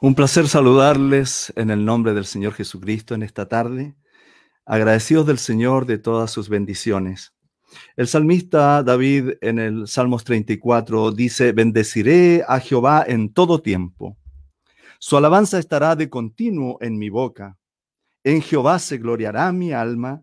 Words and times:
Un 0.00 0.14
placer 0.14 0.46
saludarles 0.46 1.52
en 1.56 1.70
el 1.70 1.84
nombre 1.84 2.14
del 2.14 2.24
Señor 2.24 2.52
Jesucristo 2.52 3.16
en 3.16 3.24
esta 3.24 3.48
tarde, 3.48 3.96
agradecidos 4.64 5.26
del 5.26 5.38
Señor 5.38 5.86
de 5.86 5.98
todas 5.98 6.30
sus 6.30 6.48
bendiciones. 6.48 7.34
El 7.96 8.06
salmista 8.06 8.84
David 8.84 9.30
en 9.40 9.58
el 9.58 9.88
Salmos 9.88 10.22
34 10.22 11.10
dice, 11.10 11.50
bendeciré 11.50 12.44
a 12.46 12.60
Jehová 12.60 13.04
en 13.08 13.32
todo 13.32 13.60
tiempo. 13.60 14.16
Su 15.00 15.16
alabanza 15.16 15.58
estará 15.58 15.96
de 15.96 16.08
continuo 16.08 16.78
en 16.80 16.96
mi 16.96 17.10
boca. 17.10 17.58
En 18.22 18.40
Jehová 18.40 18.78
se 18.78 18.98
gloriará 18.98 19.50
mi 19.50 19.72
alma, 19.72 20.22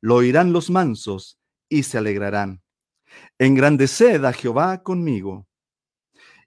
lo 0.00 0.14
oirán 0.14 0.52
los 0.52 0.70
mansos 0.70 1.36
y 1.68 1.82
se 1.82 1.98
alegrarán. 1.98 2.62
Engrandeced 3.40 4.24
a 4.24 4.32
Jehová 4.32 4.84
conmigo 4.84 5.48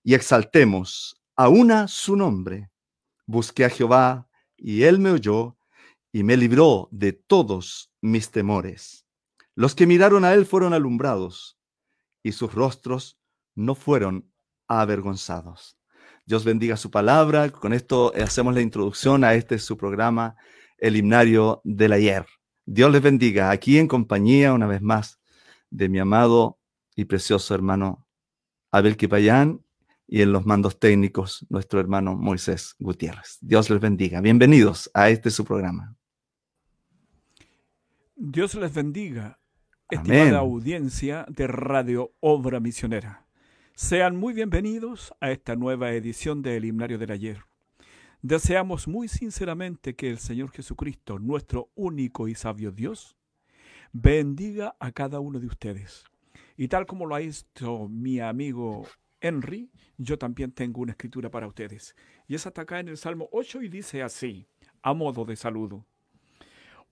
y 0.01 0.13
exaltemos 0.13 1.19
a 1.39 1.47
una 1.47 1.87
su 1.87 2.17
nombre. 2.17 2.69
Busqué 3.31 3.63
a 3.63 3.69
Jehová 3.69 4.27
y 4.57 4.85
él 4.85 4.97
me 4.97 5.11
oyó 5.11 5.55
y 6.11 6.23
me 6.23 6.35
libró 6.35 6.89
de 6.89 7.13
todos 7.13 7.93
mis 8.01 8.31
temores. 8.31 9.05
Los 9.53 9.75
que 9.75 9.85
miraron 9.85 10.25
a 10.25 10.33
él 10.33 10.47
fueron 10.47 10.73
alumbrados 10.73 11.59
y 12.23 12.31
sus 12.31 12.51
rostros 12.55 13.19
no 13.53 13.75
fueron 13.75 14.33
avergonzados. 14.67 15.77
Dios 16.25 16.43
bendiga 16.43 16.75
su 16.75 16.89
palabra. 16.89 17.51
Con 17.51 17.73
esto 17.73 18.11
hacemos 18.19 18.55
la 18.55 18.61
introducción 18.61 19.23
a 19.23 19.35
este 19.35 19.59
su 19.59 19.77
programa, 19.77 20.35
el 20.79 20.97
himnario 20.97 21.61
del 21.63 21.91
ayer. 21.91 22.25
Dios 22.65 22.91
les 22.91 23.03
bendiga 23.03 23.51
aquí 23.51 23.77
en 23.77 23.87
compañía 23.87 24.53
una 24.53 24.65
vez 24.65 24.81
más 24.81 25.19
de 25.69 25.87
mi 25.87 25.99
amado 25.99 26.57
y 26.95 27.05
precioso 27.05 27.53
hermano 27.53 28.07
Abel 28.71 28.97
Kipayán 28.97 29.63
y 30.11 30.23
en 30.23 30.31
los 30.31 30.45
mandos 30.45 30.79
técnicos 30.79 31.45
nuestro 31.49 31.79
hermano 31.79 32.15
Moisés 32.15 32.75
Gutiérrez. 32.79 33.37
Dios 33.41 33.69
les 33.69 33.79
bendiga. 33.79 34.21
Bienvenidos 34.21 34.89
a 34.95 35.09
este 35.09 35.29
su 35.29 35.45
programa. 35.45 35.95
Dios 38.15 38.55
les 38.55 38.73
bendiga, 38.73 39.39
estimada 39.89 40.39
audiencia 40.39 41.25
de 41.29 41.45
Radio 41.45 42.15
Obra 42.21 42.59
Misionera. 42.59 43.27
Sean 43.75 44.15
muy 44.15 44.33
bienvenidos 44.33 45.13
a 45.21 45.29
esta 45.29 45.55
nueva 45.55 45.91
edición 45.91 46.41
del 46.41 46.65
Himnario 46.65 46.97
del 46.97 47.11
Ayer. 47.11 47.43
Deseamos 48.23 48.87
muy 48.87 49.07
sinceramente 49.07 49.95
que 49.95 50.09
el 50.09 50.17
Señor 50.17 50.51
Jesucristo, 50.51 51.19
nuestro 51.19 51.69
único 51.75 52.27
y 52.27 52.33
sabio 52.33 52.71
Dios, 52.71 53.15
bendiga 53.93 54.75
a 54.79 54.91
cada 54.91 55.19
uno 55.19 55.39
de 55.39 55.47
ustedes. 55.47 56.03
Y 56.57 56.67
tal 56.67 56.87
como 56.87 57.05
lo 57.05 57.15
ha 57.15 57.21
hecho 57.21 57.87
mi 57.87 58.19
amigo 58.19 58.85
Henry, 59.21 59.69
yo 59.97 60.17
también 60.17 60.51
tengo 60.51 60.81
una 60.81 60.91
escritura 60.91 61.29
para 61.29 61.47
ustedes. 61.47 61.95
Y 62.27 62.35
es 62.35 62.45
hasta 62.45 62.61
acá 62.61 62.79
en 62.79 62.87
el 62.87 62.97
Salmo 62.97 63.29
8 63.31 63.61
y 63.61 63.69
dice 63.69 64.01
así, 64.01 64.47
a 64.81 64.93
modo 64.93 65.25
de 65.25 65.35
saludo. 65.35 65.85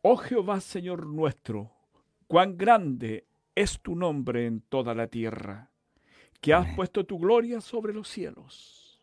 Oh 0.02 0.18
Jehová 0.18 0.60
Señor 0.62 1.08
nuestro, 1.08 1.72
cuán 2.28 2.58
grande 2.58 3.26
es 3.56 3.80
tu 3.82 3.96
nombre 3.96 4.46
en 4.46 4.62
toda 4.62 4.94
la 4.94 5.08
tierra, 5.08 5.72
que 6.42 6.54
has 6.54 6.76
puesto 6.76 7.06
tu 7.06 7.18
gloria 7.18 7.62
sobre 7.62 7.94
los 7.94 8.08
cielos. 8.08 9.02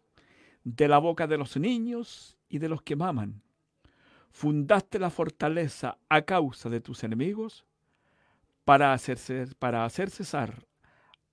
De 0.63 0.89
la 0.89 0.99
boca 0.99 1.27
de 1.27 1.37
los 1.37 1.57
niños 1.57 2.39
y 2.49 2.59
de 2.59 2.69
los 2.69 2.83
que 2.83 2.97
maman, 2.97 3.43
fundaste 4.31 4.99
la 4.99 5.11
fortaleza 5.11 5.99
a 6.09 6.23
causa 6.23 6.69
de 6.69 6.81
tus 6.81 7.05
enemigos 7.05 7.65
para 8.65 8.93
hacer, 8.93 9.19
para 9.59 9.85
hacer 9.85 10.11
cesar 10.11 10.67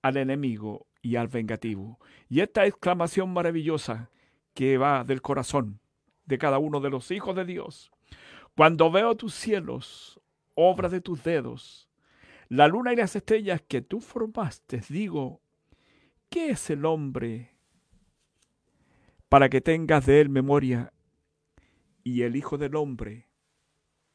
al 0.02 0.16
enemigo 0.16 0.86
y 1.02 1.16
al 1.16 1.28
vengativo. 1.28 1.98
Y 2.28 2.40
esta 2.40 2.64
exclamación 2.64 3.32
maravillosa 3.32 4.10
que 4.54 4.78
va 4.78 5.04
del 5.04 5.20
corazón 5.20 5.80
de 6.24 6.38
cada 6.38 6.58
uno 6.58 6.80
de 6.80 6.90
los 6.90 7.10
hijos 7.10 7.34
de 7.36 7.44
Dios. 7.44 7.90
Cuando 8.56 8.90
veo 8.90 9.16
tus 9.16 9.34
cielos, 9.34 10.20
obra 10.54 10.88
de 10.88 11.00
tus 11.00 11.24
dedos, 11.24 11.88
la 12.48 12.68
luna 12.68 12.92
y 12.92 12.96
las 12.96 13.16
estrellas 13.16 13.62
que 13.66 13.82
tú 13.82 14.00
formaste, 14.00 14.82
digo, 14.88 15.40
¿qué 16.28 16.50
es 16.50 16.70
el 16.70 16.84
hombre 16.84 17.54
para 19.28 19.48
que 19.48 19.60
tengas 19.60 20.06
de 20.06 20.20
él 20.20 20.28
memoria 20.28 20.92
y 22.04 22.22
el 22.22 22.36
Hijo 22.36 22.58
del 22.58 22.76
Hombre 22.76 23.28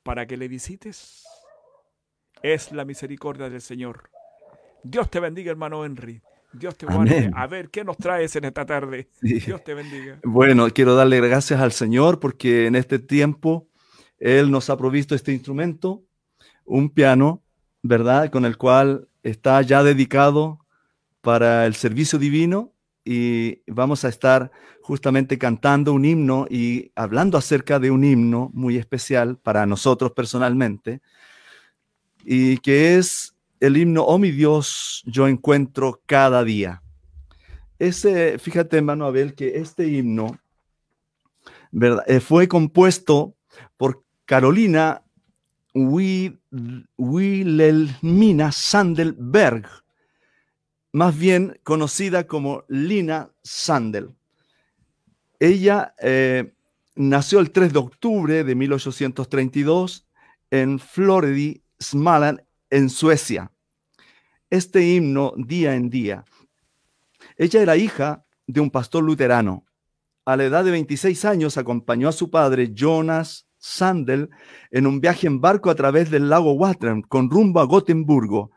para 0.03 0.27
que 0.27 0.37
le 0.37 0.47
visites? 0.47 1.25
Es 2.43 2.71
la 2.71 2.85
misericordia 2.85 3.49
del 3.49 3.61
Señor. 3.61 4.11
Dios 4.83 5.09
te 5.09 5.19
bendiga, 5.19 5.49
hermano 5.49 5.83
Henry. 5.83 6.21
Dios 6.53 6.77
te 6.77 6.85
guarde. 6.85 7.31
A 7.35 7.47
ver, 7.47 7.69
¿qué 7.69 7.83
nos 7.83 7.97
traes 7.97 8.35
en 8.35 8.45
esta 8.45 8.65
tarde? 8.65 9.09
Dios 9.21 9.63
te 9.63 9.73
bendiga. 9.73 10.19
Bueno, 10.23 10.67
quiero 10.69 10.95
darle 10.95 11.19
gracias 11.21 11.59
al 11.59 11.71
Señor 11.71 12.19
porque 12.19 12.67
en 12.67 12.75
este 12.75 12.99
tiempo 12.99 13.67
Él 14.19 14.49
nos 14.51 14.69
ha 14.69 14.77
provisto 14.77 15.15
este 15.15 15.33
instrumento, 15.33 16.03
un 16.65 16.89
piano, 16.89 17.43
¿verdad? 17.83 18.29
Con 18.29 18.45
el 18.45 18.57
cual 18.57 19.07
está 19.23 19.61
ya 19.61 19.83
dedicado 19.83 20.65
para 21.21 21.65
el 21.65 21.75
servicio 21.75 22.17
divino 22.17 22.73
y 23.03 23.61
vamos 23.67 24.03
a 24.05 24.09
estar 24.09 24.51
justamente 24.81 25.37
cantando 25.37 25.93
un 25.93 26.05
himno 26.05 26.45
y 26.49 26.91
hablando 26.95 27.37
acerca 27.37 27.79
de 27.79 27.91
un 27.91 28.03
himno 28.03 28.49
muy 28.53 28.77
especial 28.77 29.37
para 29.37 29.65
nosotros 29.65 30.11
personalmente 30.11 31.01
y 32.23 32.57
que 32.57 32.97
es 32.97 33.36
el 33.59 33.77
himno, 33.77 34.03
oh 34.03 34.17
mi 34.17 34.31
Dios, 34.31 35.03
yo 35.05 35.27
encuentro 35.27 36.01
cada 36.05 36.43
día. 36.43 36.81
Ese, 37.79 38.39
fíjate, 38.39 38.77
hermano 38.77 39.05
Abel, 39.05 39.35
que 39.35 39.57
este 39.57 39.87
himno. 39.87 40.39
Eh, 42.07 42.19
fue 42.19 42.47
compuesto 42.47 43.35
por 43.77 44.03
Carolina 44.25 45.03
Wilhelmina 46.97 48.51
Sandelberg, 48.51 49.67
más 50.91 51.17
bien 51.17 51.59
conocida 51.63 52.25
como 52.25 52.63
Lina 52.67 53.31
Sandel. 53.43 54.15
Ella 55.39 55.93
eh, 56.01 56.53
nació 56.95 57.39
el 57.39 57.51
3 57.51 57.73
de 57.73 57.79
octubre 57.79 58.43
de 58.43 58.55
1832 58.55 60.07
en 60.49 60.79
Florida, 60.79 61.59
Smaland, 61.79 62.41
en 62.69 62.89
Suecia. 62.89 63.51
Este 64.49 64.85
himno 64.85 65.33
día 65.37 65.75
en 65.75 65.89
día. 65.89 66.25
Ella 67.35 67.61
era 67.61 67.77
hija 67.77 68.25
de 68.45 68.61
un 68.61 68.71
pastor 68.71 69.03
luterano. 69.03 69.65
A 70.25 70.35
la 70.35 70.45
edad 70.45 70.63
de 70.63 70.71
26 70.71 71.25
años 71.25 71.57
acompañó 71.57 72.09
a 72.09 72.13
su 72.13 72.29
padre 72.29 72.71
Jonas 72.73 73.47
Sandel 73.57 74.29
en 74.71 74.87
un 74.87 75.01
viaje 75.01 75.27
en 75.27 75.41
barco 75.41 75.69
a 75.69 75.75
través 75.75 76.09
del 76.09 76.29
lago 76.29 76.53
Watram 76.53 77.01
con 77.01 77.29
rumbo 77.29 77.59
a 77.59 77.65
Gotemburgo. 77.65 78.51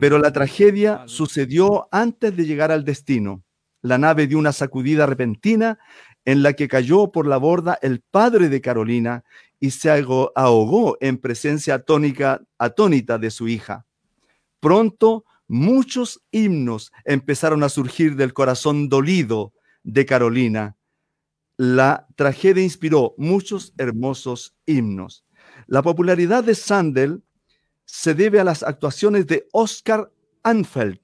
Pero 0.00 0.18
la 0.18 0.32
tragedia 0.32 1.02
sucedió 1.06 1.88
antes 1.90 2.36
de 2.36 2.46
llegar 2.46 2.70
al 2.70 2.84
destino. 2.84 3.42
La 3.80 3.98
nave 3.98 4.28
dio 4.28 4.38
una 4.38 4.52
sacudida 4.52 5.06
repentina 5.06 5.78
en 6.24 6.42
la 6.42 6.52
que 6.52 6.68
cayó 6.68 7.10
por 7.10 7.26
la 7.26 7.36
borda 7.36 7.78
el 7.82 8.00
padre 8.00 8.48
de 8.48 8.60
Carolina 8.60 9.24
y 9.62 9.70
se 9.70 9.90
ahogó 10.34 10.98
en 11.00 11.18
presencia 11.18 11.74
atónica, 11.74 12.42
atónita 12.58 13.16
de 13.16 13.30
su 13.30 13.46
hija. 13.46 13.86
Pronto 14.58 15.24
muchos 15.46 16.20
himnos 16.32 16.90
empezaron 17.04 17.62
a 17.62 17.68
surgir 17.68 18.16
del 18.16 18.32
corazón 18.32 18.88
dolido 18.88 19.52
de 19.84 20.04
Carolina. 20.04 20.76
La 21.56 22.08
tragedia 22.16 22.64
inspiró 22.64 23.14
muchos 23.18 23.72
hermosos 23.78 24.56
himnos. 24.66 25.24
La 25.68 25.80
popularidad 25.80 26.42
de 26.42 26.56
Sandel 26.56 27.22
se 27.84 28.14
debe 28.14 28.40
a 28.40 28.44
las 28.44 28.64
actuaciones 28.64 29.28
de 29.28 29.46
Oscar 29.52 30.10
Anfeld. 30.42 30.98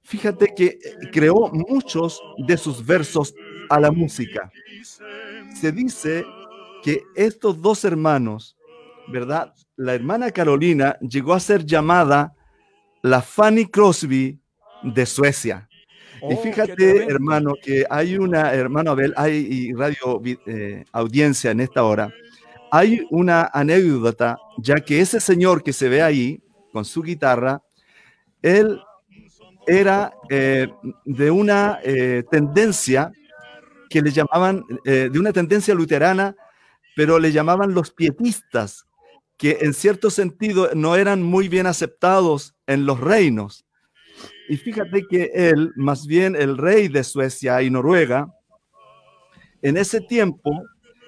Fíjate 0.00 0.54
que 0.56 0.78
creó 1.12 1.50
muchos 1.52 2.22
de 2.46 2.56
sus 2.56 2.86
versos 2.86 3.34
a 3.68 3.78
la 3.78 3.90
música. 3.90 4.50
Se 5.60 5.72
dice 5.72 6.24
que 6.82 7.04
estos 7.14 7.62
dos 7.62 7.84
hermanos, 7.84 8.56
¿verdad? 9.08 9.54
La 9.76 9.94
hermana 9.94 10.30
Carolina 10.30 10.98
llegó 11.00 11.32
a 11.32 11.40
ser 11.40 11.64
llamada 11.64 12.34
la 13.02 13.22
Fanny 13.22 13.66
Crosby 13.66 14.38
de 14.82 15.06
Suecia. 15.06 15.68
y 16.22 16.34
oh, 16.34 16.36
fíjate, 16.36 17.04
hermano, 17.04 17.54
que 17.60 17.84
hay 17.88 18.16
una, 18.16 18.52
hermano 18.52 18.92
Abel, 18.92 19.14
hay 19.16 19.72
radio 19.72 20.20
eh, 20.46 20.84
audiencia 20.92 21.50
en 21.50 21.60
esta 21.60 21.84
hora. 21.84 22.12
Hay 22.70 23.06
una 23.10 23.50
anécdota, 23.52 24.38
ya 24.58 24.76
que 24.76 25.00
ese 25.00 25.20
señor 25.20 25.62
que 25.62 25.72
se 25.72 25.88
ve 25.88 26.02
ahí 26.02 26.42
con 26.72 26.84
su 26.84 27.02
guitarra, 27.02 27.62
él 28.40 28.80
era 29.66 30.12
eh, 30.30 30.68
de 31.04 31.30
una 31.30 31.78
eh, 31.84 32.24
tendencia 32.30 33.12
que 33.90 34.00
le 34.00 34.10
llamaban, 34.10 34.64
de 34.84 35.18
una 35.18 35.34
tendencia 35.34 35.74
luterana 35.74 36.34
pero 36.94 37.18
le 37.18 37.32
llamaban 37.32 37.74
los 37.74 37.90
pietistas, 37.90 38.86
que 39.36 39.58
en 39.62 39.74
cierto 39.74 40.10
sentido 40.10 40.70
no 40.74 40.96
eran 40.96 41.22
muy 41.22 41.48
bien 41.48 41.66
aceptados 41.66 42.54
en 42.66 42.86
los 42.86 43.00
reinos. 43.00 43.64
Y 44.48 44.56
fíjate 44.56 45.06
que 45.08 45.30
él, 45.34 45.72
más 45.76 46.06
bien 46.06 46.36
el 46.36 46.58
rey 46.58 46.88
de 46.88 47.04
Suecia 47.04 47.62
y 47.62 47.70
Noruega, 47.70 48.32
en 49.62 49.76
ese 49.76 50.00
tiempo, 50.00 50.50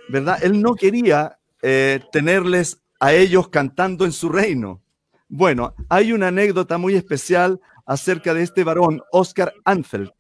¿verdad? 0.09 0.39
Él 0.43 0.63
no 0.63 0.75
quería 0.75 1.39
eh, 1.63 2.01
tenerles 2.13 2.83
a 3.01 3.13
ellos 3.13 3.49
cantando 3.49 4.05
en 4.05 4.13
su 4.13 4.29
reino. 4.29 4.83
Bueno, 5.29 5.75
hay 5.89 6.13
una 6.13 6.29
anécdota 6.29 6.79
muy 6.79 6.95
especial 6.95 7.61
acerca 7.87 8.33
de 8.35 8.43
este 8.43 8.65
varón, 8.65 9.03
Oscar 9.13 9.53
Anfeld, 9.65 10.11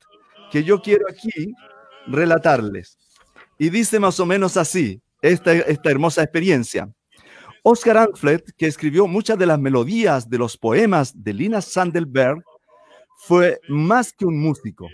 que 0.51 0.65
yo 0.65 0.83
quiero 0.83 1.07
aquí 1.09 1.55
relatarles. 2.07 2.99
Y 3.59 3.71
dice 3.71 4.01
más 4.01 4.19
o 4.21 4.27
menos 4.27 4.57
así, 4.57 5.01
esta, 5.33 5.53
esta 5.53 5.91
hermosa 5.91 6.23
experiencia. 6.23 6.93
Oscar 7.63 7.97
Anfeld, 7.97 8.43
que 8.59 8.67
escribió 8.67 9.07
muchas 9.07 9.39
de 9.39 9.47
las 9.47 9.59
melodías 9.59 10.29
de 10.29 10.37
los 10.37 10.59
poemas 10.59 11.13
de 11.25 11.33
Lina 11.33 11.63
Sandelberg, 11.63 12.43
fue 13.17 13.59
más 13.69 14.13
que 14.13 14.27
un 14.27 14.39
músico. 14.39 14.87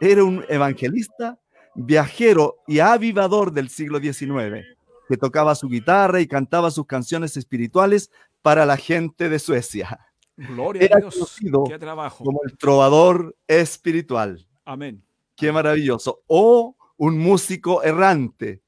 Era 0.00 0.24
un 0.24 0.44
evangelista, 0.48 1.38
viajero 1.74 2.56
y 2.66 2.78
avivador 2.78 3.52
del 3.52 3.68
siglo 3.68 3.98
XIX, 3.98 4.64
que 5.06 5.16
tocaba 5.18 5.54
su 5.54 5.68
guitarra 5.68 6.20
y 6.20 6.26
cantaba 6.26 6.70
sus 6.70 6.86
canciones 6.86 7.36
espirituales 7.36 8.10
para 8.40 8.64
la 8.64 8.78
gente 8.78 9.28
de 9.28 9.38
Suecia. 9.38 10.00
Gloria 10.36 10.84
Era 10.84 10.96
a 10.96 11.00
Dios. 11.00 11.14
conocido 11.14 11.64
como 12.16 12.40
el 12.44 12.56
trovador 12.56 13.36
espiritual. 13.46 14.46
Amén. 14.64 15.04
Qué 15.36 15.52
maravilloso. 15.52 16.22
O 16.26 16.74
un 16.96 17.18
músico 17.18 17.82
errante. 17.82 18.62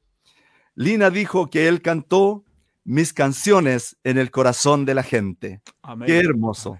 Lina 0.80 1.10
dijo 1.10 1.50
que 1.50 1.68
él 1.68 1.82
cantó 1.82 2.42
mis 2.84 3.12
canciones 3.12 3.98
en 4.02 4.16
el 4.16 4.30
corazón 4.30 4.86
de 4.86 4.94
la 4.94 5.02
gente. 5.02 5.60
Amén. 5.82 6.06
Qué 6.06 6.18
hermoso. 6.20 6.78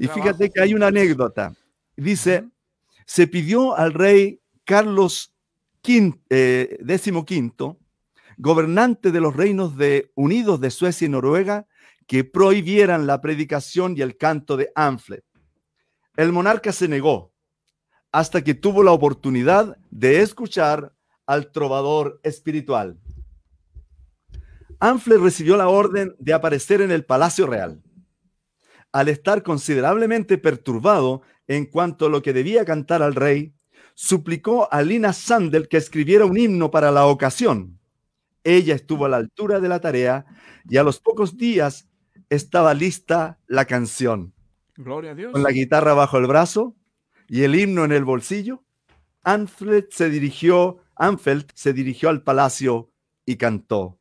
y 0.00 0.06
fíjate 0.08 0.48
que 0.48 0.62
hay 0.62 0.72
una 0.72 0.86
anécdota. 0.86 1.52
Dice, 1.98 2.48
se 3.04 3.26
pidió 3.26 3.76
al 3.76 3.92
rey 3.92 4.40
Carlos 4.64 5.34
XV, 5.84 6.14
eh, 6.30 6.78
gobernante 8.38 9.12
de 9.12 9.20
los 9.20 9.36
reinos 9.36 9.76
de 9.76 10.10
Unidos 10.14 10.58
de 10.62 10.70
Suecia 10.70 11.04
y 11.04 11.10
Noruega, 11.10 11.66
que 12.06 12.24
prohibieran 12.24 13.06
la 13.06 13.20
predicación 13.20 13.98
y 13.98 14.00
el 14.00 14.16
canto 14.16 14.56
de 14.56 14.72
Anflet. 14.74 15.26
El 16.16 16.32
monarca 16.32 16.72
se 16.72 16.88
negó 16.88 17.34
hasta 18.12 18.42
que 18.42 18.54
tuvo 18.54 18.82
la 18.82 18.92
oportunidad 18.92 19.76
de 19.90 20.22
escuchar 20.22 20.94
al 21.26 21.52
trovador 21.52 22.18
espiritual. 22.22 22.98
Anflet 24.78 25.20
recibió 25.20 25.56
la 25.56 25.68
orden 25.68 26.14
de 26.18 26.34
aparecer 26.34 26.80
en 26.80 26.90
el 26.90 27.04
Palacio 27.04 27.46
Real. 27.46 27.82
Al 28.92 29.08
estar 29.08 29.42
considerablemente 29.42 30.38
perturbado 30.38 31.22
en 31.46 31.66
cuanto 31.66 32.06
a 32.06 32.08
lo 32.08 32.22
que 32.22 32.32
debía 32.32 32.64
cantar 32.64 33.02
al 33.02 33.14
rey, 33.14 33.54
suplicó 33.94 34.72
a 34.72 34.82
Lina 34.82 35.12
Sandel 35.12 35.68
que 35.68 35.78
escribiera 35.78 36.26
un 36.26 36.36
himno 36.36 36.70
para 36.70 36.90
la 36.90 37.06
ocasión. 37.06 37.78
Ella 38.44 38.74
estuvo 38.74 39.06
a 39.06 39.08
la 39.08 39.16
altura 39.16 39.60
de 39.60 39.68
la 39.68 39.80
tarea 39.80 40.26
y 40.68 40.76
a 40.76 40.82
los 40.82 41.00
pocos 41.00 41.36
días 41.36 41.88
estaba 42.28 42.74
lista 42.74 43.38
la 43.46 43.64
canción. 43.64 44.34
Gloria 44.76 45.12
a 45.12 45.14
Dios. 45.14 45.32
Con 45.32 45.42
la 45.42 45.50
guitarra 45.50 45.94
bajo 45.94 46.18
el 46.18 46.26
brazo 46.26 46.76
y 47.28 47.42
el 47.42 47.54
himno 47.54 47.84
en 47.84 47.92
el 47.92 48.04
bolsillo, 48.04 48.62
Anfeld 49.22 49.86
se 49.90 50.10
dirigió, 50.10 50.78
Anfeld 50.94 51.46
se 51.54 51.72
dirigió 51.72 52.10
al 52.10 52.22
palacio 52.22 52.92
y 53.24 53.36
cantó. 53.36 53.98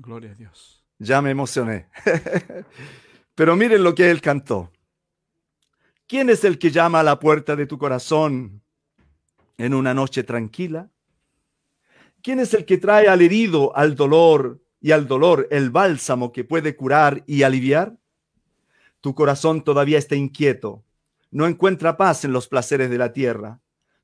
Gloria 0.00 0.30
a 0.30 0.34
Dios. 0.34 0.84
Ya 1.00 1.20
me 1.20 1.32
emocioné. 1.32 1.88
Pero 3.34 3.56
miren 3.56 3.82
lo 3.82 3.96
que 3.96 4.12
él 4.12 4.20
cantó. 4.20 4.70
¿Quién 6.06 6.30
es 6.30 6.44
el 6.44 6.56
que 6.56 6.70
llama 6.70 7.00
a 7.00 7.02
la 7.02 7.18
puerta 7.18 7.56
de 7.56 7.66
tu 7.66 7.78
corazón 7.78 8.62
en 9.56 9.74
una 9.74 9.94
noche 9.94 10.22
tranquila? 10.22 10.88
¿Quién 12.22 12.38
es 12.38 12.54
el 12.54 12.64
que 12.64 12.78
trae 12.78 13.08
al 13.08 13.22
herido, 13.22 13.76
al 13.76 13.96
dolor 13.96 14.62
y 14.80 14.92
al 14.92 15.08
dolor 15.08 15.48
el 15.50 15.70
bálsamo 15.70 16.30
que 16.30 16.44
puede 16.44 16.76
curar 16.76 17.24
y 17.26 17.42
aliviar? 17.42 17.96
Tu 19.00 19.16
corazón 19.16 19.64
todavía 19.64 19.98
está 19.98 20.14
inquieto, 20.14 20.84
no 21.32 21.48
encuentra 21.48 21.96
paz 21.96 22.24
en 22.24 22.32
los 22.32 22.46
placeres 22.46 22.88
de 22.88 22.98
la 22.98 23.12
tierra. 23.12 23.60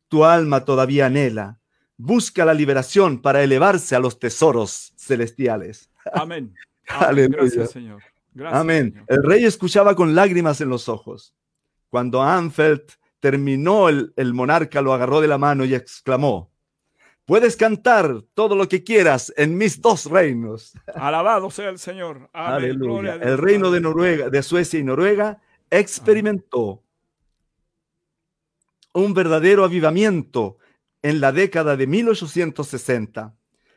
Tu 0.08 0.24
alma 0.24 0.64
todavía 0.64 1.06
anhela, 1.06 1.60
busca 1.96 2.44
la 2.44 2.54
liberación 2.54 3.22
para 3.22 3.44
elevarse 3.44 3.94
a 3.94 4.00
los 4.00 4.18
tesoros 4.18 4.93
celestiales. 5.04 5.90
Amén. 6.12 6.54
Aleluya. 6.88 7.38
Gracias, 7.42 7.70
Señor. 7.70 8.02
Amén. 8.44 9.04
El 9.06 9.22
rey 9.22 9.44
escuchaba 9.44 9.94
con 9.94 10.14
lágrimas 10.14 10.60
en 10.60 10.68
los 10.68 10.88
ojos. 10.88 11.34
Cuando 11.88 12.22
Anfeld 12.22 12.82
terminó, 13.20 13.88
el, 13.88 14.12
el 14.16 14.34
monarca 14.34 14.82
lo 14.82 14.92
agarró 14.92 15.20
de 15.20 15.28
la 15.28 15.38
mano 15.38 15.64
y 15.64 15.74
exclamó, 15.74 16.50
Puedes 17.26 17.56
cantar 17.56 18.20
todo 18.34 18.54
lo 18.54 18.68
que 18.68 18.84
quieras 18.84 19.32
en 19.36 19.56
mis 19.56 19.80
dos 19.80 20.06
reinos. 20.06 20.74
Alabado 20.94 21.50
sea 21.50 21.70
el 21.70 21.78
Señor. 21.78 22.28
Aleluya. 22.34 23.14
El 23.14 23.38
reino 23.38 23.70
de 23.70 23.80
Noruega, 23.80 24.28
de 24.28 24.42
Suecia 24.42 24.78
y 24.78 24.84
Noruega 24.84 25.40
experimentó 25.70 26.82
un 28.92 29.14
verdadero 29.14 29.64
avivamiento 29.64 30.58
en 31.00 31.20
la 31.20 31.32
década 31.32 31.76
de 31.76 31.86
1860. 31.86 33.34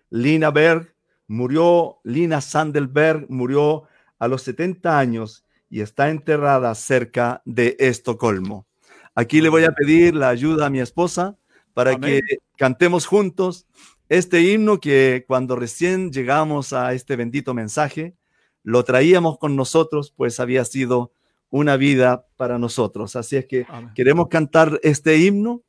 Lina 0.09 0.51
Berg 0.51 0.93
murió, 1.27 1.99
Lina 2.03 2.41
Sandelberg 2.41 3.25
murió 3.29 3.83
a 4.19 4.27
los 4.27 4.41
70 4.43 4.97
años 4.97 5.45
y 5.69 5.81
está 5.81 6.09
enterrada 6.09 6.73
cerca 6.75 7.41
de 7.45 7.75
Estocolmo. 7.79 8.65
Aquí 9.13 9.41
le 9.41 9.49
voy 9.49 9.63
a 9.63 9.71
pedir 9.71 10.15
la 10.15 10.29
ayuda 10.29 10.67
a 10.67 10.69
mi 10.69 10.79
esposa 10.79 11.37
para 11.73 11.95
que 11.97 12.21
cantemos 12.57 13.05
juntos 13.05 13.67
este 14.09 14.41
himno 14.41 14.79
que 14.79 15.25
cuando 15.27 15.55
recién 15.55 16.11
llegamos 16.11 16.71
a 16.71 16.93
este 16.93 17.15
bendito 17.15 17.53
mensaje, 17.53 18.15
lo 18.63 18.83
traíamos 18.83 19.37
con 19.37 19.55
nosotros, 19.55 20.13
pues 20.15 20.39
había 20.39 20.63
sido 20.65 21.11
una 21.49 21.77
vida 21.77 22.25
para 22.37 22.57
nosotros. 22.57 23.15
Así 23.15 23.37
es 23.37 23.45
que 23.45 23.65
queremos 23.95 24.27
cantar 24.27 24.79
este 24.83 25.17
himno 25.17 25.61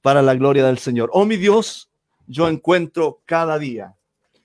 para 0.00 0.22
la 0.22 0.34
gloria 0.34 0.64
del 0.64 0.78
Señor. 0.78 1.10
Oh 1.12 1.24
mi 1.24 1.36
Dios, 1.36 1.90
yo 2.26 2.48
encuentro 2.48 3.20
cada 3.26 3.58
día. 3.58 3.94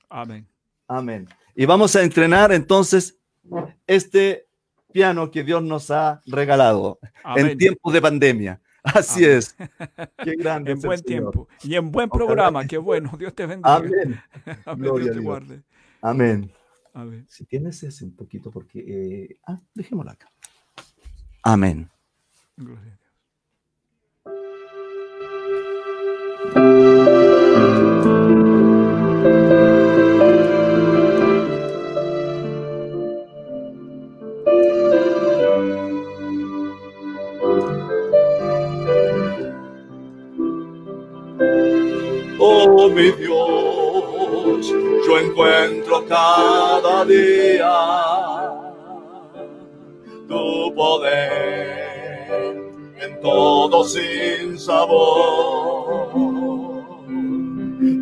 Amén. 0.10 0.48
Amén. 0.88 1.27
Y 1.56 1.65
vamos 1.65 1.96
a 1.96 2.03
entrenar 2.03 2.51
entonces 2.51 3.20
este 3.86 4.48
piano 4.91 5.32
que 5.32 5.44
Dios 5.44 5.63
nos 5.63 5.91
ha 5.91 6.22
regalado 6.25 7.00
en 7.36 7.58
tiempos 7.58 7.94
de 7.94 8.01
pandemia. 8.01 8.62
Así 8.84 9.25
es. 9.25 9.56
Qué 10.24 10.36
grande. 10.36 10.72
en 10.72 10.79
buen 10.79 11.01
tiempo. 11.01 11.48
Y 11.63 11.75
en 11.75 11.91
buen 11.91 12.10
programa. 12.10 12.65
Qué 12.65 12.77
bueno. 12.77 13.12
Dios 13.17 13.34
te 13.36 13.46
bendiga. 13.46 13.75
Amén. 13.75 14.20
Dios 14.77 15.12
te 15.12 15.20
guarde. 15.20 15.63
Amén. 16.01 16.51
Si 17.27 17.46
tienes 17.46 17.84
ese 17.84 18.06
un 18.06 18.15
poquito, 18.15 18.50
porque. 18.50 18.79
Eh, 18.79 19.39
ah, 19.46 19.60
dejémoslo 19.74 20.12
acá. 20.12 20.32
Amén. 21.44 21.89
Gloria 22.56 22.98
mi 42.98 43.12
Dios, 43.12 44.74
yo 45.06 45.20
encuentro 45.20 46.04
cada 46.08 47.06
día 47.06 47.72
tu 50.27 50.74
poder 50.74 52.58
en 53.00 53.22
todo 53.22 53.84
sin 53.84 54.58
sabor. 54.58 56.08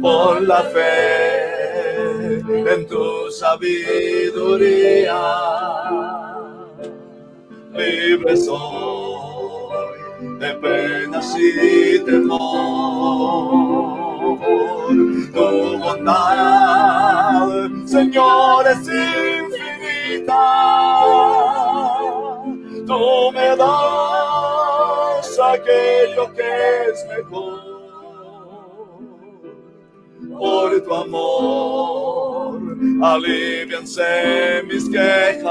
Por 0.02 0.42
la 0.44 0.64
fe 0.64 2.40
en 2.74 2.88
tu 2.88 3.30
sabiduría, 3.32 5.20
libre 7.74 8.38
soy 8.38 10.38
de 10.40 10.54
penas 10.54 11.36
y 11.38 12.00
temor 12.06 14.05
tu 15.34 15.78
bondad, 15.80 17.48
Señor, 17.86 18.68
es 18.68 18.88
infinita. 18.88 20.44
Tú 22.88 23.32
me 23.34 23.56
das 23.56 25.40
aquello 25.40 26.34
que 26.34 26.90
es 26.92 27.06
mejor. 27.08 27.76
Por 30.38 30.82
tu 30.82 30.94
amor, 30.94 32.60
alivianse 33.02 34.64
mis 34.68 34.90
quejas. 34.90 35.46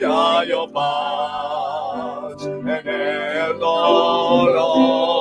Ya 0.00 0.44
yo 0.44 0.70
paz 0.72 2.44
en 2.46 2.68
el 2.88 3.58
dolor. 3.58 5.15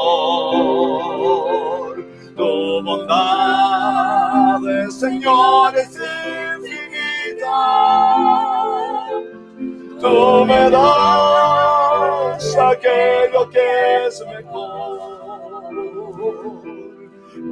Tu 2.36 2.82
bondad, 2.84 4.60
Señor, 4.89 5.75
es 5.77 5.98
infinita. 6.58 7.60
Tú 10.01 10.46
me 10.46 10.70
das 10.70 12.58
aquello 12.58 13.50
que 13.50 14.08
es 14.08 14.24
mejor. 14.27 15.00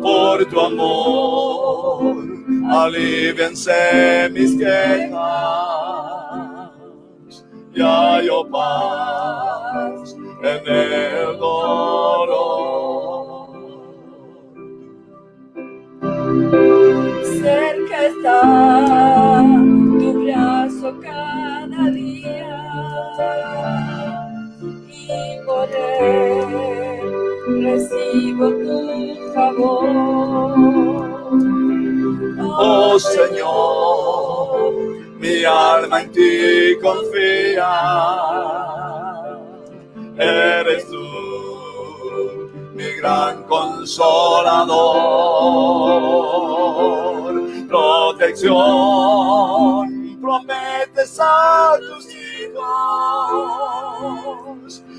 Por 0.02 0.46
tu 0.46 0.60
amor, 0.60 2.16
aliviense 2.72 4.30
mis 4.34 4.58
quejas. 4.58 5.84
Ya 7.74 8.22
yo 8.22 8.48
paz 8.50 10.16
en 10.44 10.68
el 10.68 11.38
dolor. 11.38 12.43
Cerca 16.34 17.98
está 18.08 18.42
tu 20.00 20.26
brazo 20.26 20.88
cada 21.02 21.90
día 21.92 22.58
y 24.90 25.46
por 25.46 25.70
él 25.70 26.48
recibo 27.62 28.46
tu 28.50 28.78
favor. 29.34 30.54
Oh 32.42 32.98
Señor, 33.00 34.74
mi 35.20 35.44
alma 35.44 36.02
en 36.02 36.12
ti 36.12 36.78
confía. 36.82 37.74
Eres 40.18 40.88
tú 40.88 41.03
gran 43.04 43.44
consolador. 43.44 44.64
Protección 47.68 48.54
prometes 50.22 51.20
a 51.20 51.76
tus 51.80 52.08
hijos, 52.16 52.64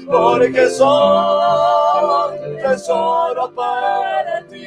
porque 0.06 0.68
son 0.68 2.34
tesoro 2.62 3.50
para 3.54 4.46
ti. 4.48 4.66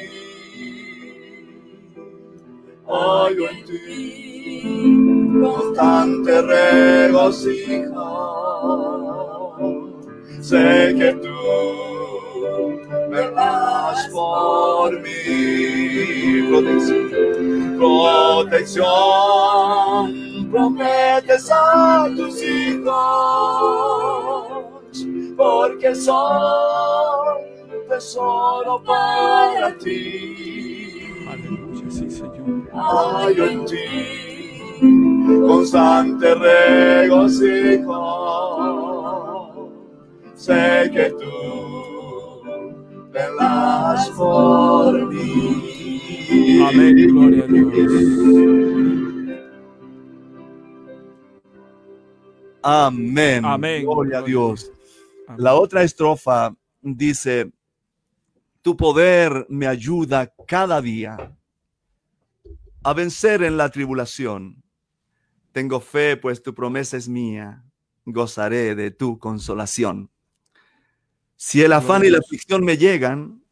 Hallo 2.87 3.49
en 3.49 3.65
ti 3.65 4.97
constante 5.39 6.41
regocijo. 6.41 8.07
Sé 10.41 10.95
que 10.97 11.13
tú 11.21 12.06
verás 13.09 14.07
por 14.11 14.99
mí 15.01 16.47
protección, 16.49 17.77
protección, 17.77 18.85
prometes 20.51 21.51
a 21.51 22.07
tus 22.15 22.41
hijos, 22.43 22.93
porque 25.35 25.95
son 25.95 27.37
tesoro 27.89 28.81
para 28.83 29.77
ti. 29.77 31.09
Aleluya, 31.29 31.89
sí, 31.89 32.09
Señor. 32.09 32.69
Hallo 32.73 33.45
en 33.45 33.65
ti 33.65 34.27
constante 35.47 36.35
regocijo. 36.35 37.93
Sé 40.35 40.89
que 40.93 41.09
tú 41.11 41.36
por 44.17 45.13
mí. 45.13 46.61
Amén, 46.65 46.95
gloria 47.07 47.43
a 47.43 47.47
Dios. 47.47 47.77
Amén. 52.63 53.45
Amén. 53.45 53.83
Gloria 53.83 54.17
a 54.17 54.21
Dios. 54.23 54.71
Amén. 55.27 55.43
La 55.43 55.53
otra 55.55 55.83
estrofa 55.83 56.53
dice, 56.81 57.51
tu 58.61 58.75
poder 58.75 59.45
me 59.49 59.67
ayuda 59.67 60.33
cada 60.47 60.81
día 60.81 61.37
a 62.83 62.93
vencer 62.93 63.43
en 63.43 63.55
la 63.55 63.69
tribulación. 63.69 64.63
Tengo 65.51 65.79
fe, 65.79 66.17
pues 66.17 66.41
tu 66.41 66.53
promesa 66.53 66.97
es 66.97 67.07
mía. 67.07 67.63
Gozaré 68.05 68.75
de 68.75 68.91
tu 68.91 69.19
consolación. 69.19 70.09
Si 71.35 71.61
el 71.61 71.71
afán 71.73 72.03
y 72.03 72.09
la 72.09 72.17
aflicción 72.17 72.65
me 72.65 72.77
llegan, 72.77 73.43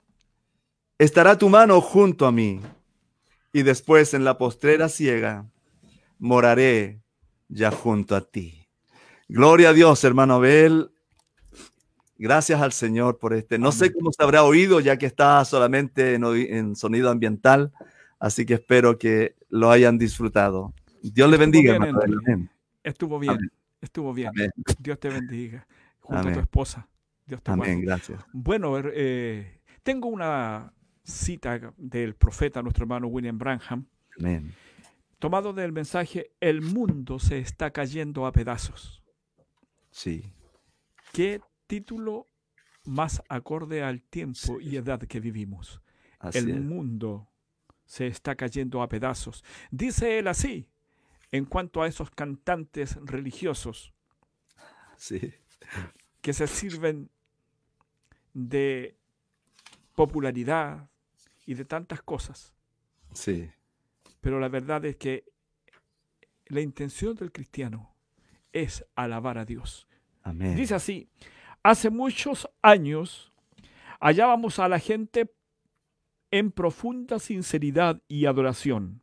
estará 0.97 1.37
tu 1.37 1.49
mano 1.49 1.81
junto 1.81 2.25
a 2.25 2.31
mí. 2.31 2.61
Y 3.53 3.63
después 3.63 4.13
en 4.13 4.25
la 4.25 4.37
postrera 4.37 4.89
ciega, 4.89 5.49
moraré 6.19 7.01
ya 7.47 7.71
junto 7.71 8.15
a 8.15 8.21
ti. 8.21 8.67
Gloria 9.27 9.69
a 9.69 9.73
Dios, 9.73 10.03
hermano 10.03 10.35
Abel. 10.35 10.91
Gracias 12.17 12.61
al 12.61 12.71
Señor 12.71 13.17
por 13.17 13.33
este. 13.33 13.57
No 13.57 13.71
sé 13.71 13.93
cómo 13.93 14.11
se 14.11 14.23
habrá 14.23 14.43
oído, 14.43 14.79
ya 14.79 14.97
que 14.97 15.05
está 15.05 15.43
solamente 15.45 16.15
en, 16.15 16.75
sonido 16.75 17.09
ambiental, 17.09 17.73
así 18.19 18.45
que 18.45 18.55
espero 18.55 18.97
que 18.97 19.35
lo 19.49 19.71
hayan 19.71 19.97
disfrutado. 19.97 20.73
Dios 21.01 21.29
le 21.29 21.37
bendiga, 21.37 21.73
bien, 21.73 21.83
hermano 21.83 22.03
Abel. 22.03 22.17
Amén. 22.25 22.49
Estuvo 22.83 23.19
bien, 23.19 23.33
Amén. 23.33 23.51
estuvo 23.81 24.13
bien. 24.13 24.31
Dios 24.79 24.99
te 24.99 25.09
bendiga. 25.09 25.67
Junto 25.99 26.29
a 26.29 26.33
tu 26.33 26.39
esposa. 26.39 26.87
Dios 27.25 27.41
te. 27.41 27.51
Amén, 27.51 27.81
gracias. 27.81 28.23
Bueno, 28.31 28.77
eh, 28.77 29.59
tengo 29.83 30.07
una 30.07 30.71
cita 31.05 31.73
del 31.77 32.15
profeta, 32.15 32.61
nuestro 32.61 32.83
hermano 32.83 33.07
William 33.07 33.37
Branham, 33.37 33.85
Amén. 34.19 34.53
tomado 35.19 35.53
del 35.53 35.71
mensaje 35.71 36.31
El 36.39 36.61
mundo 36.61 37.19
se 37.19 37.37
está 37.39 37.71
cayendo 37.71 38.25
a 38.25 38.31
pedazos. 38.31 39.03
Sí, 39.91 40.33
¿Qué 41.13 41.39
título 41.67 42.27
más 42.83 43.21
acorde 43.29 43.81
al 43.83 44.01
tiempo 44.01 44.59
y 44.59 44.75
edad 44.75 44.99
que 44.99 45.19
vivimos? 45.21 45.81
así 46.19 46.39
El 46.39 46.49
es. 46.49 46.61
mundo 46.61 47.29
se 47.85 48.07
está 48.07 48.35
cayendo 48.35 48.81
a 48.81 48.89
pedazos. 48.89 49.43
Dice 49.71 50.17
él 50.19 50.27
así, 50.27 50.67
en 51.31 51.45
cuanto 51.45 51.81
a 51.81 51.87
esos 51.87 52.09
cantantes 52.11 52.97
religiosos 53.03 53.93
Sí, 54.97 55.33
que 56.21 56.33
se 56.33 56.47
sirven 56.47 57.09
de 58.33 58.97
popularidad 59.95 60.89
y 61.45 61.53
de 61.53 61.65
tantas 61.65 62.01
cosas. 62.01 62.53
sí, 63.13 63.49
Pero 64.21 64.39
la 64.39 64.49
verdad 64.49 64.83
es 64.85 64.95
que 64.95 65.25
la 66.47 66.61
intención 66.61 67.15
del 67.15 67.31
cristiano 67.31 67.95
es 68.51 68.85
alabar 68.95 69.37
a 69.37 69.45
Dios. 69.45 69.87
amén. 70.23 70.55
Dice 70.55 70.75
así, 70.75 71.09
hace 71.63 71.89
muchos 71.89 72.49
años 72.61 73.31
hallábamos 73.99 74.59
a 74.59 74.69
la 74.69 74.79
gente 74.79 75.31
en 76.31 76.51
profunda 76.51 77.19
sinceridad 77.19 78.01
y 78.07 78.25
adoración. 78.25 79.01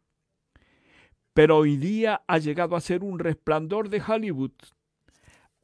Pero 1.34 1.58
hoy 1.58 1.76
día 1.76 2.22
ha 2.26 2.38
llegado 2.38 2.76
a 2.76 2.80
ser 2.80 3.02
un 3.02 3.18
resplandor 3.18 3.88
de 3.88 4.02
Hollywood, 4.06 4.52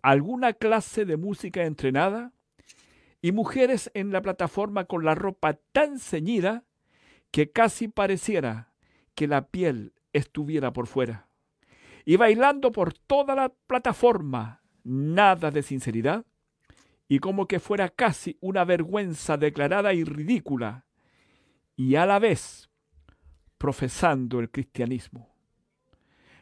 alguna 0.03 0.55
clase 0.55 1.05
de 1.05 1.17
música 1.17 1.65
entrenada 1.65 2.33
y 3.21 3.33
mujeres 3.33 3.91
en 3.95 4.13
la 4.13 4.23
plataforma 4.23 4.85
con 4.85 5.05
la 5.05 5.15
ropa 5.15 5.59
tan 5.73 5.99
ceñida 5.99 6.65
que 7.31 7.51
casi 7.51 7.89
pareciera 7.89 8.73
que 9.15 9.27
la 9.27 9.49
piel 9.49 9.93
estuviera 10.13 10.73
por 10.73 10.87
fuera. 10.87 11.29
Y 12.05 12.17
bailando 12.17 12.73
por 12.73 12.95
toda 12.95 13.35
la 13.35 13.51
plataforma, 13.67 14.63
nada 14.85 15.51
de 15.51 15.63
sinceridad, 15.63 16.25
y 17.09 17.19
como 17.19 17.47
que 17.47 17.61
fuera 17.61 17.89
casi 17.89 18.39
una 18.41 18.65
vergüenza 18.65 19.37
declarada 19.37 19.93
y 19.93 20.05
ridícula, 20.05 20.87
y 21.77 21.97
a 21.97 22.07
la 22.07 22.19
vez 22.19 22.71
profesando 23.57 24.41
el 24.41 24.51
cristianismo. 24.51 25.29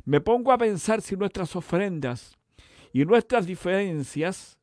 Me 0.04 0.20
pongo 0.20 0.52
a 0.52 0.58
pensar 0.58 1.02
si 1.02 1.16
nuestras 1.16 1.56
ofrendas 1.56 2.38
y 2.92 3.04
nuestras 3.04 3.46
diferencias 3.46 4.58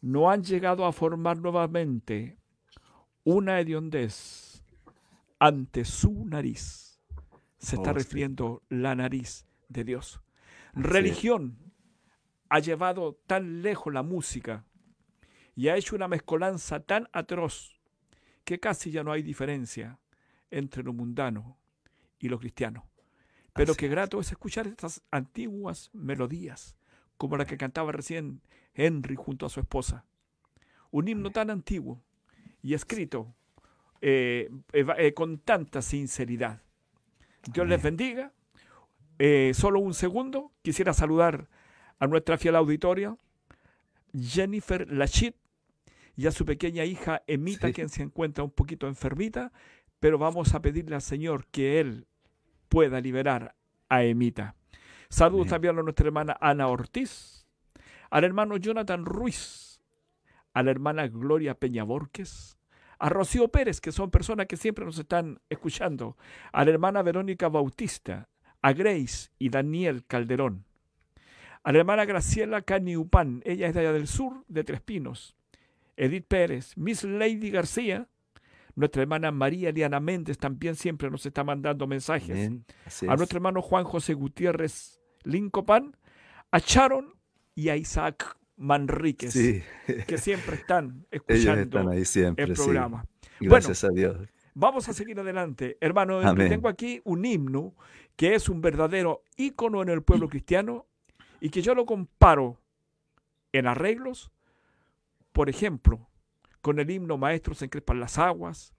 no 0.00 0.30
han 0.30 0.42
llegado 0.42 0.86
a 0.86 0.92
formar 0.92 1.38
nuevamente 1.38 2.38
una 3.24 3.60
hediondez 3.60 4.49
ante 5.40 5.84
su 5.84 6.24
nariz. 6.26 7.00
Se 7.58 7.76
está 7.76 7.90
Oh, 7.90 7.94
sí. 7.94 7.98
refiriendo 7.98 8.62
la 8.68 8.94
nariz 8.94 9.44
de 9.68 9.84
Dios. 9.84 10.20
Religión 10.72 11.58
ha 12.48 12.60
llevado 12.60 13.18
tan 13.26 13.62
lejos 13.62 13.92
la 13.92 14.02
música 14.02 14.64
y 15.56 15.68
ha 15.68 15.76
hecho 15.76 15.96
una 15.96 16.08
mezcolanza 16.08 16.80
tan 16.80 17.08
atroz 17.12 17.80
que 18.44 18.60
casi 18.60 18.90
ya 18.90 19.02
no 19.02 19.12
hay 19.12 19.22
diferencia 19.22 19.98
entre 20.50 20.82
lo 20.82 20.92
mundano 20.92 21.58
y 22.18 22.28
lo 22.28 22.38
cristiano. 22.38 22.86
Pero 23.52 23.72
Así 23.72 23.78
qué 23.80 23.88
grato 23.88 24.20
es 24.20 24.30
escuchar 24.30 24.66
estas 24.66 25.02
antiguas 25.10 25.90
melodías, 25.92 26.76
como 27.16 27.36
la 27.36 27.44
que 27.44 27.58
cantaba 27.58 27.92
recién 27.92 28.42
Henry 28.74 29.16
junto 29.16 29.44
a 29.46 29.50
su 29.50 29.60
esposa. 29.60 30.04
un 30.92 31.08
himno 31.08 31.30
tan 31.30 31.50
antiguo 31.50 32.02
y 32.62 32.74
escrito 32.74 33.34
eh, 34.00 34.50
eh, 34.72 35.14
con 35.14 35.38
tanta 35.38 35.82
sinceridad. 35.82 36.62
Dios 37.52 37.66
les 37.68 37.82
bendiga. 37.82 38.32
solo 39.52 39.80
un 39.80 39.94
segundo, 39.94 40.52
quisiera 40.62 40.92
saludar 40.92 41.48
a 41.98 42.06
nuestra 42.06 42.38
fiel 42.38 42.56
auditoria, 42.56 43.16
Jennifer 44.12 44.90
Lachit, 44.90 45.36
y 46.16 46.26
a 46.26 46.32
su 46.32 46.44
pequeña 46.44 46.84
hija 46.84 47.22
Emita, 47.26 47.72
quien 47.72 47.88
se 47.88 48.02
encuentra 48.02 48.44
un 48.44 48.50
poquito 48.50 48.86
enfermita, 48.86 49.52
pero 50.00 50.18
vamos 50.18 50.54
a 50.54 50.60
pedirle 50.60 50.94
al 50.94 51.02
Señor 51.02 51.46
que 51.46 51.80
Él 51.80 52.06
pueda 52.68 53.00
liberar 53.00 53.54
a 53.88 54.04
Emita. 54.04 54.54
Saludos 55.08 55.48
también 55.48 55.78
a 55.78 55.82
nuestra 55.82 56.06
hermana 56.06 56.36
Ana 56.40 56.68
Ortiz, 56.68 57.46
al 58.10 58.24
hermano 58.24 58.56
Jonathan 58.56 59.04
Ruiz, 59.04 59.80
a 60.52 60.62
la 60.62 60.70
hermana 60.70 61.08
Gloria 61.08 61.54
Peña 61.54 61.84
Borges, 61.84 62.59
a 63.00 63.08
Rocío 63.08 63.48
Pérez, 63.48 63.80
que 63.80 63.92
son 63.92 64.10
personas 64.10 64.46
que 64.46 64.58
siempre 64.58 64.84
nos 64.84 64.98
están 64.98 65.40
escuchando, 65.48 66.16
a 66.52 66.64
la 66.64 66.70
hermana 66.70 67.02
Verónica 67.02 67.48
Bautista, 67.48 68.28
a 68.60 68.72
Grace 68.74 69.30
y 69.38 69.48
Daniel 69.48 70.04
Calderón, 70.06 70.66
a 71.64 71.72
la 71.72 71.78
hermana 71.78 72.04
Graciela 72.04 72.60
Caniupan, 72.60 73.42
ella 73.46 73.68
es 73.68 73.74
de 73.74 73.80
allá 73.80 73.92
del 73.94 74.06
sur, 74.06 74.44
de 74.48 74.64
Tres 74.64 74.82
Pinos, 74.82 75.34
Edith 75.96 76.26
Pérez, 76.28 76.76
Miss 76.76 77.02
Lady 77.02 77.50
García, 77.50 78.06
nuestra 78.74 79.02
hermana 79.02 79.30
María 79.30 79.72
Liana 79.72 79.98
Méndez 79.98 80.36
también 80.36 80.76
siempre 80.76 81.10
nos 81.10 81.24
está 81.24 81.42
mandando 81.42 81.86
mensajes. 81.86 82.50
A 83.08 83.16
nuestro 83.16 83.38
hermano 83.38 83.62
Juan 83.62 83.84
José 83.84 84.12
Gutiérrez 84.12 85.00
Lincopan, 85.24 85.96
a 86.50 86.58
Sharon 86.58 87.14
y 87.54 87.70
a 87.70 87.76
Isaac 87.76 88.36
Manríquez, 88.60 89.34
que 90.06 90.18
siempre 90.18 90.56
están 90.56 91.06
escuchando 91.10 91.80
el 92.36 92.54
programa. 92.54 93.04
Gracias 93.40 93.84
a 93.84 93.88
Dios. 93.88 94.16
Vamos 94.54 94.88
a 94.88 94.92
seguir 94.92 95.18
adelante. 95.18 95.76
Hermano, 95.80 96.20
tengo 96.36 96.68
aquí 96.68 97.00
un 97.04 97.24
himno 97.24 97.74
que 98.16 98.34
es 98.34 98.48
un 98.48 98.60
verdadero 98.60 99.22
ícono 99.36 99.82
en 99.82 99.88
el 99.88 100.02
pueblo 100.02 100.28
cristiano 100.28 100.86
y 101.40 101.50
que 101.50 101.62
yo 101.62 101.74
lo 101.74 101.86
comparo 101.86 102.60
en 103.52 103.66
arreglos 103.66 104.30
por 105.32 105.48
ejemplo, 105.48 106.08
con 106.60 106.78
el 106.80 106.90
himno 106.90 107.16
Maestros 107.16 107.58
se 107.58 107.66
encrespan 107.66 108.00
las 108.00 108.18
aguas, 108.18 108.74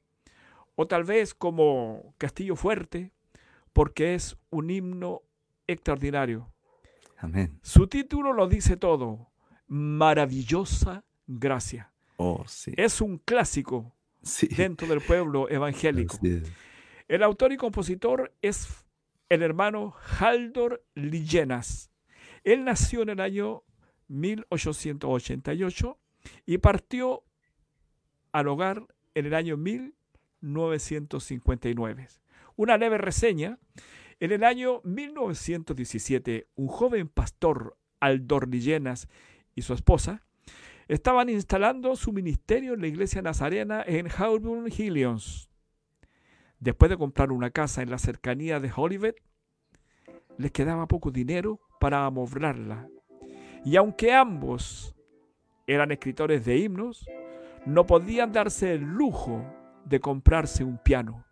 o 0.75 0.87
tal 0.87 1.03
vez 1.03 1.33
como 1.33 2.13
Castillo 2.17 2.55
Fuerte, 2.55 3.11
porque 3.73 4.15
es 4.15 4.37
un 4.49 4.69
himno 4.69 5.21
extraordinario. 5.67 6.53
Amén. 7.17 7.59
Su 7.61 7.87
título 7.87 8.33
lo 8.33 8.47
dice 8.47 8.77
todo, 8.77 9.30
Maravillosa 9.71 11.03
Gracia. 11.27 11.91
Oh, 12.17 12.43
sí. 12.45 12.73
Es 12.75 12.99
un 12.99 13.19
clásico 13.19 13.95
dentro 14.57 14.85
del 14.85 14.99
pueblo 14.99 15.49
evangélico. 15.49 16.19
El 17.07 17.23
autor 17.23 17.53
y 17.53 17.57
compositor 17.57 18.33
es 18.41 18.67
el 19.29 19.43
hermano 19.43 19.93
Haldor 20.19 20.83
Lillenas. 20.93 21.89
Él 22.43 22.65
nació 22.65 23.03
en 23.03 23.11
el 23.11 23.21
año 23.21 23.63
1888 24.09 25.97
y 26.45 26.57
partió 26.57 27.23
al 28.33 28.49
hogar 28.49 28.85
en 29.15 29.25
el 29.25 29.33
año 29.33 29.55
1959. 29.55 32.09
Una 32.57 32.77
leve 32.77 32.97
reseña. 32.97 33.57
En 34.19 34.33
el 34.33 34.43
año 34.43 34.81
1917, 34.83 36.49
un 36.55 36.67
joven 36.67 37.07
pastor, 37.07 37.77
Aldor 38.01 38.49
Lillenas, 38.49 39.07
y 39.55 39.61
su 39.61 39.73
esposa 39.73 40.23
estaban 40.87 41.29
instalando 41.29 41.95
su 41.95 42.11
ministerio 42.11 42.73
en 42.73 42.81
la 42.81 42.87
iglesia 42.87 43.21
nazarena 43.21 43.83
en 43.85 44.07
Howburn 44.07 44.67
Hillions. 44.67 45.49
Después 46.59 46.89
de 46.89 46.97
comprar 46.97 47.31
una 47.31 47.49
casa 47.49 47.81
en 47.81 47.89
la 47.89 47.97
cercanía 47.97 48.59
de 48.59 48.71
Olivet, 48.75 49.15
les 50.37 50.51
quedaba 50.51 50.87
poco 50.87 51.11
dinero 51.11 51.59
para 51.79 52.05
amoblarla. 52.05 52.87
Y 53.63 53.75
aunque 53.75 54.13
ambos 54.13 54.95
eran 55.67 55.91
escritores 55.91 56.45
de 56.45 56.57
himnos, 56.57 57.07
no 57.65 57.85
podían 57.85 58.31
darse 58.31 58.73
el 58.73 58.81
lujo 58.81 59.45
de 59.85 59.99
comprarse 59.99 60.63
un 60.63 60.77
piano. 60.77 61.23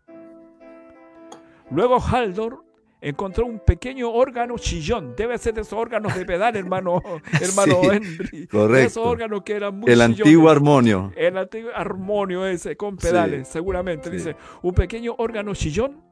Luego 1.70 2.00
Haldor 2.00 2.64
encontró 3.00 3.46
un 3.46 3.60
pequeño 3.60 4.10
órgano 4.10 4.58
chillón. 4.58 5.14
Debe 5.16 5.38
ser 5.38 5.54
de 5.54 5.62
esos 5.62 5.78
órganos 5.78 6.14
de 6.14 6.24
pedal, 6.24 6.56
hermano, 6.56 7.02
hermano 7.40 7.80
Henry. 7.90 8.46
Correcto. 8.46 8.86
Esos 8.86 9.06
órganos 9.06 9.42
que 9.42 9.54
eran 9.54 9.78
muy 9.78 9.90
El 9.90 10.00
antiguo 10.00 10.50
armonio. 10.50 11.12
El 11.16 11.36
antiguo 11.36 11.70
armonio 11.74 12.46
ese, 12.46 12.76
con 12.76 12.96
pedales, 12.96 13.48
seguramente. 13.48 14.10
Dice, 14.10 14.36
un 14.62 14.74
pequeño 14.74 15.14
órgano 15.18 15.54
chillón 15.54 16.02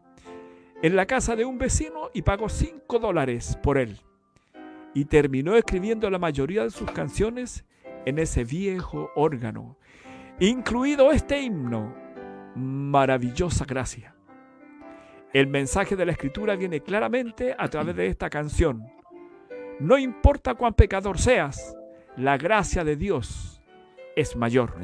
en 0.82 0.96
la 0.96 1.06
casa 1.06 1.34
de 1.36 1.44
un 1.44 1.58
vecino 1.58 2.10
y 2.14 2.22
pagó 2.22 2.48
5 2.48 2.98
dólares 2.98 3.58
por 3.62 3.78
él. 3.78 4.00
Y 4.94 5.04
terminó 5.04 5.56
escribiendo 5.56 6.08
la 6.10 6.18
mayoría 6.18 6.64
de 6.64 6.70
sus 6.70 6.90
canciones 6.90 7.64
en 8.06 8.18
ese 8.18 8.44
viejo 8.44 9.10
órgano, 9.14 9.76
incluido 10.40 11.12
este 11.12 11.42
himno, 11.42 11.94
maravillosa 12.54 13.64
gracia. 13.64 14.14
El 15.32 15.46
mensaje 15.46 15.96
de 15.96 16.06
la 16.06 16.12
escritura 16.12 16.56
viene 16.56 16.80
claramente 16.80 17.54
a 17.58 17.68
través 17.68 17.96
de 17.96 18.06
esta 18.06 18.30
canción. 18.30 18.86
No 19.80 19.98
importa 19.98 20.54
cuán 20.54 20.74
pecador 20.74 21.18
seas, 21.18 21.76
la 22.16 22.36
gracia 22.36 22.84
de 22.84 22.96
Dios 22.96 23.62
es 24.16 24.34
mayor. 24.36 24.74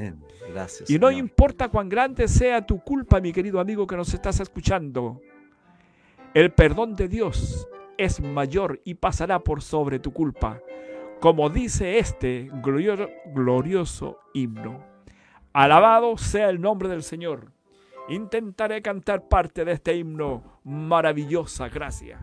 Gracias, 0.53 0.91
y 0.91 0.99
no 0.99 1.11
importa 1.11 1.69
cuán 1.69 1.89
grande 1.89 2.29
sea 2.29 2.65
tu 2.65 2.81
culpa, 2.81 3.21
mi 3.21 3.33
querido 3.33 3.59
amigo 3.59 3.87
que 3.87 3.97
nos 3.97 4.13
estás 4.13 4.41
escuchando, 4.41 5.21
el 6.35 6.53
perdón 6.53 6.95
de 6.95 7.09
Dios 7.09 7.67
es 7.97 8.21
mayor 8.21 8.81
y 8.85 8.95
pasará 8.95 9.39
por 9.39 9.63
sobre 9.63 9.99
tu 9.99 10.13
culpa 10.13 10.61
como 11.25 11.49
dice 11.49 11.99
este 11.99 12.51
glorioso 13.33 14.19
himno. 14.35 14.85
Alabado 15.55 16.19
sea 16.19 16.51
el 16.51 16.61
nombre 16.61 16.91
del 16.91 17.03
Señor. 17.03 17.54
Intentaré 18.09 18.83
cantar 18.83 19.27
parte 19.29 19.64
de 19.64 19.73
este 19.73 19.97
himno, 19.97 20.61
maravillosa 20.64 21.69
gracia. 21.71 22.19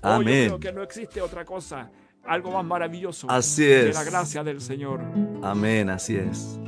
Amén. 0.00 0.48
yo 0.50 0.58
creo 0.58 0.60
que 0.60 0.72
no 0.72 0.82
existe 0.82 1.20
otra 1.20 1.44
cosa, 1.44 1.90
algo 2.24 2.52
más 2.52 2.64
maravilloso 2.64 3.30
así 3.30 3.64
que 3.64 3.90
es. 3.90 3.94
la 3.94 4.04
gracia 4.04 4.42
del 4.42 4.62
Señor. 4.62 5.02
Amén, 5.42 5.90
así 5.90 6.16
es. 6.16 6.58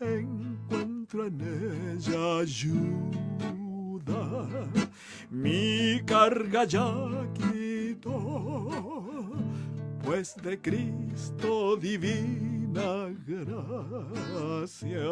En 0.00 0.58
ella 1.10 2.38
ayuda. 2.40 4.22
Mi 5.30 6.00
carga 6.06 6.64
ya 6.64 6.90
quito 7.34 8.14
pues 10.08 10.34
de 10.42 10.58
Cristo 10.58 11.76
divina 11.76 13.10
gracia 13.26 15.06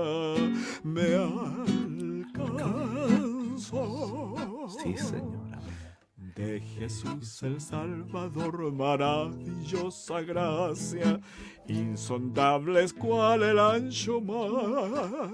me 0.82 1.14
alcanza 2.34 2.56
Sí, 4.82 4.96
Señor. 4.96 5.45
De 6.36 6.60
Jesús 6.60 7.42
el 7.42 7.60
Salvador, 7.62 8.70
maravillosa 8.70 10.20
gracia, 10.20 11.18
insondables 11.66 12.92
cual 12.92 13.42
el 13.42 13.58
ancho 13.58 14.20
mar. 14.20 15.30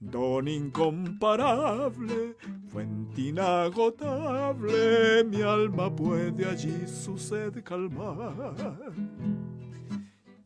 Don 0.00 0.48
incomparable, 0.48 2.34
fuente 2.66 3.20
inagotable, 3.20 5.22
mi 5.22 5.42
alma 5.42 5.94
puede 5.94 6.46
allí 6.46 6.88
su 6.88 7.16
sed 7.16 7.62
calmar 7.62 8.74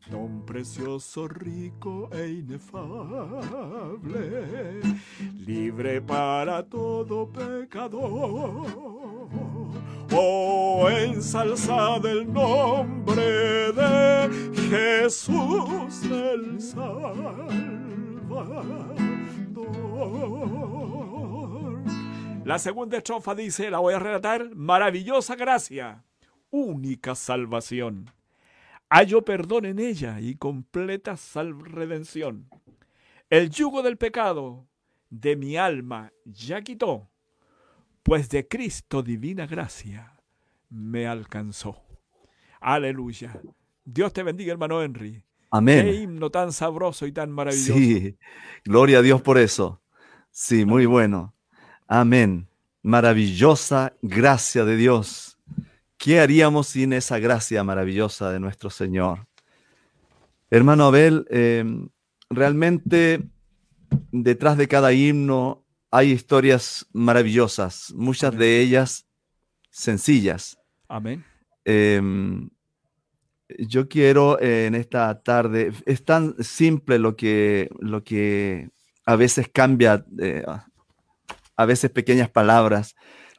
don 0.09 0.45
precioso, 0.45 1.27
rico 1.27 2.09
e 2.11 2.27
inefable, 2.29 4.01
libre 5.45 6.01
para 6.01 6.63
todo 6.63 7.27
pecador. 7.31 8.65
Oh, 10.11 10.89
ensalzad 10.89 12.05
el 12.05 12.31
nombre 12.31 13.71
de 13.71 14.29
Jesús 14.69 16.03
el 16.03 16.59
Salvador. 16.59 17.79
La 22.45 22.57
segunda 22.57 22.97
estrofa 22.97 23.35
dice, 23.35 23.69
la 23.69 23.77
voy 23.77 23.93
a 23.93 23.99
relatar, 23.99 24.55
maravillosa 24.55 25.35
gracia, 25.35 26.03
única 26.49 27.13
salvación. 27.13 28.09
Hallo 28.89 29.23
perdón 29.23 29.65
en 29.65 29.79
ella 29.79 30.19
y 30.19 30.35
completa 30.35 31.15
redención. 31.35 32.49
El 33.29 33.51
yugo 33.51 33.83
del 33.83 33.97
pecado 33.97 34.67
de 35.11 35.35
mi 35.35 35.57
alma 35.57 36.11
ya 36.25 36.61
quitó, 36.61 37.07
pues 38.01 38.29
de 38.29 38.47
Cristo 38.47 39.03
divina 39.03 39.45
gracia 39.45 40.19
me 40.69 41.05
alcanzó. 41.05 41.83
Aleluya. 42.59 43.39
Dios 43.85 44.11
te 44.11 44.23
bendiga, 44.23 44.53
hermano 44.53 44.81
Henry. 44.81 45.23
Amén. 45.51 45.85
Qué 45.85 45.93
himno 45.93 46.29
tan 46.29 46.51
sabroso 46.51 47.05
y 47.05 47.11
tan 47.11 47.31
maravilloso. 47.31 47.73
Sí, 47.73 48.17
gloria 48.63 48.99
a 48.99 49.01
Dios 49.01 49.21
por 49.21 49.37
eso. 49.37 49.81
Sí, 50.31 50.65
muy 50.65 50.85
bueno. 50.85 51.35
Amén. 51.87 52.47
Maravillosa 52.81 53.93
gracia 54.01 54.65
de 54.65 54.77
Dios. 54.77 55.38
¿Qué 55.99 56.21
haríamos 56.21 56.67
sin 56.67 56.93
esa 56.93 57.19
gracia 57.19 57.61
maravillosa 57.61 58.31
de 58.31 58.39
nuestro 58.39 58.69
Señor? 58.69 59.27
Hermano 60.49 60.85
Abel, 60.85 61.27
em, 61.29 61.89
realmente 62.29 63.21
detrás 64.09 64.57
de 64.57 64.69
cada 64.69 64.93
himno 64.93 65.65
hay 65.91 66.11
historias 66.11 66.87
maravillosas, 66.93 67.93
muchas 67.97 68.33
de 68.37 68.61
ellas 68.61 69.07
sencillas. 69.71 70.57
Amén. 70.87 71.25
Em, 71.65 72.49
yo 73.57 73.89
quiero 73.89 74.41
en 74.41 74.75
esta 74.75 75.21
tarde, 75.21 75.73
es 75.85 76.05
tan 76.05 76.41
simple 76.41 76.97
lo 76.97 77.17
que, 77.17 77.69
lo 77.81 78.05
que 78.05 78.69
a 79.05 79.17
veces 79.17 79.49
cambia, 79.51 80.05
eh, 80.17 80.45
a 81.57 81.65
veces 81.65 81.91
pequeñas 81.91 82.29
palabras, 82.29 82.95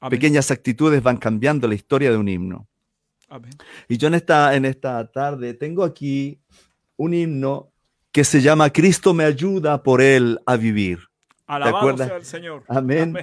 pequeñas 0.08 0.50
actitudes 0.50 1.02
van 1.02 1.16
cambiando 1.16 1.68
la 1.68 1.74
historia 1.74 2.10
de 2.10 2.16
un 2.16 2.28
himno. 2.28 2.66
Y 3.88 3.96
yo 3.96 4.08
en 4.08 4.14
esta, 4.14 4.54
en 4.56 4.64
esta 4.64 5.06
tarde 5.10 5.54
tengo 5.54 5.84
aquí 5.84 6.40
un 6.96 7.14
himno 7.14 7.70
que 8.12 8.24
se 8.24 8.40
llama 8.40 8.70
Cristo 8.70 9.14
me 9.14 9.24
ayuda 9.24 9.82
por 9.82 10.00
él 10.00 10.40
a 10.46 10.56
vivir. 10.56 10.98
Alabado 11.46 11.96
sea 11.96 12.16
el 12.16 12.24
Señor. 12.24 12.64
Amén. 12.68 13.16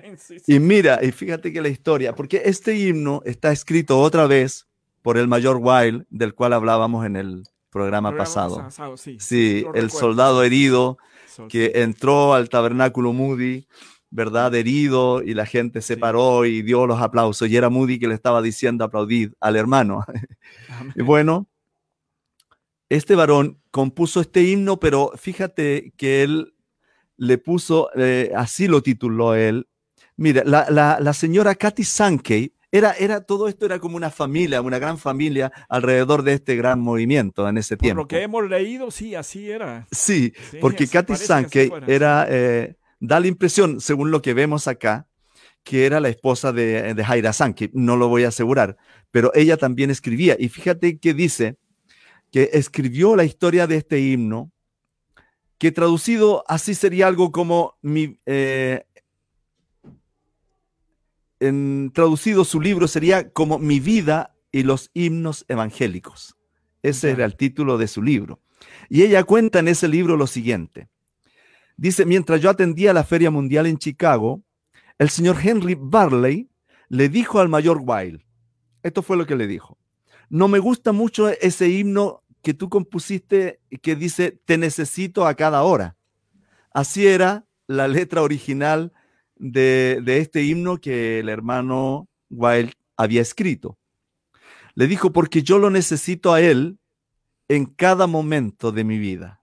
Y 0.48 0.60
mira, 0.60 1.00
y 1.02 1.12
fíjate 1.12 1.52
que 1.52 1.62
la 1.62 1.70
historia, 1.70 2.14
porque 2.14 2.42
este 2.46 2.76
himno 2.76 3.22
está 3.26 3.52
escrito 3.52 4.00
otra 4.00 4.28
vez 4.28 4.68
por 5.02 5.18
el 5.18 5.28
mayor 5.28 5.60
Wild, 5.62 6.06
del 6.10 6.34
cual 6.34 6.54
hablábamos 6.54 7.06
en 7.06 7.16
el 7.16 7.44
programa, 7.70 8.16
pasado. 8.16 8.68
sí, 9.20 9.66
el 9.74 9.92
soldado 9.92 10.44
herido 10.44 10.98
que 11.50 11.72
entró 11.76 12.34
al 12.34 12.50
tabernáculo 12.50 13.14
Moody 13.14 13.68
¿verdad? 14.10 14.56
Herido 14.56 15.22
y 15.22 15.34
la 15.34 15.46
gente 15.46 15.82
se 15.82 15.98
paró 15.98 16.46
y 16.46 16.62
dio 16.62 16.88
los 16.88 17.02
aplausos 17.02 17.50
y 17.50 17.58
era 17.58 17.70
Moody 17.70 18.00
que 18.00 18.08
le 18.08 18.16
estaba 18.16 18.42
diciendo 18.42 18.84
aplaudid 18.84 19.34
al 19.40 19.56
hermano. 19.56 20.06
y 20.96 21.02
bueno, 21.02 21.48
este 22.90 23.16
varón 23.16 23.60
compuso 23.72 24.22
este 24.22 24.44
himno, 24.44 24.80
pero 24.80 25.12
fíjate 25.18 25.94
que 25.98 26.24
él 26.24 26.54
le 27.18 27.38
puso, 27.38 27.90
eh, 27.96 28.32
así 28.36 28.68
lo 28.68 28.82
tituló 28.82 29.36
él. 29.36 29.68
Mira, 30.16 30.44
la, 30.46 30.98
la, 31.00 31.14
señora 31.14 31.54
Katy 31.54 31.84
Sankey, 31.84 32.54
era, 32.72 32.94
era, 32.94 33.22
todo 33.22 33.48
esto 33.48 33.66
era 33.66 33.80
como 33.80 33.98
una 33.98 34.10
familia, 34.10 34.62
una 34.62 34.80
gran 34.80 34.98
familia 34.98 35.52
alrededor 35.70 36.24
de 36.24 36.34
este 36.34 36.56
gran 36.56 36.80
movimiento 36.80 37.48
en 37.48 37.58
ese 37.58 37.78
tiempo. 37.78 38.02
Por 38.02 38.04
lo 38.04 38.08
que 38.08 38.24
hemos 38.24 38.50
leído, 38.50 38.90
sí, 38.90 39.16
así 39.16 39.50
era. 39.50 39.88
Sí, 39.92 40.34
porque 40.60 40.88
Katy 40.88 41.16
Sankey 41.16 41.72
era, 41.88 42.26
eh, 42.30 42.76
da 43.00 43.20
la 43.20 43.28
impresión, 43.28 43.80
según 43.80 44.12
lo 44.12 44.22
que 44.22 44.34
vemos 44.34 44.68
acá, 44.68 45.08
que 45.64 45.86
era 45.86 46.00
la 46.00 46.10
esposa 46.10 46.52
de, 46.54 46.94
de 46.94 47.04
Jaira 47.04 47.34
Sankey, 47.34 47.70
no 47.74 47.98
lo 47.98 48.08
voy 48.08 48.24
a 48.24 48.30
asegurar, 48.30 48.78
pero 49.12 49.32
ella 49.36 49.58
también 49.58 49.92
escribía. 49.92 50.36
Y 50.40 50.50
fíjate 50.50 50.98
que 51.00 51.14
dice 51.14 51.58
que 52.32 52.50
escribió 52.54 53.16
la 53.16 53.26
historia 53.26 53.68
de 53.68 53.78
este 53.78 54.00
himno, 54.00 54.52
que 55.58 55.72
traducido 55.72 56.44
así 56.48 56.76
sería 56.76 57.08
algo 57.08 57.32
como 57.32 57.78
mi... 57.82 58.20
Eh, 58.26 58.84
en, 61.40 61.92
traducido 61.94 62.44
su 62.46 62.60
libro 62.60 62.88
sería 62.88 63.30
como 63.30 63.60
Mi 63.60 63.80
vida 63.80 64.36
y 64.52 64.64
los 64.64 64.90
himnos 64.94 65.46
evangélicos. 65.48 66.36
Ese 66.82 67.12
era 67.12 67.26
el 67.26 67.36
título 67.36 67.78
de 67.78 67.88
su 67.88 68.02
libro. 68.02 68.40
Y 68.90 69.04
ella 69.04 69.24
cuenta 69.24 69.60
en 69.60 69.68
ese 69.68 69.88
libro 69.88 70.18
lo 70.18 70.28
siguiente. 70.28 70.88
Dice, 71.78 72.06
mientras 72.06 72.42
yo 72.42 72.50
atendía 72.50 72.92
la 72.92 73.04
Feria 73.04 73.30
Mundial 73.30 73.68
en 73.68 73.78
Chicago, 73.78 74.42
el 74.98 75.10
señor 75.10 75.38
Henry 75.42 75.78
Barley 75.80 76.50
le 76.90 77.08
dijo 77.08 77.40
al 77.40 77.50
mayor 77.50 77.82
Wilde, 77.84 78.26
esto 78.82 79.04
fue 79.04 79.16
lo 79.16 79.28
que 79.28 79.36
le 79.36 79.46
dijo, 79.46 79.78
no 80.28 80.48
me 80.48 80.58
gusta 80.58 80.92
mucho 80.92 81.30
ese 81.30 81.70
himno 81.70 82.24
que 82.42 82.56
tú 82.56 82.70
compusiste 82.70 83.62
que 83.84 83.96
dice, 83.96 84.40
te 84.46 84.58
necesito 84.58 85.28
a 85.28 85.36
cada 85.36 85.62
hora. 85.62 85.98
Así 86.72 87.06
era 87.06 87.46
la 87.68 87.88
letra 87.88 88.24
original 88.24 88.92
de, 89.36 90.00
de 90.04 90.18
este 90.18 90.44
himno 90.44 90.78
que 90.78 91.20
el 91.20 91.30
hermano 91.30 92.08
Wilde 92.30 92.74
había 92.96 93.22
escrito. 93.22 93.78
Le 94.74 94.88
dijo, 94.88 95.14
porque 95.14 95.44
yo 95.44 95.60
lo 95.60 95.70
necesito 95.70 96.34
a 96.34 96.42
él 96.42 96.80
en 97.48 97.66
cada 97.66 98.08
momento 98.08 98.72
de 98.72 98.84
mi 98.84 98.98
vida 98.98 99.37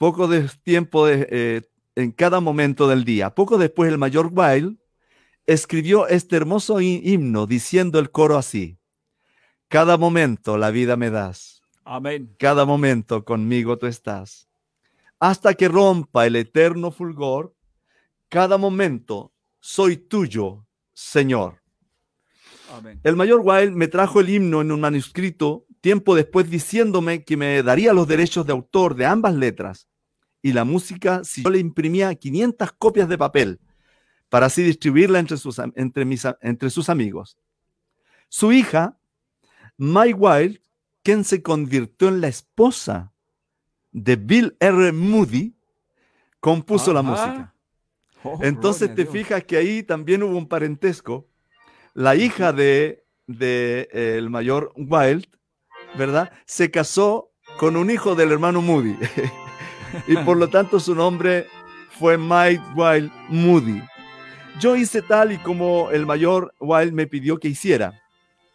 poco 0.00 0.28
de 0.28 0.48
tiempo 0.62 1.08
eh, 1.08 1.60
en 1.94 2.12
cada 2.12 2.40
momento 2.40 2.88
del 2.88 3.04
día. 3.04 3.34
Poco 3.34 3.58
después 3.58 3.92
el 3.92 3.98
mayor 3.98 4.30
Wild 4.32 4.78
escribió 5.44 6.08
este 6.08 6.36
hermoso 6.36 6.80
himno 6.80 7.46
diciendo 7.46 7.98
el 7.98 8.10
coro 8.10 8.38
así. 8.38 8.78
Cada 9.68 9.98
momento 9.98 10.56
la 10.56 10.70
vida 10.70 10.96
me 10.96 11.10
das. 11.10 11.60
Amén. 11.84 12.34
Cada 12.38 12.64
momento 12.64 13.26
conmigo 13.26 13.76
tú 13.76 13.86
estás. 13.86 14.48
Hasta 15.18 15.52
que 15.52 15.68
rompa 15.68 16.26
el 16.26 16.36
eterno 16.36 16.92
fulgor, 16.92 17.54
cada 18.30 18.56
momento 18.56 19.34
soy 19.58 19.98
tuyo, 19.98 20.66
Señor. 20.94 21.60
Amén. 22.72 23.00
El 23.04 23.16
mayor 23.16 23.42
Wild 23.44 23.72
me 23.72 23.88
trajo 23.88 24.20
el 24.20 24.30
himno 24.30 24.62
en 24.62 24.72
un 24.72 24.80
manuscrito 24.80 25.66
tiempo 25.82 26.14
después 26.14 26.48
diciéndome 26.48 27.22
que 27.22 27.36
me 27.36 27.62
daría 27.62 27.92
los 27.92 28.08
derechos 28.08 28.46
de 28.46 28.52
autor 28.52 28.94
de 28.94 29.04
ambas 29.04 29.34
letras 29.34 29.89
y 30.42 30.52
la 30.52 30.64
música 30.64 31.22
si 31.24 31.42
yo 31.42 31.50
le 31.50 31.58
imprimía 31.58 32.14
500 32.14 32.72
copias 32.72 33.08
de 33.08 33.18
papel 33.18 33.60
para 34.28 34.46
así 34.46 34.62
distribuirla 34.62 35.18
entre 35.18 35.36
sus, 35.36 35.58
entre, 35.58 36.04
mis, 36.04 36.26
entre 36.40 36.70
sus 36.70 36.88
amigos. 36.88 37.36
Su 38.28 38.52
hija, 38.52 38.96
Mike 39.76 40.14
Wild, 40.14 40.60
quien 41.02 41.24
se 41.24 41.42
convirtió 41.42 42.08
en 42.08 42.20
la 42.20 42.28
esposa 42.28 43.12
de 43.90 44.16
Bill 44.16 44.56
R. 44.60 44.92
Moody, 44.92 45.56
compuso 46.38 46.92
la 46.92 47.02
música. 47.02 47.54
Oh, 48.22 48.38
Entonces 48.42 48.94
te 48.94 49.04
fijas 49.04 49.42
que 49.44 49.56
ahí 49.56 49.82
también 49.82 50.22
hubo 50.22 50.36
un 50.36 50.46
parentesco. 50.46 51.26
La 51.92 52.14
hija 52.14 52.52
de, 52.52 53.04
de 53.26 53.88
eh, 53.92 54.14
el 54.16 54.30
mayor 54.30 54.72
Wild, 54.76 55.26
¿verdad? 55.98 56.30
Se 56.46 56.70
casó 56.70 57.32
con 57.58 57.76
un 57.76 57.90
hijo 57.90 58.14
del 58.14 58.30
hermano 58.30 58.62
Moody. 58.62 58.96
y 60.06 60.16
por 60.18 60.36
lo 60.36 60.48
tanto 60.48 60.80
su 60.80 60.94
nombre 60.94 61.46
fue 61.90 62.16
Mike 62.16 62.62
Wild 62.74 63.10
Moody. 63.28 63.82
Yo 64.60 64.76
hice 64.76 65.02
tal 65.02 65.32
y 65.32 65.38
como 65.38 65.90
el 65.90 66.06
mayor 66.06 66.54
Wild 66.60 66.92
me 66.92 67.06
pidió 67.06 67.38
que 67.38 67.48
hiciera. 67.48 68.00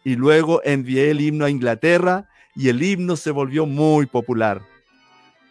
Y 0.04 0.14
luego 0.14 0.60
envié 0.64 1.10
el 1.10 1.20
himno 1.20 1.44
a 1.44 1.50
Inglaterra 1.50 2.28
y 2.54 2.68
el 2.68 2.82
himno 2.82 3.16
se 3.16 3.30
volvió 3.30 3.66
muy 3.66 4.06
popular. 4.06 4.62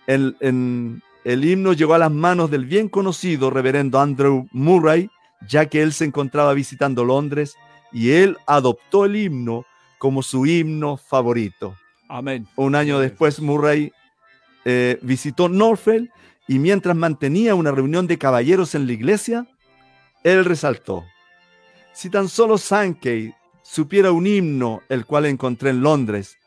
El, 0.07 0.37
el 0.39 1.45
himno 1.45 1.73
llegó 1.73 1.93
a 1.93 1.97
las 1.99 2.11
manos 2.11 2.51
del 2.51 2.65
bien 2.65 2.87
conocido 2.87 3.49
reverendo 3.49 3.99
Andrew 3.99 4.47
Murray, 4.51 5.09
ya 5.47 5.65
que 5.65 5.81
él 5.81 5.91
se 5.91 6.05
encontraba 6.05 6.53
visitando 6.53 7.03
Londres 7.03 7.55
y 7.91 8.11
él 8.11 8.37
adoptó 8.45 9.05
el 9.05 9.15
himno 9.15 9.65
como 9.97 10.21
su 10.21 10.45
himno 10.45 10.97
favorito. 10.97 11.75
Amén. 12.07 12.47
Un 12.55 12.75
año 12.75 12.99
después, 12.99 13.39
Murray 13.39 13.91
eh, 14.65 14.99
visitó 15.01 15.47
Norfolk 15.47 16.11
y 16.47 16.59
mientras 16.59 16.95
mantenía 16.95 17.55
una 17.55 17.71
reunión 17.71 18.07
de 18.07 18.17
caballeros 18.17 18.75
en 18.75 18.87
la 18.87 18.93
iglesia, 18.93 19.47
él 20.23 20.43
resaltó, 20.43 21.05
si 21.93 22.09
tan 22.09 22.27
solo 22.27 22.57
Sankey 22.57 23.33
supiera 23.63 24.11
un 24.11 24.27
himno 24.27 24.81
el 24.89 25.05
cual 25.05 25.25
encontré 25.25 25.69
en 25.69 25.81
Londres 25.81 26.37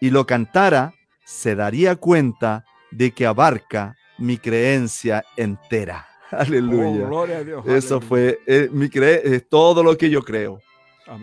y 0.00 0.10
lo 0.10 0.26
cantara, 0.26 0.94
se 1.24 1.54
daría 1.54 1.96
cuenta 1.96 2.64
de 2.90 3.10
que 3.10 3.26
abarca 3.26 3.96
mi 4.18 4.38
creencia 4.38 5.24
entera. 5.36 6.06
Aleluya. 6.30 7.08
Oh, 7.10 7.70
Eso 7.70 8.00
fue 8.00 8.40
eh, 8.46 8.68
mi 8.72 8.88
cre 8.88 9.40
todo 9.40 9.82
lo 9.82 9.96
que 9.96 10.10
yo 10.10 10.22
creo. 10.22 10.60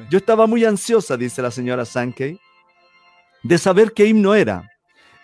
Yo 0.09 0.19
estaba 0.19 0.45
muy 0.45 0.63
ansiosa, 0.63 1.17
dice 1.17 1.41
la 1.41 1.49
señora 1.49 1.85
Sankey, 1.85 2.39
de 3.41 3.57
saber 3.57 3.93
qué 3.93 4.05
himno 4.05 4.35
era. 4.35 4.69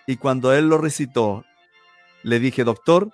Y 0.08 0.16
cuando 0.16 0.54
él 0.54 0.70
lo 0.70 0.78
recitó, 0.78 1.44
le 2.22 2.40
dije, 2.40 2.64
doctor, 2.64 3.10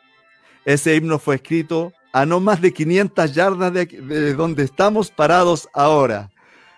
ese 0.64 0.94
himno 0.94 1.18
fue 1.18 1.34
escrito 1.34 1.92
a 2.12 2.24
no 2.24 2.38
más 2.38 2.60
de 2.60 2.72
500 2.72 3.34
yardas 3.34 3.72
de, 3.72 4.34
donde 4.34 4.62
estamos 4.62 5.10
parados 5.10 5.68
ahora. 5.74 6.30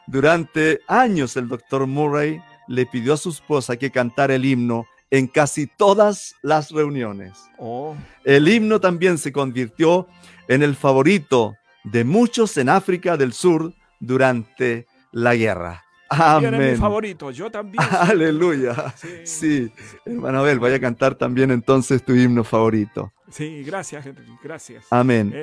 Durante 0.06 0.80
años 0.88 1.36
el 1.36 1.48
doctor 1.48 1.86
Murray 1.86 2.40
le 2.66 2.86
pidió 2.86 3.12
a 3.12 3.18
su 3.18 3.28
esposa 3.28 3.76
que 3.76 3.90
cantara 3.90 4.34
el 4.34 4.46
himno 4.46 4.86
en 5.10 5.26
casi 5.26 5.66
todas 5.66 6.34
las 6.40 6.70
reuniones. 6.70 7.38
Oh. 7.58 7.94
El 8.24 8.48
himno 8.48 8.80
también 8.80 9.18
se 9.18 9.32
convirtió 9.32 10.08
en 10.48 10.62
el 10.62 10.76
favorito 10.76 11.56
de 11.84 12.04
muchos 12.04 12.56
en 12.56 12.70
África 12.70 13.18
del 13.18 13.34
Sur 13.34 13.74
durante 14.00 14.86
la 15.12 15.34
guerra. 15.36 15.85
Amén. 16.08 16.72
mi 16.72 16.76
favorito, 16.76 17.30
yo 17.30 17.50
también. 17.50 17.82
Aleluya. 17.90 18.94
Sí. 19.24 19.72
Hermano 20.04 20.40
Abel, 20.40 20.58
vaya 20.58 20.76
a 20.76 20.80
cantar 20.80 21.14
también 21.14 21.50
entonces 21.50 22.04
tu 22.04 22.14
himno 22.14 22.44
favorito. 22.44 23.12
Sí, 23.30 23.64
gracias, 23.64 24.04
gracias. 24.42 24.84
Amén. 24.90 25.34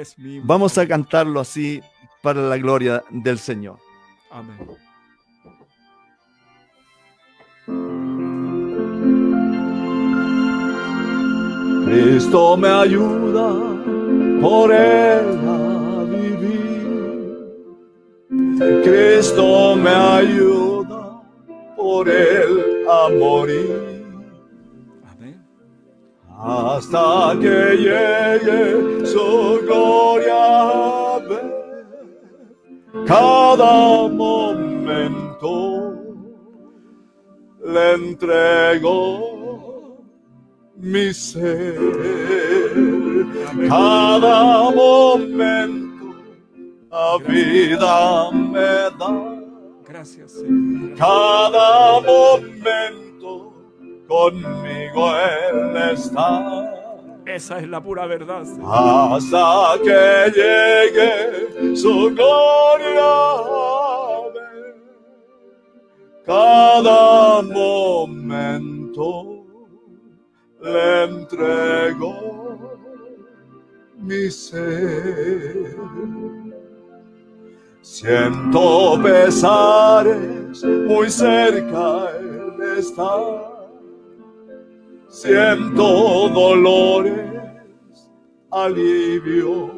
Vamos 0.44 0.78
a 0.78 0.88
cantarlo 0.88 1.40
así 1.40 1.82
para 2.22 2.42
la 2.42 2.58
gloria 2.58 3.04
del 3.10 3.38
Señor. 3.38 3.78
Amén. 4.32 4.58
Cristo 11.86 12.58
me 12.58 12.70
ayuda 12.70 13.54
por 14.42 14.74
él 14.74 15.40
a 15.48 16.04
vivir. 16.06 16.73
Cristo 18.84 19.76
me 19.76 19.90
ayuda 19.90 21.22
por 21.76 22.10
él 22.10 22.86
a 22.90 23.10
morir. 23.10 24.04
Amén. 25.12 25.46
Hasta 26.38 27.38
que 27.42 27.78
llegue 27.78 29.06
su 29.06 29.60
gloria 29.66 31.16
a 31.16 31.20
ver 31.20 31.54
cada 33.06 34.08
momento 34.08 35.54
le 37.66 37.94
entrego 37.94 39.08
mi 40.78 41.14
ser. 41.14 41.80
Cada 43.70 44.72
momento 44.72 45.93
la 46.94 47.18
vida 47.18 48.32
me 48.32 48.62
da. 49.00 49.12
Gracias, 49.84 50.32
Señor. 50.34 50.96
Cada 50.98 52.00
momento 52.02 53.54
conmigo 54.08 55.12
Él 55.16 55.76
está. 55.92 56.70
Esa 57.26 57.58
es 57.60 57.68
la 57.68 57.82
pura 57.82 58.06
verdad. 58.06 58.44
Hasta 58.64 59.80
que 59.84 60.32
llegue 60.36 61.76
su 61.76 62.14
gloria. 62.14 63.12
Cada 66.26 67.42
momento 67.42 69.46
le 70.62 71.04
entrego 71.06 72.12
mi 73.98 74.30
ser. 74.30 75.76
Siento 77.84 78.98
pesares, 79.04 80.64
muy 80.64 81.10
cerca 81.10 82.12
Él 82.18 82.78
está. 82.78 83.18
Siento 85.10 86.30
dolores, 86.30 87.30
alivio 88.52 89.70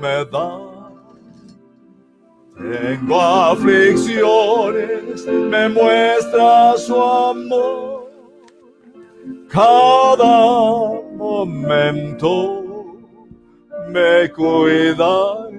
me 0.00 0.24
da. 0.30 0.60
Tengo 2.56 3.20
aflicciones, 3.20 5.26
me 5.26 5.68
muestra 5.68 6.76
su 6.76 6.94
amor 6.94 7.90
cada 9.50 11.02
momento 11.16 12.62
me 13.88 14.30
cuida 14.30 15.49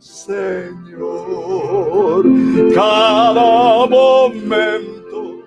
Señor. 0.00 1.04
Cada 2.74 3.86
momento 3.86 5.42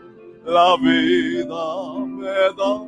la 0.45 0.77
vida 0.77 2.05
me 2.05 2.53
da. 2.55 2.85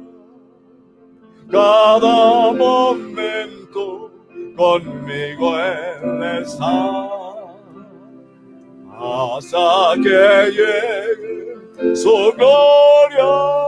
Cada 1.52 2.52
momento 2.54 4.12
conmigo 4.56 5.58
Él 5.58 6.24
está. 6.40 7.10
Hasta 8.98 9.96
que 10.04 10.52
llegue 10.52 11.96
su 11.96 12.32
gloria 12.38 13.66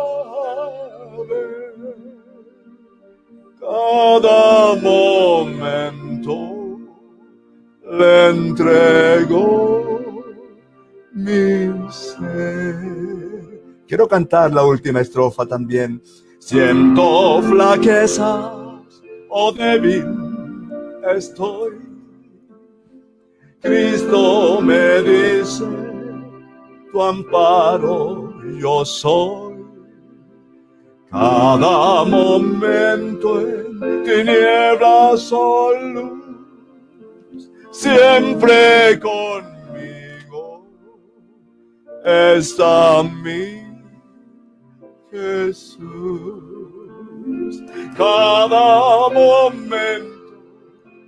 cada 3.60 4.76
momento 4.76 6.07
le 7.98 8.30
entrego 8.30 10.24
mi 11.14 11.92
ser. 11.92 12.76
Quiero 13.88 14.08
cantar 14.08 14.54
la 14.54 14.64
última 14.64 15.02
estrofa 15.02 15.46
también. 15.46 16.02
Siento 16.40 17.42
flaquezas 17.42 18.52
o 19.30 19.52
débil 19.52 20.06
estoy. 21.16 21.80
Cristo 23.62 24.62
me 24.62 25.02
dice, 25.02 25.66
tu 26.92 27.02
amparo 27.02 28.34
yo 28.60 28.86
soy. 28.86 29.58
Cada 31.10 32.04
momento 32.04 33.40
en 33.40 34.04
tinieblas 34.04 35.32
o 35.32 35.72
luz, 35.94 36.17
siempre 37.78 39.00
conmigo 39.00 40.66
está 42.04 43.04
mi 43.04 43.62
Jesús. 45.12 46.74
Cada 47.96 49.10
momento 49.10 50.18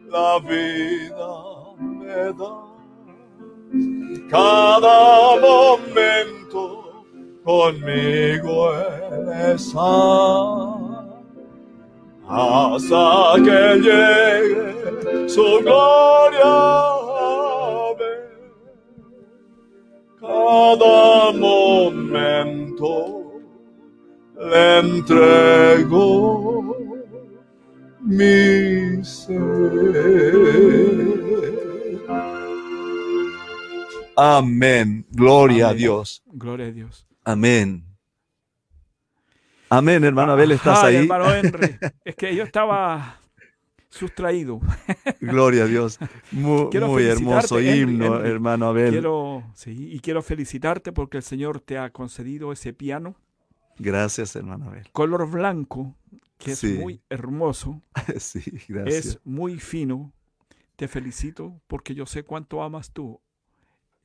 la 0.10 0.40
vida 0.40 1.32
me 1.78 2.34
da. 2.40 2.70
Cada 4.30 5.40
momento 5.42 7.04
conmigo 7.44 8.72
Él 9.12 9.54
está. 9.54 10.69
Hasta 12.32 13.36
que 13.44 13.80
llegue 13.82 15.28
su 15.28 15.42
gloria 15.64 16.46
a 16.46 17.94
ver. 17.98 18.30
Cada 20.20 21.32
momento 21.34 22.92
le 24.40 24.80
entrego 24.80 26.76
mi 28.02 29.04
ser. 29.04 30.30
Amén. 34.16 35.06
Gloria 35.10 35.70
a 35.70 35.74
Dios. 35.74 36.22
Gloria 36.28 36.68
a 36.68 36.72
Dios. 36.72 37.08
Amén. 37.24 37.89
Amén, 39.70 40.04
hermano 40.04 40.32
Abel, 40.32 40.52
¿estás 40.52 40.84
ahí? 40.84 40.96
Hermano 40.96 41.32
Henry, 41.34 41.78
es 42.06 42.16
que 42.16 42.36
yo 42.36 42.44
estaba 42.44 43.20
sustraído. 43.90 44.60
Gloria 45.22 45.64
a 45.64 45.68
Dios. 45.68 46.00
Muy, 46.32 47.06
hermoso 47.06 47.62
himno, 47.62 48.24
hermano 48.24 48.68
Abel. 48.68 48.92
Quiero, 48.92 49.44
sí, 49.54 49.94
y 49.94 50.00
quiero 50.00 50.24
felicitarte 50.24 50.92
porque 50.92 51.18
el 51.18 51.24
Señor 51.24 51.60
te 51.60 51.78
ha 51.78 51.92
concedido 51.92 52.52
ese 52.52 52.74
piano. 52.74 53.16
Gracias, 53.78 54.36
hermano 54.36 54.70
Abel. 54.70 54.90
Color 54.92 55.30
blanco, 55.30 55.96
que 56.40 56.54
es 56.54 56.64
muy 56.64 57.02
hermoso. 57.10 57.84
sí, 58.18 58.42
gracias. 58.68 59.06
Es 59.06 59.20
muy 59.24 59.60
fino. 59.60 60.12
Te 60.76 60.88
felicito 60.88 61.62
porque 61.68 61.94
yo 61.94 62.06
sé 62.06 62.24
cuánto 62.24 62.64
amas 62.64 62.92
tú 62.92 63.22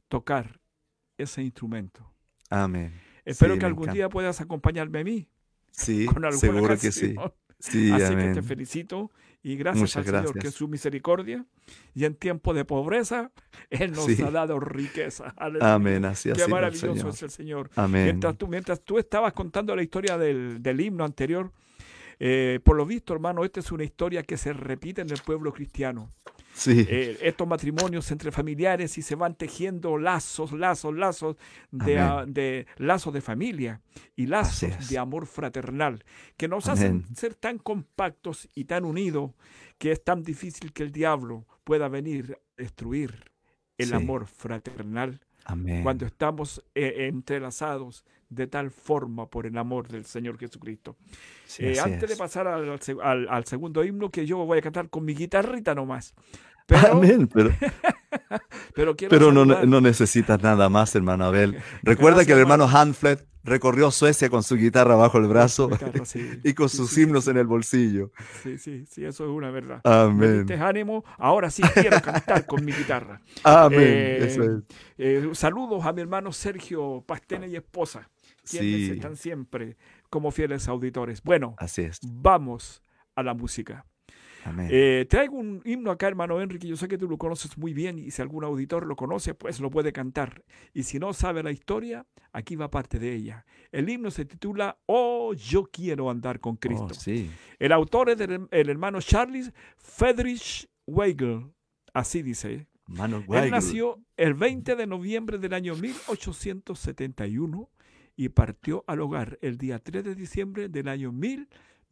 tocar 0.09 0.61
ese 1.16 1.42
instrumento. 1.42 2.12
Amén. 2.50 3.00
Espero 3.24 3.59
que 3.59 3.64
algún 3.64 3.90
día 3.92 4.09
puedas 4.11 4.40
acompañarme 4.40 5.00
a 5.00 5.05
mí. 5.05 5.29
Sí, 5.77 6.07
seguro 6.33 6.69
que 6.79 6.93
sí. 6.93 7.17
sí 7.59 7.91
Así 7.91 8.15
que 8.15 8.33
te 8.35 8.43
felicito 8.43 9.11
y 9.43 9.57
gracias 9.57 9.97
al 9.97 10.05
Señor 10.05 10.39
que 10.39 10.49
es 10.49 10.55
su 10.55 10.69
misericordia 10.69 11.45
y 11.95 12.05
en 12.05 12.15
tiempo 12.15 12.55
de 12.55 12.65
pobreza 12.65 13.33
Él 13.71 13.93
nos 13.93 14.09
ha 14.21 14.31
dado 14.31 14.61
riqueza. 14.61 15.35
Amén, 15.61 16.05
así 16.05 16.31
Qué 16.33 16.47
maravilloso 16.47 17.09
es 17.09 17.23
el 17.23 17.31
Señor. 17.31 17.71
Amén. 17.75 18.05
Mientras 18.05 18.39
tú, 18.39 18.47
mientras 18.47 18.81
tú 18.81 18.99
estabas 18.99 19.33
contando 19.33 19.75
la 19.75 19.83
historia 19.83 20.17
del, 20.17 20.63
del 20.63 20.81
himno 20.81 21.05
anterior, 21.05 21.51
Eh, 22.21 22.61
por 22.63 22.77
lo 22.77 22.87
visto, 22.87 23.13
hermano, 23.13 23.45
esta 23.45 23.59
es 23.59 23.73
una 23.73 23.83
historia 23.83 24.23
que 24.23 24.37
se 24.37 24.53
repite 24.53 25.03
en 25.03 25.11
el 25.11 25.19
pueblo 25.27 25.53
cristiano. 25.53 26.13
Sí. 26.57 26.87
Eh, 26.88 27.19
estos 27.23 27.49
matrimonios 27.49 28.11
entre 28.12 28.31
familiares 28.31 28.97
y 28.97 29.03
se 29.03 29.17
van 29.17 29.35
tejiendo 29.35 29.99
lazos, 29.99 30.53
lazos, 30.53 30.95
lazos 30.95 31.37
de, 31.73 31.97
de 32.29 32.67
lazos 32.77 33.12
de 33.12 33.21
familia 33.21 33.81
y 34.14 34.27
lazos 34.27 34.88
de 34.88 34.99
amor 34.99 35.27
fraternal 35.27 36.05
que 36.37 36.47
nos 36.47 36.69
Amén. 36.69 37.03
hacen 37.03 37.17
ser 37.17 37.35
tan 37.35 37.59
compactos 37.59 38.49
y 38.55 38.67
tan 38.67 38.85
unidos 38.85 39.33
que 39.79 39.90
es 39.90 40.05
tan 40.05 40.23
difícil 40.23 40.73
que 40.73 40.85
el 40.85 40.93
diablo 40.93 41.45
pueda 41.64 41.88
venir 41.88 42.38
a 42.57 42.62
destruir 42.62 43.33
el 43.77 43.88
Sí. 43.88 43.95
amor 43.95 44.27
fraternal 44.27 45.21
Amén. 45.45 45.83
cuando 45.83 46.07
estamos 46.07 46.65
eh, 46.75 47.07
entrelazados 47.09 48.05
de 48.29 48.47
tal 48.47 48.71
forma 48.71 49.29
por 49.29 49.47
el 49.47 49.57
amor 49.59 49.89
del 49.89 50.05
Señor 50.07 50.39
Jesucristo. 50.39 50.97
Sí, 51.45 51.65
Eh, 51.67 51.79
antes 51.81 52.09
de 52.09 52.17
pasar 52.17 52.49
al 52.49 53.45
segundo 53.45 53.85
himno, 53.85 54.11
que 54.11 54.27
yo 54.27 54.39
voy 54.39 54.59
a 54.59 54.63
cantar 54.63 54.89
con 54.89 55.05
mi 55.05 55.15
guitarrita 55.15 55.75
nomás. 55.75 56.15
Pero, 56.67 56.93
Amén, 56.93 57.29
pero, 57.29 57.51
pero 58.75 59.33
no, 59.33 59.81
necesitas 59.81 60.42
nada 60.42 60.68
más, 60.68 60.94
hermano 60.94 61.25
Abel. 61.25 61.57
Recuerda 61.83 62.18
Gracias, 62.18 62.27
que 62.27 62.33
el 62.33 62.38
hermano. 62.40 62.68
Hanflet 62.68 63.27
recorrió 63.44 63.90
Suecia 63.90 64.31
con 64.31 64.42
su 64.42 64.57
guitarra 64.57 64.97
bajo 64.97 65.18
el 65.18 65.29
brazo 65.29 65.68
Guitarra, 65.70 66.05
sí, 66.07 66.40
y 66.42 66.55
con 66.55 66.68
sí, 66.70 66.79
sus 66.79 66.90
sí, 66.90 67.03
himnos 67.03 67.29
en 67.29 67.37
el 67.37 67.47
bolsillo. 67.47 68.11
Sí, 68.42 68.57
sí, 68.59 68.87
sí, 68.87 69.05
eso 69.05 69.25
es 69.25 69.31
una 69.31 69.51
verdad. 69.51 69.81
Amén. 69.85 70.47
Me 70.47 70.55
ánimo, 70.55 71.05
ahora 71.18 71.51
sí 71.51 71.62
quiero 71.75 72.01
cantar 72.01 72.47
con 72.47 72.64
mi 72.64 72.73
guitarra. 72.73 73.20
Amén. 73.42 73.81
Eh, 73.83 74.18
Eso 74.27 74.42
es. 74.44 74.62
Eh, 74.97 75.31
saludos 75.35 75.85
a 75.85 75.92
mi 75.92 76.01
hermano 76.01 76.33
Sergio 76.33 77.05
Pastene 77.07 77.49
y 77.49 77.57
esposa, 77.57 78.09
quienes 78.49 78.87
Sí. 78.87 78.90
están 78.92 79.16
siempre 79.16 79.77
como 80.09 80.31
fieles 80.31 80.66
auditores. 80.68 81.23
Bueno, 81.23 81.55
Así 81.59 81.83
es. 81.83 81.99
vamos 82.03 82.83
a 83.14 83.23
la 83.23 83.35
música. 83.35 83.85
Amén. 84.45 84.69
Eh, 84.71 85.07
traigo 85.09 85.37
un 85.37 85.63
himno 85.65 85.91
acá, 85.91 86.07
hermano 86.09 86.41
Enrique. 86.41 86.67
Yo 86.69 86.77
sé 86.77 86.87
que 86.89 86.99
tú 86.99 87.09
lo 87.09 87.17
conoces 87.19 87.57
muy 87.59 87.73
bien 87.73 87.99
y 87.99 88.11
si 88.11 88.21
algún 88.23 88.45
auditor 88.45 88.87
lo 88.87 88.95
conoce, 88.97 89.35
pues 89.35 89.59
lo 89.61 89.71
puede 89.71 89.93
cantar. 89.93 90.45
Y 90.73 90.83
si 90.83 90.99
no 90.99 91.13
sabe 91.15 91.43
la 91.43 91.51
historia, 91.51 92.07
aquí 92.33 92.55
va 92.57 92.71
parte 92.71 92.99
de 92.99 93.15
ella. 93.15 93.47
El 93.73 93.89
himno 93.89 94.11
se 94.11 94.25
titula 94.25 94.79
Oh, 94.87 95.33
yo 95.35 95.65
quiero 95.73 96.11
andar 96.11 96.41
con 96.41 96.57
Cristo. 96.57 96.89
Oh, 96.91 96.95
sí. 96.95 97.31
El 97.59 97.73
autor 97.73 98.11
es 98.11 98.19
del- 98.19 98.47
el 98.51 98.69
hermano 98.69 99.01
Charles 99.01 99.53
Friedrich 99.79 100.69
Weigel. 100.87 101.47
Así 101.93 102.23
dice. 102.23 102.67
Hermano 102.87 103.17
Él 103.19 103.25
Weigel. 103.27 103.51
nació 103.51 103.99
el 104.19 104.35
20 104.35 104.77
de 104.77 104.87
noviembre 104.87 105.39
del 105.39 105.55
año 105.55 105.75
1871 105.75 107.71
y 108.17 108.29
partió 108.29 108.85
al 108.87 109.01
hogar 109.01 109.39
el 109.43 109.57
día 109.59 109.79
3 109.79 110.05
de 110.05 110.15
diciembre 110.15 110.69
del 110.69 110.89
año 110.89 111.11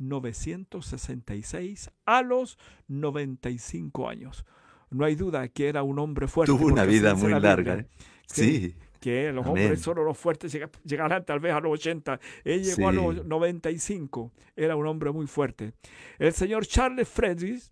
1966 0.03 1.91
a 2.07 2.23
los 2.23 2.59
95 2.88 4.09
años. 4.09 4.45
No 4.91 5.05
hay 5.05 5.15
duda 5.15 5.49
que 5.49 5.69
era 5.69 5.83
un 5.83 5.99
hombre 5.99 6.27
fuerte. 6.29 6.53
Tuvo 6.53 6.67
una 6.67 6.85
vida 6.85 7.15
muy 7.15 7.31
la 7.31 7.41
larga. 7.41 7.77
Biblia, 7.77 7.91
¿eh? 7.91 8.05
Sí. 8.27 8.75
Que 9.01 9.33
los 9.33 9.45
Amén. 9.47 9.65
hombres, 9.65 9.81
solo 9.81 10.05
los 10.05 10.17
fuertes 10.17 10.53
llega- 10.53 10.71
llegarán 10.85 11.25
tal 11.25 11.41
vez 11.41 11.53
a 11.53 11.61
los 11.61 11.73
80. 11.73 12.21
Él 12.45 12.62
llegó 12.62 12.88
a 12.88 12.93
los 12.93 13.25
95. 13.27 14.33
Era 14.55 14.77
un 14.77 14.87
hombre 14.87 15.11
muy 15.11 15.27
fuerte. 15.27 15.73
El 16.19 16.33
señor 16.33 16.67
Charles 16.67 17.09
Friedrich 17.09 17.65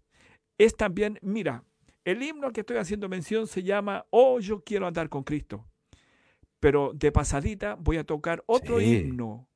es 0.58 0.76
también, 0.76 1.18
mira, 1.22 1.62
el 2.04 2.22
himno 2.22 2.46
al 2.48 2.52
que 2.52 2.60
estoy 2.60 2.78
haciendo 2.78 3.08
mención 3.08 3.46
se 3.46 3.62
llama 3.62 4.06
Oh, 4.10 4.40
yo 4.40 4.64
quiero 4.64 4.86
andar 4.88 5.08
con 5.08 5.22
Cristo. 5.22 5.66
Pero 6.58 6.92
de 6.94 7.12
pasadita 7.12 7.76
voy 7.76 7.98
a 7.98 8.04
tocar 8.04 8.42
otro 8.46 8.80
Sí. 8.80 8.96
himno 8.96 9.46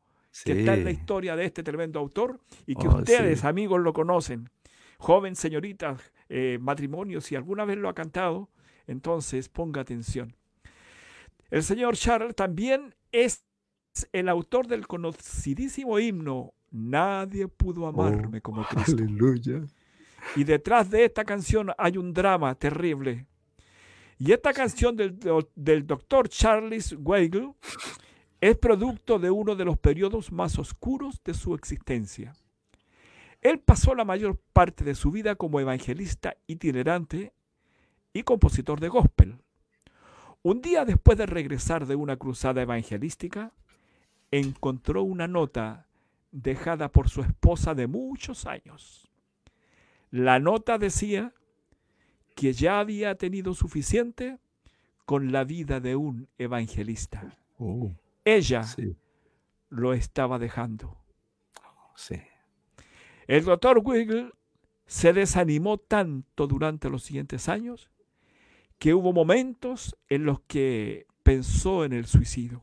que 0.44 0.52
está 0.60 0.74
en 0.74 0.84
la 0.84 0.90
historia 0.90 1.36
de 1.36 1.44
este 1.44 1.62
tremendo 1.62 2.00
autor 2.00 2.40
y 2.66 2.74
que 2.74 2.88
Oh, 2.88 2.96
ustedes, 2.98 3.40
sí. 3.40 3.46
amigos, 3.46 3.80
lo 3.80 3.92
conocen. 3.92 4.50
Joven 4.98 5.36
señorita, 5.36 5.96
eh, 6.28 6.58
matrimonio, 6.60 7.20
si 7.20 7.36
alguna 7.36 7.64
vez 7.64 7.76
lo 7.78 7.88
ha 7.88 7.94
cantado, 7.94 8.48
entonces 8.86 9.48
ponga 9.48 9.80
atención. 9.82 10.34
El 11.50 11.62
señor 11.62 11.96
Charles 11.96 12.34
también 12.34 12.94
es 13.12 13.44
el 14.12 14.28
autor 14.28 14.66
del 14.66 14.86
conocidísimo 14.86 15.98
himno 15.98 16.52
Nadie 16.76 17.46
pudo 17.46 17.86
amarme 17.86 18.40
como 18.40 18.64
Cristo. 18.66 18.96
Oh, 18.98 19.04
Aleluya. 19.04 19.62
Y 20.34 20.42
detrás 20.42 20.90
de 20.90 21.04
esta 21.04 21.24
canción 21.24 21.70
hay 21.78 21.96
un 21.98 22.12
drama 22.12 22.52
terrible. 22.56 23.26
Y 24.18 24.32
esta 24.32 24.52
canción 24.52 24.96
del, 24.96 25.16
del 25.54 25.86
doctor 25.86 26.28
Charles 26.28 26.96
Weigel 26.98 27.52
es 28.44 28.58
producto 28.58 29.18
de 29.18 29.30
uno 29.30 29.56
de 29.56 29.64
los 29.64 29.78
periodos 29.78 30.30
más 30.30 30.58
oscuros 30.58 31.22
de 31.24 31.32
su 31.32 31.54
existencia. 31.54 32.34
Él 33.40 33.58
pasó 33.58 33.94
la 33.94 34.04
mayor 34.04 34.38
parte 34.52 34.84
de 34.84 34.94
su 34.94 35.10
vida 35.10 35.34
como 35.34 35.60
evangelista 35.60 36.36
itinerante 36.46 37.32
y 38.12 38.22
compositor 38.22 38.80
de 38.80 38.88
gospel. 38.88 39.38
Un 40.42 40.60
día 40.60 40.84
después 40.84 41.16
de 41.16 41.24
regresar 41.24 41.86
de 41.86 41.94
una 41.94 42.18
cruzada 42.18 42.60
evangelística, 42.60 43.50
encontró 44.30 45.04
una 45.04 45.26
nota 45.26 45.86
dejada 46.30 46.92
por 46.92 47.08
su 47.08 47.22
esposa 47.22 47.74
de 47.74 47.86
muchos 47.86 48.44
años. 48.44 49.10
La 50.10 50.38
nota 50.38 50.76
decía 50.76 51.32
que 52.36 52.52
ya 52.52 52.78
había 52.78 53.14
tenido 53.14 53.54
suficiente 53.54 54.36
con 55.06 55.32
la 55.32 55.44
vida 55.44 55.80
de 55.80 55.96
un 55.96 56.28
evangelista. 56.36 57.38
Oh, 57.58 57.90
Ella 58.24 58.62
sí. 58.62 58.96
lo 59.68 59.92
estaba 59.92 60.38
dejando. 60.38 60.96
Sí. 61.94 62.20
El 63.26 63.44
doctor 63.44 63.80
Wiggle 63.82 64.32
se 64.86 65.12
desanimó 65.12 65.78
tanto 65.78 66.46
durante 66.46 66.90
los 66.90 67.02
siguientes 67.02 67.48
años 67.48 67.90
que 68.78 68.94
hubo 68.94 69.12
momentos 69.12 69.96
en 70.08 70.24
los 70.24 70.40
que 70.40 71.06
pensó 71.22 71.84
en 71.84 71.92
el 71.92 72.06
suicidio. 72.06 72.62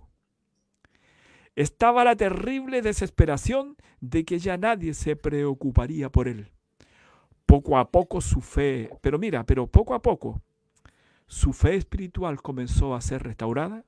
Estaba 1.56 2.04
la 2.04 2.15
terrible 2.15 2.82
desesperación 2.82 3.76
de 4.00 4.24
que 4.24 4.39
ya 4.39 4.58
nadie 4.58 4.93
se 4.93 5.15
preocuparía 5.15 6.10
por 6.10 6.28
él. 6.28 6.52
Poco 7.45 7.78
a 7.78 7.91
poco 7.91 8.21
su 8.21 8.41
fe, 8.41 8.89
pero 9.02 9.19
mira, 9.19 9.45
pero 9.45 9.67
poco 9.67 9.93
a 9.93 10.02
poco 10.02 10.41
su 11.28 11.54
fe 11.54 11.76
espiritual 11.76 12.41
comenzó 12.41 12.95
a 12.95 13.02
ser 13.02 13.24
restaurada 13.24 13.86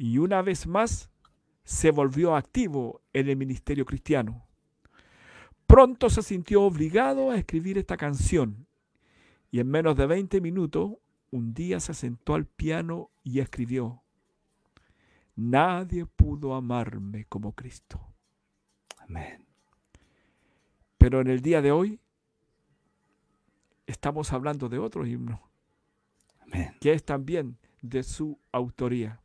y 0.00 0.16
una 0.16 0.40
vez 0.40 0.66
más 0.66 1.10
se 1.62 1.90
volvió 1.90 2.34
activo 2.34 3.02
en 3.12 3.28
el 3.28 3.36
ministerio 3.36 3.84
cristiano. 3.84 4.46
Pronto 5.66 6.08
se 6.08 6.22
sintió 6.22 6.62
obligado 6.62 7.30
a 7.30 7.36
escribir 7.36 7.76
esta 7.76 7.98
canción 7.98 8.66
y 9.50 9.60
en 9.60 9.68
menos 9.68 9.98
de 9.98 10.06
20 10.06 10.40
minutos 10.40 10.92
un 11.30 11.52
día 11.52 11.80
se 11.80 11.92
sentó 11.92 12.34
al 12.34 12.46
piano 12.46 13.10
y 13.22 13.40
escribió, 13.40 14.02
Nadie 15.36 16.06
pudo 16.06 16.54
amarme 16.54 17.26
como 17.26 17.52
Cristo. 17.52 18.00
Amén. 19.00 19.44
Pero 20.96 21.20
en 21.20 21.26
el 21.26 21.42
día 21.42 21.60
de 21.60 21.72
hoy 21.72 22.00
estamos 23.86 24.32
hablando 24.32 24.70
de 24.70 24.78
otro 24.78 25.04
himno, 25.04 25.42
Amén. 26.40 26.74
que 26.80 26.94
es 26.94 27.04
también 27.04 27.58
de 27.82 28.02
su 28.02 28.38
autoría. 28.50 29.20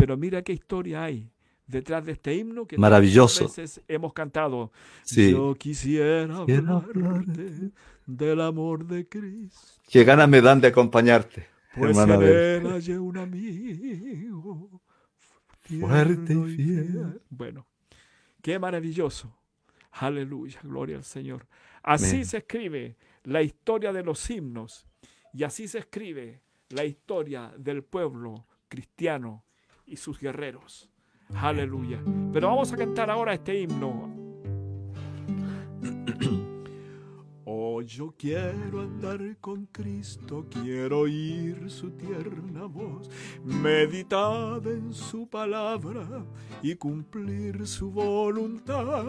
Pero 0.00 0.16
mira 0.16 0.40
qué 0.40 0.54
historia 0.54 1.04
hay 1.04 1.30
detrás 1.66 2.02
de 2.06 2.12
este 2.12 2.34
himno 2.34 2.66
que 2.66 2.78
Maravilloso. 2.78 3.44
veces 3.44 3.82
hemos 3.86 4.14
cantado. 4.14 4.72
Sí. 5.02 5.32
Yo 5.32 5.54
quisiera 5.54 6.26
Quiero 6.46 6.78
hablarte 6.78 7.70
del 8.06 8.40
amor 8.40 8.86
de 8.86 9.06
Cristo. 9.06 9.82
Qué 9.90 10.02
ganas 10.04 10.26
me 10.26 10.40
dan 10.40 10.58
de 10.58 10.68
acompañarte, 10.68 11.46
Pues 11.74 11.98
hermana 11.98 12.16
hallé 12.72 12.98
un 12.98 13.18
amigo 13.18 14.80
Fuerte 15.60 16.32
y 16.32 16.56
fiel. 16.56 17.20
Bueno, 17.28 17.66
qué 18.40 18.58
maravilloso. 18.58 19.36
Aleluya, 19.92 20.60
gloria 20.62 20.96
al 20.96 21.04
Señor. 21.04 21.46
Así 21.82 22.16
Amén. 22.16 22.24
se 22.24 22.38
escribe 22.38 22.96
la 23.24 23.42
historia 23.42 23.92
de 23.92 24.02
los 24.02 24.30
himnos 24.30 24.86
y 25.34 25.44
así 25.44 25.68
se 25.68 25.78
escribe 25.80 26.40
la 26.70 26.86
historia 26.86 27.52
del 27.58 27.84
pueblo 27.84 28.46
cristiano 28.68 29.44
y 29.90 29.96
sus 29.96 30.18
guerreros. 30.18 30.88
Aleluya. 31.34 32.02
Pero 32.32 32.48
vamos 32.48 32.72
a 32.72 32.76
cantar 32.76 33.10
ahora 33.10 33.34
este 33.34 33.60
himno. 33.60 34.08
Oh, 37.52 37.82
yo 37.82 38.14
quiero 38.16 38.82
andar 38.82 39.18
con 39.40 39.66
Cristo, 39.66 40.46
quiero 40.48 41.00
oír 41.00 41.68
su 41.68 41.90
tierna 41.90 42.66
voz, 42.66 43.10
meditar 43.44 44.64
en 44.68 44.92
su 44.92 45.26
palabra 45.26 46.24
y 46.62 46.76
cumplir 46.76 47.66
su 47.66 47.90
voluntad. 47.90 49.04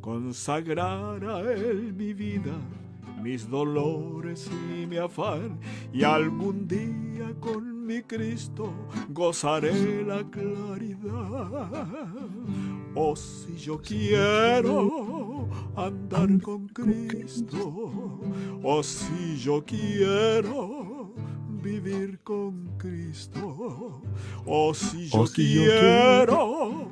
Consagrar 0.00 1.24
a 1.24 1.52
Él 1.52 1.94
mi 1.94 2.12
vida, 2.12 2.58
mis 3.22 3.48
dolores 3.48 4.50
y 4.74 4.84
mi 4.86 4.96
afán, 4.96 5.60
y 5.92 6.02
algún 6.02 6.66
día 6.66 7.32
con 7.38 7.73
mi 7.84 8.02
Cristo 8.02 8.72
gozaré 9.10 10.02
la 10.04 10.24
claridad. 10.24 11.76
Oh, 12.94 13.14
si 13.14 13.56
yo 13.56 13.78
quiero 13.78 15.48
andar 15.76 16.40
con 16.40 16.66
Cristo, 16.68 18.20
oh, 18.62 18.82
si 18.82 19.36
yo 19.36 19.62
quiero 19.64 21.12
vivir 21.62 22.20
con 22.22 22.76
Cristo, 22.78 24.00
oh, 24.46 24.72
si 24.72 25.08
yo, 25.10 25.24
quiero, 25.24 26.90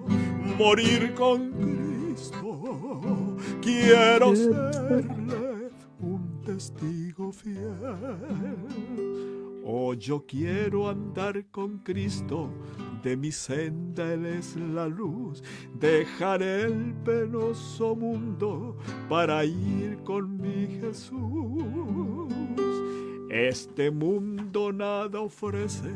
morir 0.58 1.14
con 1.14 1.52
Cristo, 1.52 3.36
quiero 3.62 4.34
serle 4.34 5.70
un 6.00 6.42
testigo 6.44 7.32
fiel. 7.32 9.11
Oh, 9.64 9.94
yo 9.94 10.26
quiero 10.26 10.88
andar 10.88 11.44
con 11.52 11.78
Cristo, 11.78 12.50
de 13.02 13.16
mi 13.16 13.30
senda 13.30 14.12
Él 14.12 14.26
es 14.26 14.56
la 14.56 14.88
luz. 14.88 15.42
Dejaré 15.78 16.62
el 16.62 16.94
penoso 17.04 17.94
mundo 17.94 18.76
para 19.08 19.44
ir 19.44 19.98
con 20.02 20.40
mi 20.40 20.66
Jesús. 20.80 22.32
Este 23.30 23.90
mundo 23.90 24.72
nada 24.72 25.20
ofrece, 25.20 25.94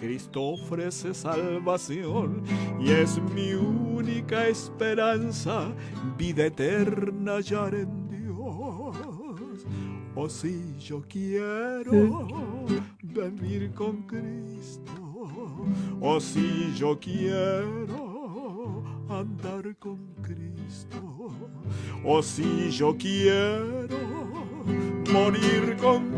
Cristo 0.00 0.42
ofrece 0.42 1.12
salvación 1.12 2.42
y 2.80 2.90
es 2.90 3.20
mi 3.34 3.52
única 3.52 4.48
esperanza, 4.48 5.70
vida 6.16 6.46
eterna 6.46 7.34
hallar 7.34 7.74
en. 7.74 8.01
Oh, 10.14 10.28
si 10.28 10.76
yo 10.78 11.02
quiero 11.08 11.90
vivir 13.02 13.72
con 13.72 14.02
Cristo. 14.02 14.92
O 16.00 16.20
si 16.20 16.74
yo 16.74 16.98
quiero 17.00 18.82
andar 19.08 19.74
con 19.78 20.14
Cristo. 20.22 21.30
O 22.04 22.22
si 22.22 22.70
yo 22.70 22.94
quiero 22.98 23.96
morir 25.10 25.76
con 25.80 26.10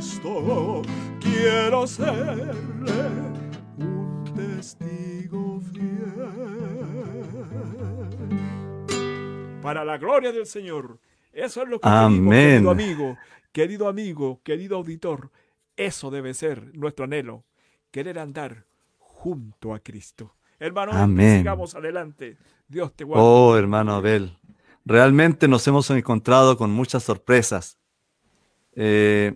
Cristo. 0.00 0.82
Quiero 1.20 1.86
serle 1.86 3.10
un 3.78 4.24
testigo 4.34 5.60
fiel. 5.72 6.02
Para 9.62 9.84
la 9.84 9.96
gloria 9.98 10.32
del 10.32 10.46
Señor. 10.46 10.98
Eso 11.32 11.62
es 11.62 11.68
lo 11.68 11.80
que 11.80 11.88
Amén. 11.88 12.30
querido 12.30 12.70
amigo, 12.70 13.18
querido 13.52 13.88
amigo, 13.88 14.40
querido 14.44 14.76
auditor. 14.76 15.30
Eso 15.76 16.10
debe 16.10 16.34
ser 16.34 16.76
nuestro 16.76 17.04
anhelo, 17.06 17.44
querer 17.90 18.18
andar 18.18 18.66
junto 18.98 19.74
a 19.74 19.80
Cristo. 19.80 20.34
Hermano, 20.58 20.92
Amén. 20.92 21.38
sigamos 21.38 21.74
adelante. 21.74 22.36
Dios 22.68 22.94
te 22.94 23.04
guarde. 23.04 23.24
Oh, 23.24 23.56
hermano 23.56 23.94
Abel, 23.94 24.38
realmente 24.84 25.48
nos 25.48 25.66
hemos 25.66 25.90
encontrado 25.90 26.56
con 26.56 26.70
muchas 26.70 27.02
sorpresas. 27.02 27.78
Eh, 28.74 29.34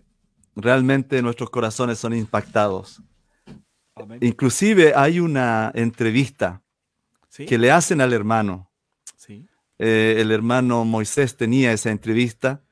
realmente 0.55 1.20
nuestros 1.22 1.51
corazones 1.51 1.99
son 1.99 2.14
impactados. 2.14 3.03
Amén. 3.94 4.18
Inclusive 4.22 4.92
hay 4.94 5.20
una 5.20 5.72
entrevista 5.74 6.62
¿Sí? 7.28 7.47
que 7.47 7.59
le 7.59 7.70
hacen 7.70 8.01
al 8.01 8.12
hermano. 8.12 8.70
Sí. 9.16 9.47
Eh, 9.79 10.16
el 10.18 10.31
hermano 10.33 10.85
Moisés 10.85 11.37
tenía 11.37 11.72
esa 11.72 11.91
entrevista 11.91 12.62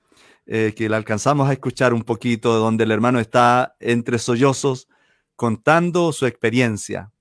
eh, 0.47 0.75
que 0.77 0.89
la 0.89 0.97
alcanzamos 0.97 1.49
a 1.49 1.53
escuchar 1.53 1.95
un 1.95 2.03
poquito, 2.03 2.55
donde 2.55 2.85
el 2.85 2.91
hermano 2.91 3.21
está 3.21 3.77
entre 3.81 4.19
sollozos 4.19 4.89
contando 5.37 6.13
su 6.13 6.27
experiencia 6.27 7.13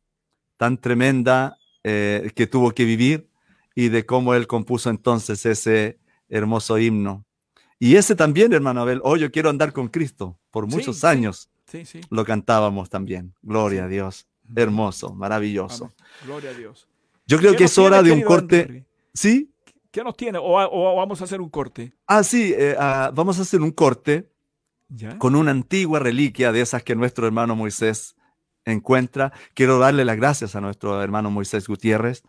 tan 0.58 0.78
tremenda 0.78 1.58
eh, 1.84 2.32
que 2.36 2.48
tuvo 2.48 2.72
que 2.72 2.86
vivir 2.86 3.30
y 3.76 3.90
de 3.90 4.06
cómo 4.06 4.34
él 4.34 4.48
compuso 4.48 4.90
entonces 4.90 5.46
ese 5.46 6.00
hermoso 6.30 6.78
himno. 6.78 7.26
Y 7.80 7.96
ese 7.96 8.16
también, 8.16 8.54
hermano 8.54 8.82
Abel, 8.82 9.02
oh, 9.04 9.18
yo 9.18 9.32
quiero 9.32 9.50
andar 9.50 9.74
con 9.74 9.88
Cristo. 9.90 10.40
Por 10.52 10.68
muchos 10.68 11.00
sí. 11.00 11.08
años 11.08 11.50
Sí, 11.66 11.86
sí. 11.86 12.02
lo 12.10 12.24
cantábamos 12.24 12.90
también. 12.90 13.34
Gloria 13.42 13.86
a 13.86 13.88
Dios. 13.88 14.28
Hermoso, 14.56 15.14
maravilloso. 15.14 15.86
Amén. 15.86 15.96
Gloria 16.26 16.50
a 16.52 16.54
Dios. 16.54 16.88
Yo 17.26 17.40
creo 17.40 17.52
¿Qué 17.54 17.60
que 17.60 17.64
es 17.66 17.78
hora 17.78 18.04
de 18.04 18.12
un 18.12 18.22
corte. 18.22 18.86
¿Sí? 19.14 19.53
¿Qué 19.94 20.04
nos 20.04 20.18
tiene? 20.18 20.39
O, 20.39 20.58
o 20.58 20.96
vamos 20.96 21.22
a 21.22 21.26
hacer 21.26 21.39
un 21.39 21.50
corte. 21.50 21.94
Ah, 22.08 22.24
sí, 22.24 22.52
eh, 22.58 22.76
ah, 22.80 23.12
vamos 23.14 23.38
a 23.38 23.44
hacer 23.44 23.62
un 23.62 23.70
corte 23.70 24.28
¿Ya? 24.89 25.20
con 25.20 25.36
una 25.36 25.52
antigua 25.52 26.00
reliquia 26.00 26.52
de 26.52 26.62
esas 26.62 26.82
que 26.82 26.96
nuestro 26.96 27.28
hermano 27.28 27.56
Moisés 27.56 28.16
encuentra. 28.66 29.32
Quiero 29.54 29.78
darle 29.78 30.04
las 30.04 30.18
gracias 30.18 30.56
a 30.56 30.62
nuestro 30.62 31.00
hermano 31.00 31.30
Moisés 31.30 31.68
Gutiérrez 31.68 32.24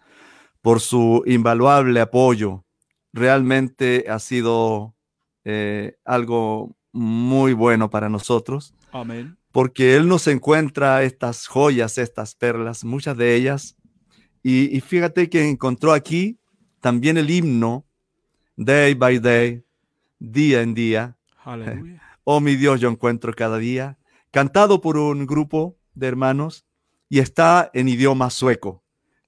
por 0.60 0.80
su 0.80 1.22
invaluable 1.24 1.98
apoyo. 2.02 2.66
Realmente 3.14 4.04
ha 4.10 4.18
sido 4.18 4.94
eh, 5.44 5.96
algo 6.04 6.76
muy 6.92 7.54
bueno 7.54 7.88
para 7.88 8.10
nosotros, 8.10 8.74
Amén. 8.92 9.38
porque 9.52 9.96
él 9.96 10.06
nos 10.06 10.26
encuentra 10.26 11.02
estas 11.02 11.46
joyas, 11.46 11.96
estas 11.96 12.34
perlas, 12.34 12.84
muchas 12.84 13.16
de 13.16 13.34
ellas. 13.34 13.78
Y, 14.42 14.76
y 14.76 14.82
fíjate 14.82 15.30
que 15.30 15.48
encontró 15.48 15.94
aquí 15.94 16.38
también 16.84 17.16
el 17.16 17.30
himno, 17.30 17.86
Day 18.56 18.92
by 18.92 19.18
Day, 19.18 19.64
día 20.18 20.60
en 20.60 20.74
día. 20.74 21.16
Aleluya. 21.42 22.02
Oh 22.26 22.40
mi 22.40 22.56
Dios, 22.56 22.78
yo 22.80 22.90
encuentro 22.90 23.32
cada 23.34 23.58
día, 23.58 23.98
cantado 24.30 24.82
por 24.82 24.98
un 24.98 25.26
grupo 25.26 25.78
de 25.94 26.08
hermanos 26.08 26.66
y 27.08 27.20
está 27.20 27.70
en 27.74 27.88
idioma 27.88 28.28
sueco. 28.28 28.82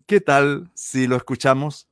¿Qué 0.07 0.21
tal 0.21 0.71
si 0.75 1.07
lo 1.07 1.17
escuchamos? 1.17 1.89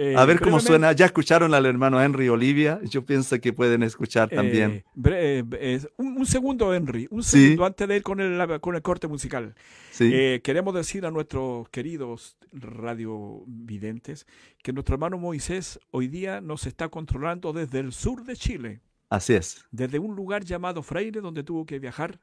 Eh, 0.00 0.14
A 0.16 0.24
ver 0.24 0.40
cómo 0.40 0.60
suena. 0.60 0.92
Ya 0.92 1.06
escucharon 1.06 1.54
al 1.54 1.66
hermano 1.66 2.00
Henry 2.00 2.28
Olivia. 2.28 2.80
Yo 2.84 3.04
pienso 3.04 3.40
que 3.40 3.52
pueden 3.52 3.82
escuchar 3.82 4.28
también. 4.30 4.84
eh, 5.06 5.44
eh, 5.60 5.80
un, 5.96 6.18
un 6.18 6.24
segundo, 6.26 6.72
Henry. 6.72 7.08
Un 7.10 7.24
Sí. 7.24 7.40
segundo 7.42 7.66
antes 7.66 7.88
de 7.88 7.96
ir 7.96 8.02
con 8.04 8.20
el, 8.20 8.60
con 8.60 8.76
el 8.76 8.82
corte 8.82 9.08
musical. 9.08 9.54
Sí, 9.90 10.10
Eh, 10.14 10.40
queremos 10.44 10.72
decir 10.72 11.04
a 11.04 11.10
nuestros 11.10 11.68
queridos 11.70 12.36
radiovidentes 12.52 14.26
que 14.62 14.72
nuestro 14.72 14.94
hermano 14.94 15.18
Moisés 15.18 15.80
hoy 15.90 16.08
día 16.08 16.40
nos 16.40 16.66
está 16.66 16.88
controlando 16.88 17.52
desde 17.52 17.80
el 17.80 17.92
sur 17.92 18.24
de 18.24 18.36
Chile, 18.36 18.80
así 19.10 19.34
es. 19.34 19.64
desde 19.70 19.98
un 19.98 20.14
lugar 20.14 20.44
llamado 20.44 20.82
Freire, 20.82 21.20
donde 21.20 21.42
tuvo 21.42 21.66
que 21.66 21.78
viajar 21.78 22.20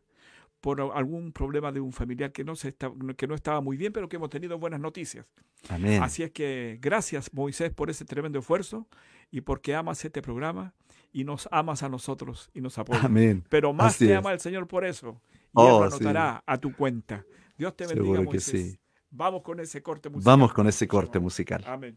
por 0.66 0.82
algún 0.82 1.32
problema 1.32 1.72
de 1.72 1.80
un 1.80 1.94
familiar 1.94 2.32
que 2.32 2.44
no, 2.44 2.56
se 2.56 2.70
está- 2.70 2.92
que 3.16 3.28
no 3.28 3.36
estaba 3.36 3.62
muy 3.62 3.78
bien, 3.78 3.94
pero 3.94 4.10
que 4.10 4.16
hemos 4.16 4.32
tenido 4.32 4.58
buenas 4.58 4.80
noticias. 4.80 5.28
Amén. 5.70 6.02
Así 6.02 6.24
es 6.24 6.32
que 6.32 6.80
gracias 6.82 7.32
Moisés 7.34 7.72
por 7.72 7.92
ese 7.92 8.04
tremendo 8.04 8.40
esfuerzo 8.40 8.88
y 9.30 9.42
porque 9.42 9.76
amas 9.76 10.04
este 10.04 10.24
programa 10.24 10.74
y 11.14 11.24
nos 11.24 11.48
amas 11.52 11.84
a 11.84 11.90
nosotros 11.90 12.50
y 12.56 12.62
nos 12.62 12.80
apoyas. 12.80 13.06
Amén. 13.06 13.44
Pero 13.48 13.74
más 13.74 13.94
Así 13.94 14.08
te 14.08 14.14
es. 14.14 14.18
ama 14.18 14.34
el 14.34 14.40
Señor 14.40 14.68
por 14.68 14.86
eso. 14.86 15.22
Y 15.32 15.38
Oh, 15.54 15.68
Él 15.84 15.90
lo 15.92 15.96
anotará 15.96 16.44
a 16.48 16.58
tu 16.58 16.76
cuenta. 16.76 17.24
Dios 17.60 17.76
te 17.76 17.84
bendiga, 17.86 18.04
Seguro 18.04 18.22
que 18.22 18.26
Moisés. 18.26 18.72
sí. 18.72 18.80
Vamos 19.12 19.44
con 19.44 19.60
ese 19.60 19.84
corte 19.84 20.10
musical. 20.10 20.32
Vamos 20.34 20.52
con 20.52 20.68
ese 20.68 20.88
corte 20.88 21.20
musical. 21.20 21.64
Amén. 21.68 21.96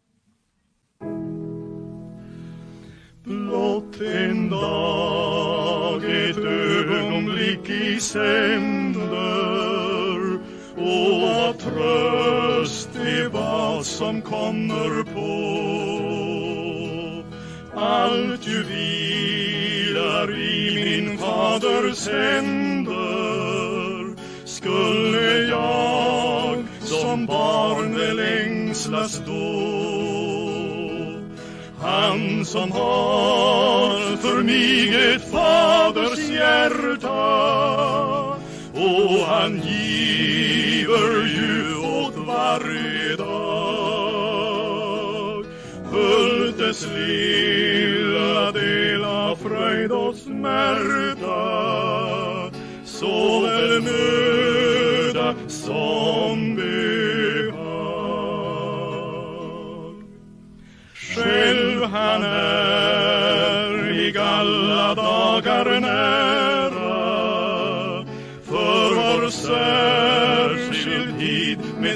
Blott 3.29 4.01
en 4.01 4.51
dag, 4.51 6.05
ett 6.05 6.39
ögonblick 6.39 7.69
i 7.71 8.01
sänder 8.01 9.09
och 10.77 11.21
vad 11.21 11.59
tröst 11.59 12.97
är 12.97 13.29
vad 13.29 13.87
som 13.87 14.23
kommer 14.23 15.03
på. 15.15 15.29
Allt 17.81 18.47
ju 18.49 18.63
vilar 18.63 20.39
i 20.39 20.85
min 20.85 21.19
faders 21.19 22.09
händer 22.09 22.97
skulle 24.45 25.39
jag 25.39 26.65
som 26.81 27.27
barn 27.27 27.95
väl 27.95 28.19
ängslas 28.19 29.23
då. 29.27 29.88
Han 31.99 32.45
som 32.45 32.73
har 32.73 34.17
för 34.17 34.43
mig 34.43 35.15
ett 35.15 35.31
faders 35.31 36.19
hjärta. 36.31 37.11
Och 38.73 39.27
han 39.27 39.61
giver 39.63 41.27
ju 41.27 41.77
åt 41.77 42.17
varje 42.27 43.17
dag. 43.17 43.79
Hultes 45.91 46.87
lilla 46.97 48.53
del 48.53 49.05
av 49.05 49.37
fröjd 49.37 49.93
och 49.93 50.15
smärta. 50.17 51.08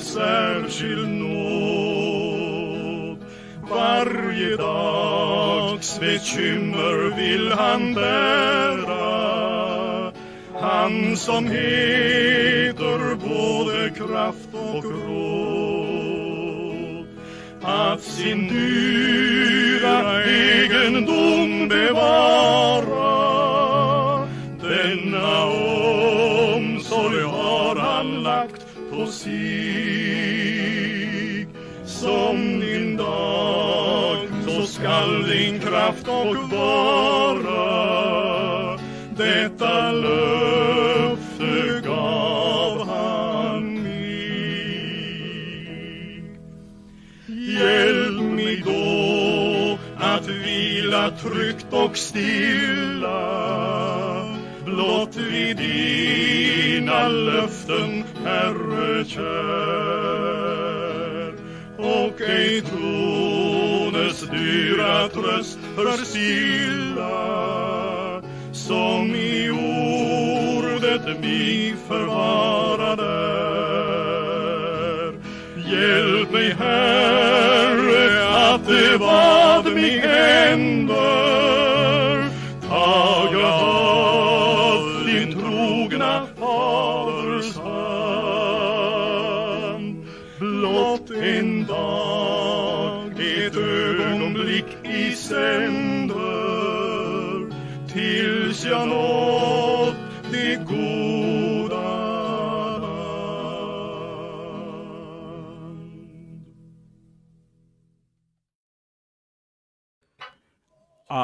Med 0.02 0.08
särskild 0.08 1.08
nåd. 1.08 1.42
Varje 3.70 4.56
dags 4.56 6.00
bekymmer 6.00 7.16
vill 7.16 7.52
han 7.52 7.94
bära. 7.94 9.32
Han 10.60 11.16
som 11.16 11.46
heter 11.46 13.14
både 13.14 13.90
kraft 13.90 14.48
och 14.52 14.84
råd. 14.84 15.22
Att 17.62 18.02
sin 18.02 18.48
dyra 18.48 20.24
egendom 20.24 21.68
bevara. 21.68 23.01
Skall 34.82 35.22
din 35.26 35.60
kraft 35.60 36.08
och 36.08 36.36
vara. 36.50 37.58
Detta 39.16 39.92
löfte 39.92 41.80
gav 41.84 42.88
han 42.88 43.82
mig. 43.82 44.22
Hjälp 47.28 48.22
mig 48.22 48.62
då 48.66 49.78
att 49.96 50.28
vila 50.28 51.10
tryggt 51.10 51.66
och 51.70 51.96
stilla 51.96 53.22
blott 54.64 55.16
vid 55.16 55.56
dina 55.56 57.08
löften, 57.08 58.04
Herre 58.24 59.04
kär. 59.04 59.32
Och 61.78 62.20
ej 62.20 62.60
tro 62.60 63.21
dyra 64.30 65.08
tröst 65.08 65.58
förstilla, 65.76 67.10
som 68.52 69.14
i 69.14 69.50
ordet 69.50 71.02
vi 71.20 71.74
förvara 71.88 72.96
där. 72.96 73.82
Hjälp 75.56 76.32
mig, 76.32 76.54
Herre, 76.58 78.28
att 78.54 78.66
det 78.66 78.96
vad 78.96 79.64
mig 79.74 79.98
händer, 79.98 81.21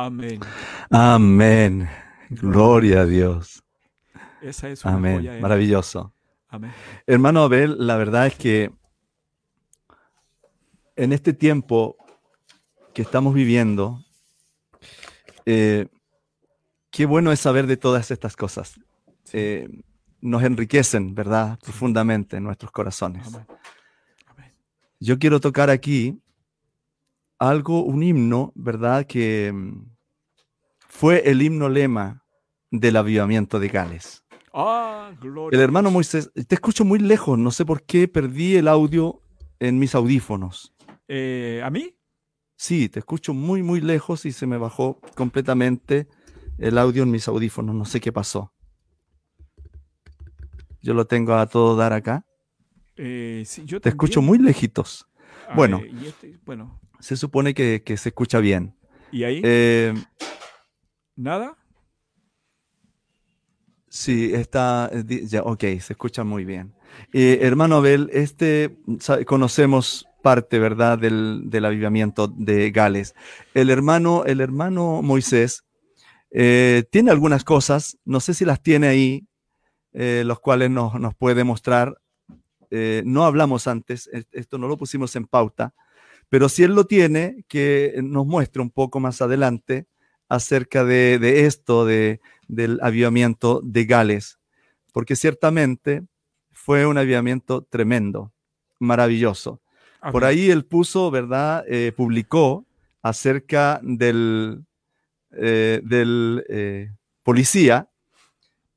Amén. 0.09 0.40
Amén. 0.88 1.90
Gloria 2.30 3.02
a 3.02 3.04
Dios. 3.04 3.62
Esa 4.40 4.70
es 4.70 4.82
una 4.86 4.94
Amén. 4.94 5.16
joya. 5.16 5.36
¿eh? 5.36 5.40
Maravilloso. 5.42 6.14
Amén. 6.48 6.72
Hermano 7.06 7.42
Abel, 7.42 7.76
la 7.86 7.98
verdad 7.98 8.26
es 8.26 8.34
que 8.36 8.72
en 10.96 11.12
este 11.12 11.34
tiempo 11.34 11.98
que 12.94 13.02
estamos 13.02 13.34
viviendo, 13.34 14.02
eh, 15.44 15.88
qué 16.90 17.04
bueno 17.04 17.30
es 17.30 17.40
saber 17.40 17.66
de 17.66 17.76
todas 17.76 18.11
estas 18.11 18.34
cosas. 18.34 18.80
Eh, 19.34 19.68
nos 20.22 20.42
enriquecen, 20.42 21.14
¿verdad? 21.14 21.59
Profundamente 21.59 22.38
en 22.38 22.44
nuestros 22.44 22.72
corazones. 22.72 23.26
Amén. 23.26 23.46
Amén. 24.24 24.54
Yo 25.00 25.18
quiero 25.18 25.38
tocar 25.38 25.68
aquí 25.68 26.18
algo, 27.38 27.84
un 27.84 28.02
himno, 28.02 28.52
¿verdad? 28.54 29.04
Que 29.06 29.52
mm, 29.52 29.97
fue 30.89 31.30
el 31.30 31.43
himno 31.43 31.68
lema 31.68 32.24
del 32.70 32.97
avivamiento 32.97 33.61
de 33.61 33.68
Gales. 33.68 34.24
Ah, 34.53 35.12
gloria. 35.20 35.57
El 35.57 35.62
hermano 35.62 35.91
Moisés, 35.91 36.30
te 36.47 36.55
escucho 36.55 36.84
muy 36.84 36.99
lejos, 36.99 37.39
no 37.39 37.51
sé 37.51 37.64
por 37.64 37.82
qué 37.84 38.09
perdí 38.09 38.57
el 38.57 38.66
audio 38.68 39.22
en 39.61 39.78
mis 39.78 39.95
audífonos. 39.95 40.74
Eh, 41.07 41.61
¿A 41.64 41.70
mí? 41.70 41.95
Sí, 42.57 42.89
te 42.89 42.99
escucho 42.99 43.34
muy, 43.34 43.62
muy 43.62 43.80
lejos 43.80 44.24
y 44.26 44.32
se 44.32 44.47
me 44.47 44.57
bajó 44.59 45.01
completamente 45.14 46.09
el 46.59 46.76
audio 46.76 47.05
en 47.05 47.11
mis 47.11 47.28
audífonos, 47.28 47.74
no 47.74 47.84
sé 47.84 48.01
qué 48.01 48.11
pasó. 48.12 48.53
Yo 50.82 50.95
lo 50.95 51.07
tengo 51.07 51.34
a 51.34 51.47
todo 51.47 51.76
dar 51.76 51.93
acá. 51.93 52.24
Eh, 52.97 53.45
sí, 53.47 53.64
yo 53.64 53.80
Te 53.80 53.91
escucho 53.91 54.22
muy 54.22 54.39
lejitos. 54.39 55.07
Ah, 55.49 55.55
bueno. 55.55 55.80
eh, 55.84 55.91
este- 56.07 56.36
bueno. 56.45 56.80
Se 56.99 57.16
supone 57.16 57.55
que, 57.55 57.82
que 57.84 57.97
se 57.97 58.09
escucha 58.09 58.41
bien. 58.41 58.76
¿Y 59.12 59.22
ahí? 59.22 59.41
¿Nada? 61.19 61.57
Sí, 63.89 64.33
está, 64.35 64.91
eh, 64.93 65.27
ya, 65.27 65.43
ok, 65.43 65.61
se 65.81 65.93
escucha 65.95 66.23
muy 66.25 66.45
bien. 66.45 66.75
Eh, 67.12 67.39
hermano 67.43 67.77
Abel, 67.77 68.11
este, 68.12 68.77
conocemos 69.27 70.07
parte, 70.23 70.59
¿verdad?, 70.59 70.99
del, 70.99 71.43
del 71.47 71.64
avivamiento 71.64 72.29
de 72.29 72.71
Gales. 72.71 73.14
El 73.55 73.71
hermano, 73.71 74.25
el 74.27 74.41
hermano 74.41 75.01
Moisés 75.03 75.64
eh, 76.31 76.85
tiene 76.91 77.11
algunas 77.11 77.45
cosas, 77.45 77.99
no 78.05 78.21
sé 78.21 78.35
si 78.35 78.45
las 78.45 78.62
tiene 78.62 78.89
ahí, 78.89 79.27
eh, 79.95 80.25
los 80.27 80.41
cuales 80.41 80.71
nos, 80.71 81.01
nos 81.01 81.14
puede 81.16 81.45
mostrar. 81.45 81.97
No 83.05 83.25
hablamos 83.25 83.66
antes, 83.66 84.09
es- 84.12 84.27
esto 84.33 84.59
no 84.59 84.69
lo 84.69 84.77
pusimos 84.77 85.16
en 85.16 85.27
pauta, 85.27 85.75
pero 86.29 86.49
si 86.51 86.64
él 86.64 86.75
lo 86.75 86.87
tiene, 86.87 87.45
que 87.49 88.01
nos 88.03 88.27
muestre 88.27 88.62
un 88.62 88.71
poco 88.71 89.01
más 89.01 89.23
adelante 89.23 89.87
acerca 90.29 90.85
de, 90.85 91.18
de 91.18 91.47
esto, 91.47 91.85
de, 91.85 92.20
del 92.49 92.79
avivamiento 92.83 93.61
de 93.62 93.85
Gales, 93.85 94.39
porque 94.93 95.16
ciertamente 95.16 96.03
fue 96.53 96.87
un 96.87 96.99
avivamiento 96.99 97.62
tremendo, 97.62 98.33
maravilloso. 98.79 99.61
Por 100.12 100.24
ahí 100.24 100.51
él 100.51 100.64
puso, 100.64 101.11
¿verdad? 101.11 101.64
Eh, 101.66 101.93
publicó 101.97 102.66
acerca 103.03 103.81
del, 103.83 104.64
eh, 105.33 105.81
del 105.83 106.45
eh, 106.49 106.91
policía 107.22 107.89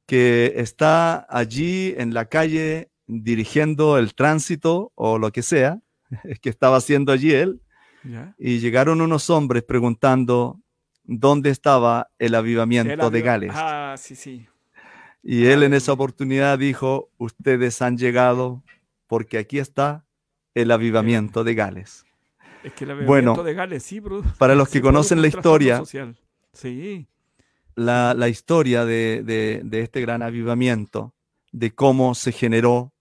que 0.06 0.54
está 0.56 1.26
allí 1.30 1.94
en 1.98 2.14
la 2.14 2.26
calle 2.26 2.90
dirigiendo 3.08 3.98
el 3.98 4.14
tránsito 4.14 4.92
o 4.96 5.18
lo 5.18 5.32
que 5.32 5.42
sea, 5.42 5.80
que 6.42 6.50
estaba 6.50 6.78
haciendo 6.78 7.12
allí 7.12 7.34
él, 7.34 7.62
y 8.40 8.60
llegaron 8.60 9.00
unos 9.00 9.30
hombres 9.30 9.64
preguntando 9.64 10.61
dónde 11.20 11.50
estaba 11.50 12.10
el 12.20 12.36
avivamiento 12.36 13.08
El 13.08 13.12
de 13.14 13.22
Gales. 13.22 13.52
Ah, 13.54 13.96
sí, 13.98 14.16
sí. 14.16 14.48
Y 15.24 15.46
él 15.46 15.64
en 15.64 15.74
esa 15.74 15.94
oportunidad 15.94 16.58
dijo, 16.58 17.10
ustedes 17.18 17.82
han 17.82 17.98
llegado 17.98 18.64
porque 19.08 19.38
aquí 19.38 19.60
está 19.60 20.06
el 20.56 20.72
avivamiento 20.72 21.44
de 21.44 21.54
Gales. 21.54 22.06
Es 22.64 22.74
que 22.74 22.86
el 22.86 22.92
Bueno, 23.06 23.32
avivamiento 23.32 23.44
de 23.44 23.54
Gales, 23.54 23.84
sí, 23.84 24.00
bro. 24.00 24.24
Para 24.38 24.56
los 24.56 24.70
que 24.70 24.82
conocen 24.82 25.22
la 25.22 25.28
historia, 25.28 25.78
social. 25.78 26.16
Sí. 26.54 27.08
la, 27.76 28.14
la 28.16 28.28
historia 28.30 28.84
de, 28.86 29.22
de- 29.24 29.62
de 29.64 29.82
este 29.82 30.02
gran 30.02 30.22
avivamiento, 30.24 31.14
de 31.52 31.72
cómo 31.74 32.16
se 32.16 32.32
generó, 32.32 32.94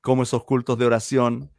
cómo 0.00 0.22
esos 0.24 0.44
cultos 0.44 0.78
de 0.78 0.86
oración 0.86 1.50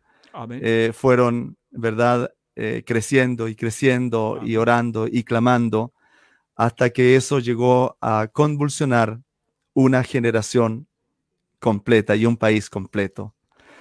eh, 0.51 0.91
fueron, 0.93 1.57
¿verdad?, 1.71 2.31
Eh, 2.63 2.83
creciendo 2.85 3.47
y 3.47 3.55
creciendo 3.55 4.39
y 4.45 4.55
orando 4.55 5.07
y 5.07 5.23
clamando, 5.23 5.93
hasta 6.55 6.91
que 6.91 7.15
eso 7.15 7.39
llegó 7.39 7.97
a 8.01 8.27
convulsionar 8.31 9.19
una 9.73 10.03
generación 10.03 10.85
completa 11.59 12.15
y 12.15 12.27
un 12.27 12.37
país 12.37 12.69
completo. 12.69 13.33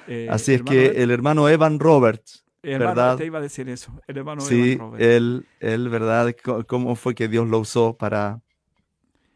Eh, 0.09 0.29
Así 0.31 0.55
es 0.55 0.63
que 0.63 0.87
Abel, 0.87 0.97
el 1.03 1.11
hermano 1.11 1.47
Evan 1.51 1.79
Roberts, 1.79 2.43
hermano, 2.63 2.95
¿verdad? 2.95 3.17
te 3.19 3.27
iba 3.27 3.39
a 3.39 3.43
decir 3.43 3.69
eso. 3.69 3.93
El 4.07 4.17
hermano 4.17 4.41
sí, 4.41 4.73
Evan 4.73 4.79
Robert. 4.79 5.03
él, 5.03 5.47
él, 5.61 5.89
¿verdad? 5.91 6.35
¿Cómo 6.67 6.97
fue 6.97 7.15
que 7.15 7.29
Dios 7.29 7.47
lo 7.49 7.59
usó 7.59 7.99
para 7.99 8.41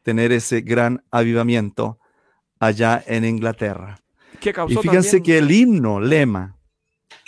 tener 0.02 0.32
ese 0.32 0.62
gran 0.62 1.04
avivamiento 1.10 1.98
allá 2.58 3.04
en 3.06 3.26
Inglaterra? 3.26 3.98
que 4.40 4.48
Y 4.50 4.52
causó 4.54 4.80
fíjense 4.80 5.18
también- 5.18 5.22
que 5.22 5.36
el 5.38 5.50
himno, 5.50 6.00
lema 6.00 6.56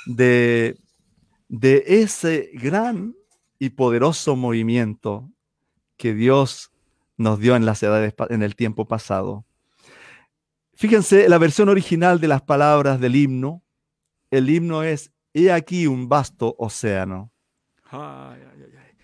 de, 0.06 0.78
de 1.48 1.84
ese 1.86 2.50
gran 2.54 3.14
y 3.58 3.70
poderoso 3.70 4.36
movimiento 4.36 5.30
que 5.96 6.14
Dios 6.14 6.72
nos 7.16 7.38
dio 7.38 7.56
en 7.56 7.64
las 7.64 7.82
edades, 7.82 8.14
en 8.28 8.42
el 8.42 8.56
tiempo 8.56 8.86
pasado. 8.86 9.44
Fíjense 10.74 11.28
la 11.28 11.38
versión 11.38 11.68
original 11.68 12.20
de 12.20 12.28
las 12.28 12.42
palabras 12.42 13.00
del 13.00 13.16
himno, 13.16 13.62
el 14.30 14.50
himno 14.50 14.82
es 14.82 15.12
He 15.32 15.52
aquí 15.52 15.86
un 15.86 16.08
vasto 16.08 16.56
océano. 16.58 17.30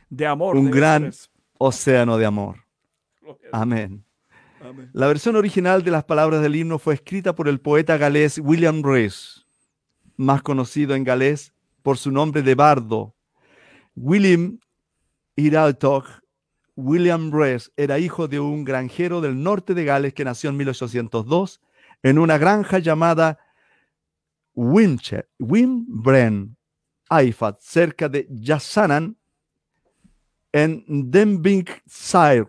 De 0.09 0.27
amor. 0.27 0.57
Un 0.57 0.71
gran 0.71 1.13
océano 1.59 2.17
de 2.17 2.25
amor. 2.25 2.65
Amén. 3.53 4.05
La 4.93 5.09
versión 5.09 5.37
original 5.37 5.83
de 5.83 5.91
las 5.91 6.05
palabras 6.05 6.41
del 6.41 6.57
himno 6.57 6.79
fue 6.79 6.95
escrita 6.95 7.35
por 7.35 7.49
el 7.49 7.61
poeta 7.61 7.99
galés 7.99 8.39
William 8.39 8.83
Rees, 8.83 9.47
más 10.17 10.43
conocido 10.43 10.95
en 10.95 11.05
galés 11.05 11.53
por 11.83 11.99
su 11.99 12.11
nombre 12.11 12.43
de 12.43 12.55
bardo. 12.55 13.15
William 13.95 14.59
Iraltog 15.37 16.05
William 16.77 17.31
Rees 17.31 17.71
era 17.77 17.99
hijo 17.99 18.29
de 18.29 18.41
un 18.41 18.65
granjero 18.65 19.21
del 19.21 19.43
norte 19.43 19.75
de 19.75 19.85
Gales 19.85 20.15
que 20.15 20.25
nació 20.25 20.51
en 20.51 20.57
1802 20.57 21.61
en 22.03 22.19
una 22.19 22.39
granja 22.39 22.79
llamada 22.79 23.39
Wimbren, 24.55 26.57
Aifat, 27.09 27.61
cerca 27.61 28.09
de 28.09 28.27
Yassanan, 28.31 29.17
en 30.53 31.11
Denbighshire. 31.11 32.49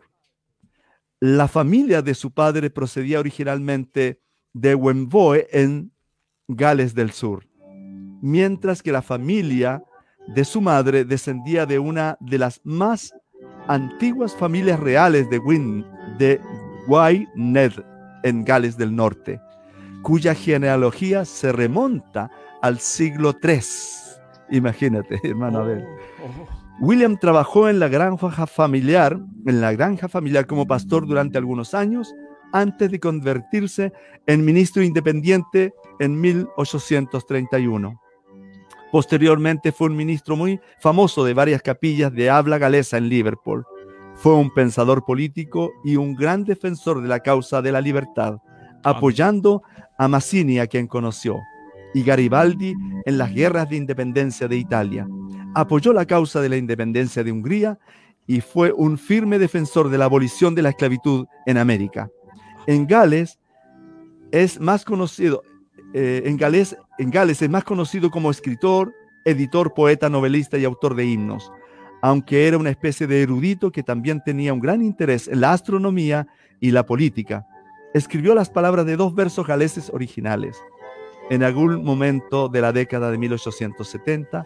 La 1.20 1.48
familia 1.48 2.02
de 2.02 2.16
su 2.16 2.32
padre 2.32 2.70
procedía 2.70 3.20
originalmente 3.20 4.22
de 4.52 4.76
Wemboe 4.76 5.48
en 5.52 5.94
Gales 6.48 6.94
del 6.94 7.12
Sur, 7.12 7.48
mientras 8.24 8.82
que 8.82 8.92
la 8.92 9.04
familia 9.04 9.84
de 10.28 10.46
su 10.46 10.62
madre 10.62 11.06
descendía 11.06 11.68
de 11.68 11.78
una 11.78 12.18
de 12.20 12.40
las 12.40 12.62
más 12.64 13.14
antiguas 13.68 14.36
familias 14.36 14.80
reales 14.80 15.30
de 15.30 15.38
Win, 15.38 15.86
de 16.18 16.42
Gwynedd 16.88 17.74
en 18.24 18.44
Gales 18.44 18.78
del 18.78 18.96
Norte 18.96 19.40
cuya 20.04 20.36
genealogía 20.36 21.26
se 21.26 21.52
remonta 21.52 22.30
al 22.62 22.78
siglo 22.78 23.34
III. 23.42 23.60
Imagínate, 24.52 25.20
hermano 25.24 25.60
Abel. 25.60 25.84
Oh, 26.22 26.44
oh. 26.44 26.86
William 26.86 27.18
trabajó 27.18 27.70
en 27.70 27.80
la 27.80 27.88
granja 27.88 28.46
familiar, 28.46 29.20
en 29.48 29.62
la 29.62 29.72
granja 29.72 30.08
familiar 30.08 30.46
como 30.46 30.68
pastor 30.68 31.08
durante 31.08 31.38
algunos 31.38 31.74
años 31.74 32.14
antes 32.52 32.92
de 32.92 33.00
convertirse 33.00 33.92
en 34.28 34.46
ministro 34.46 34.84
independiente 34.84 35.74
en 36.00 36.20
1831. 36.20 38.00
Posteriormente 38.94 39.72
fue 39.72 39.88
un 39.88 39.96
ministro 39.96 40.36
muy 40.36 40.62
famoso 40.80 41.26
de 41.26 41.34
varias 41.34 41.64
capillas 41.64 42.14
de 42.14 42.30
habla 42.30 42.60
galesa 42.60 42.96
en 42.96 43.10
Liverpool. 43.10 43.66
Fue 44.14 44.36
un 44.36 44.54
pensador 44.54 45.04
político 45.04 45.72
y 45.84 45.96
un 45.96 46.14
gran 46.14 46.44
defensor 46.44 47.02
de 47.02 47.08
la 47.08 47.22
causa 47.22 47.64
de 47.64 47.72
la 47.72 47.82
libertad, 47.82 48.38
apoyando 48.84 49.64
a 49.98 50.08
Mazzini, 50.08 50.60
a 50.60 50.68
quien 50.68 50.86
conoció, 50.86 51.40
y 51.96 52.04
Garibaldi 52.04 52.76
en 53.08 53.18
las 53.18 53.34
guerras 53.34 53.68
de 53.68 53.78
independencia 53.78 54.48
de 54.48 54.58
Italia. 54.58 55.08
Apoyó 55.56 55.92
la 55.92 56.06
causa 56.06 56.40
de 56.40 56.50
la 56.50 56.58
independencia 56.58 57.24
de 57.24 57.32
Hungría 57.32 57.80
y 58.28 58.42
fue 58.42 58.72
un 58.72 59.00
firme 59.00 59.40
defensor 59.40 59.90
de 59.90 59.98
la 59.98 60.06
abolición 60.06 60.54
de 60.54 60.62
la 60.62 60.70
esclavitud 60.70 61.26
en 61.48 61.58
América. 61.58 62.12
En 62.68 62.86
Gales 62.86 63.40
es 64.32 64.60
más 64.60 64.86
conocido, 64.86 65.42
eh, 65.94 66.24
en, 66.26 66.38
Gales, 66.38 66.76
en 66.98 67.12
Gales 67.12 67.42
es 67.42 67.50
más 67.50 67.64
conocido 67.64 68.10
como 68.10 68.32
escritor, 68.32 68.94
editor, 69.26 69.74
poeta, 69.74 70.10
novelista 70.10 70.58
y 70.58 70.66
autor 70.66 70.96
de 70.96 71.06
himnos, 71.06 71.52
aunque 72.02 72.48
era 72.48 72.58
una 72.58 72.70
especie 72.70 73.08
de 73.08 73.22
erudito 73.22 73.72
que 73.72 73.84
también 73.84 74.22
tenía 74.24 74.54
un 74.54 74.60
gran 74.60 74.82
interés 74.82 75.28
en 75.28 75.42
la 75.42 75.54
astronomía 75.54 76.28
y 76.60 76.72
la 76.72 76.86
política 76.86 77.48
escribió 77.94 78.34
las 78.34 78.50
palabras 78.50 78.86
de 78.86 78.98
dos 78.98 79.14
versos 79.14 79.46
galeses 79.46 79.90
originales 79.94 80.58
en 81.30 81.44
algún 81.44 81.84
momento 81.84 82.50
de 82.50 82.62
la 82.62 82.74
década 82.74 83.12
de 83.12 83.18
1870 83.18 84.46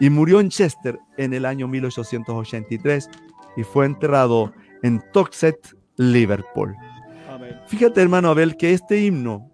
y 0.00 0.10
murió 0.10 0.40
en 0.40 0.48
Chester 0.48 0.98
en 1.16 1.34
el 1.34 1.44
año 1.44 1.68
1883 1.68 3.10
y 3.56 3.62
fue 3.62 3.86
enterrado 3.86 4.52
en 4.82 5.02
Toxet, 5.12 5.76
Liverpool. 5.96 6.74
Fíjate, 7.66 8.00
hermano 8.00 8.30
Abel, 8.30 8.56
que 8.56 8.72
este 8.72 9.00
himno 9.00 9.50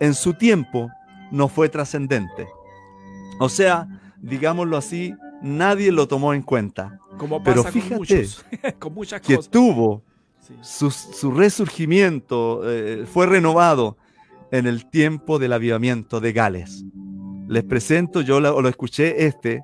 en 0.00 0.14
su 0.14 0.34
tiempo 0.34 0.90
no 1.30 1.48
fue 1.48 1.68
trascendente. 1.68 2.48
O 3.40 3.48
sea, 3.48 3.88
digámoslo 4.20 4.76
así, 4.76 5.14
nadie 5.42 5.92
lo 5.92 6.08
tomó 6.08 6.34
en 6.34 6.42
cuenta. 6.42 6.98
Como 7.16 7.42
Pero 7.42 7.64
fíjate 7.64 8.26
con 8.78 8.94
muchas 8.94 9.20
que 9.20 9.38
tuvo 9.38 10.02
su, 10.62 11.30
resurgimiento 11.30 12.62
eh, 12.64 13.04
fue 13.06 13.26
renovado 13.26 13.96
en 14.50 14.66
el 14.66 14.88
tiempo 14.88 15.38
del 15.38 15.52
avivamiento 15.52 16.20
de 16.20 16.32
Gales. 16.32 16.84
Les 17.48 17.64
presento, 17.64 18.20
yo 18.20 18.40
lo, 18.40 18.60
lo 18.60 18.68
escuché 18.68 19.26
este 19.26 19.62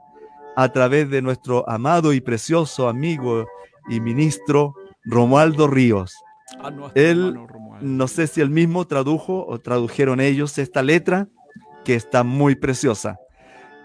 a 0.56 0.68
través 0.70 1.10
de 1.10 1.22
nuestro 1.22 1.68
amado 1.68 2.12
y 2.12 2.20
precioso 2.20 2.88
amigo 2.88 3.46
y 3.88 4.00
ministro 4.00 4.74
Romualdo 5.04 5.68
Ríos. 5.68 6.14
Ah, 6.60 6.70
él, 6.94 7.38
no 7.80 8.08
sé 8.08 8.26
si 8.26 8.40
él 8.40 8.50
mismo 8.50 8.86
tradujo 8.86 9.46
o 9.46 9.58
tradujeron 9.58 10.20
ellos 10.20 10.58
esta 10.58 10.82
letra 10.82 11.28
que 11.84 11.94
está 11.94 12.24
muy 12.24 12.54
preciosa. 12.54 13.18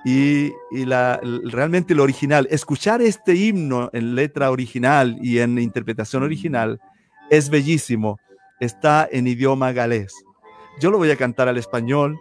Y, 0.05 0.53
y 0.71 0.85
la, 0.85 1.19
realmente 1.43 1.93
lo 1.93 2.03
original, 2.03 2.47
escuchar 2.49 3.01
este 3.01 3.35
himno 3.35 3.89
en 3.91 4.15
letra 4.15 4.49
original 4.49 5.17
y 5.21 5.39
en 5.39 5.59
interpretación 5.59 6.23
original 6.23 6.79
es 7.29 7.49
bellísimo. 7.49 8.19
Está 8.59 9.07
en 9.11 9.27
idioma 9.27 9.71
galés. 9.71 10.13
Yo 10.79 10.91
lo 10.91 10.97
voy 10.97 11.11
a 11.11 11.17
cantar 11.17 11.47
al 11.47 11.57
español. 11.57 12.19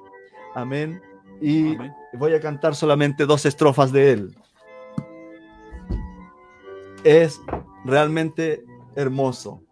Amén. 0.54 1.00
Y 1.40 1.76
voy 2.14 2.34
a 2.34 2.40
cantar 2.40 2.74
solamente 2.74 3.26
dos 3.26 3.46
estrofas 3.46 3.92
de 3.92 4.12
él. 4.12 4.36
Es 7.04 7.40
realmente 7.84 8.64
hermoso. 8.96 9.62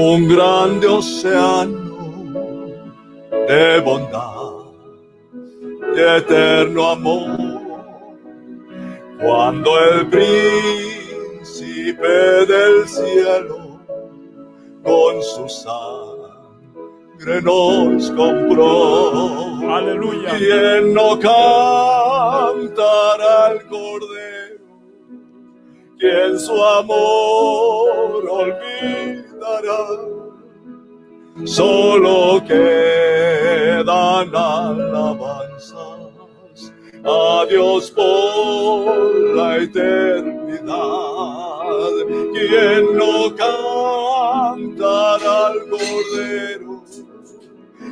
Un 0.00 0.26
grande 0.26 0.86
océano 0.86 1.76
de 3.48 3.80
bondad, 3.80 4.64
de 5.94 6.16
eterno 6.16 6.90
amor. 6.90 7.38
Cuando 9.20 9.70
el 9.90 10.08
príncipe 10.08 11.26
del 12.52 12.88
cielo 12.88 13.78
con 14.82 15.22
su 15.22 15.46
sangre 15.48 17.42
nos 17.42 18.10
compró. 18.12 19.70
Aleluya. 19.70 20.30
Quien 20.38 20.94
no 20.94 21.18
cantará 21.18 22.54
al 23.48 23.66
cordero, 23.66 24.64
quien 25.98 26.40
su 26.40 26.64
amor 26.64 28.26
olvida 28.30 29.29
solo 31.44 32.42
quedan 32.46 34.34
alabanzas 34.34 35.80
a 37.04 37.46
Dios 37.48 37.90
por 37.90 39.34
la 39.34 39.56
eternidad. 39.58 40.70
Quien 42.32 42.96
no 42.96 43.34
canta 43.36 45.14
al 45.14 45.56
Cordero, 45.70 46.82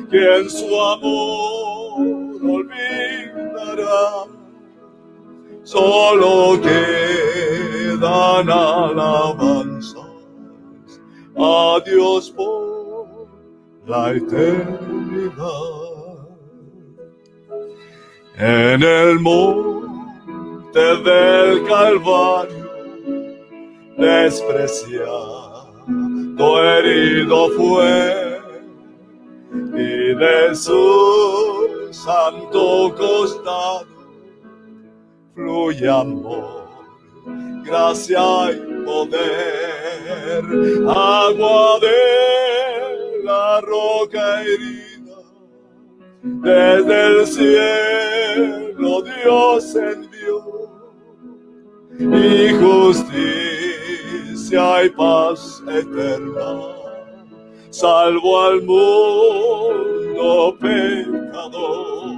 quien 0.09 0.49
su 0.49 0.79
amor 0.79 1.99
olvidará, 2.43 4.27
solo 5.63 6.59
quedan 6.61 8.49
alabanzas 8.49 9.98
a 11.39 11.79
Dios 11.85 12.31
por 12.31 13.07
la 13.87 14.11
eternidad. 14.11 15.79
En 18.37 18.83
el 18.83 19.19
monte 19.19 20.79
del 20.79 21.65
Calvario, 21.65 22.69
despreciado, 23.97 25.73
herido 26.61 27.49
fue, 27.51 28.41
y 29.73 30.15
de 30.15 30.55
su 30.55 31.87
santo 31.91 32.93
costado 32.95 33.87
fluye 35.33 35.89
amor, 35.89 36.67
gracia 37.63 38.51
y 38.51 38.68
poder 38.89 40.43
agua 40.87 41.79
de 41.87 43.23
la 43.23 43.61
roca 43.61 44.23
herida, 44.41 45.19
desde 46.23 46.97
el 47.07 47.17
cielo 47.27 48.89
Dios 49.01 49.75
envió 49.75 50.37
y 51.99 52.53
justicia 52.63 53.83
y 54.85 54.89
paz 54.89 55.61
eterna, 55.67 56.49
salvo 57.69 58.41
al 58.41 58.61
mundo 58.63 60.57
pecador, 60.59 62.09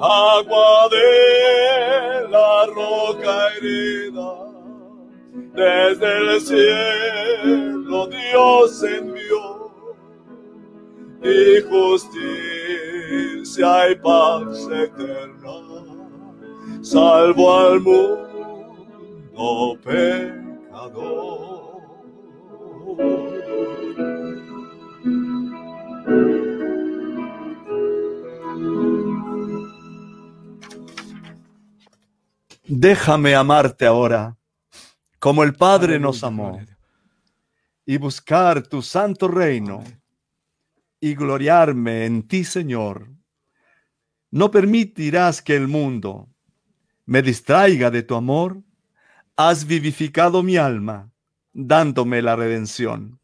agua 0.00 0.88
de 0.96 2.28
la 2.30 2.66
roca 2.66 3.34
herida, 3.56 4.47
desde 5.32 6.34
el 6.34 6.40
cielo 6.40 8.06
Dios 8.06 8.82
envió 8.82 9.68
y 11.22 11.60
justicia 11.68 12.30
y 13.90 13.94
paz 13.96 14.68
eterna, 14.70 15.52
salvo 16.80 17.52
al 17.52 17.80
mundo 17.80 19.78
pecador. 19.82 21.48
Déjame 32.70 33.34
amarte 33.34 33.86
ahora, 33.86 34.37
como 35.18 35.42
el 35.42 35.54
Padre 35.54 35.98
nos 35.98 36.22
amó, 36.22 36.60
y 37.84 37.96
buscar 37.96 38.66
tu 38.66 38.82
santo 38.82 39.28
reino 39.28 39.82
y 41.00 41.14
gloriarme 41.14 42.04
en 42.04 42.26
ti, 42.28 42.44
Señor. 42.44 43.08
No 44.30 44.50
permitirás 44.50 45.40
que 45.40 45.56
el 45.56 45.68
mundo 45.68 46.28
me 47.06 47.22
distraiga 47.22 47.90
de 47.90 48.02
tu 48.02 48.14
amor. 48.14 48.62
Has 49.36 49.66
vivificado 49.66 50.42
mi 50.42 50.56
alma, 50.56 51.10
dándome 51.52 52.20
la 52.20 52.36
redención. 52.36 53.18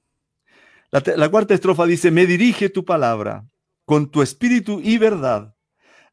La, 0.91 1.29
cuarta 1.29 1.55
estrofa 1.55 1.85
dice, 1.87 2.11
me 2.11 2.25
dirige 2.25 2.71
tu 2.71 2.85
palabra 2.85 3.45
con 3.85 4.11
tu 4.11 4.23
espíritu 4.23 4.81
y 4.83 4.97
verdad. 4.97 5.55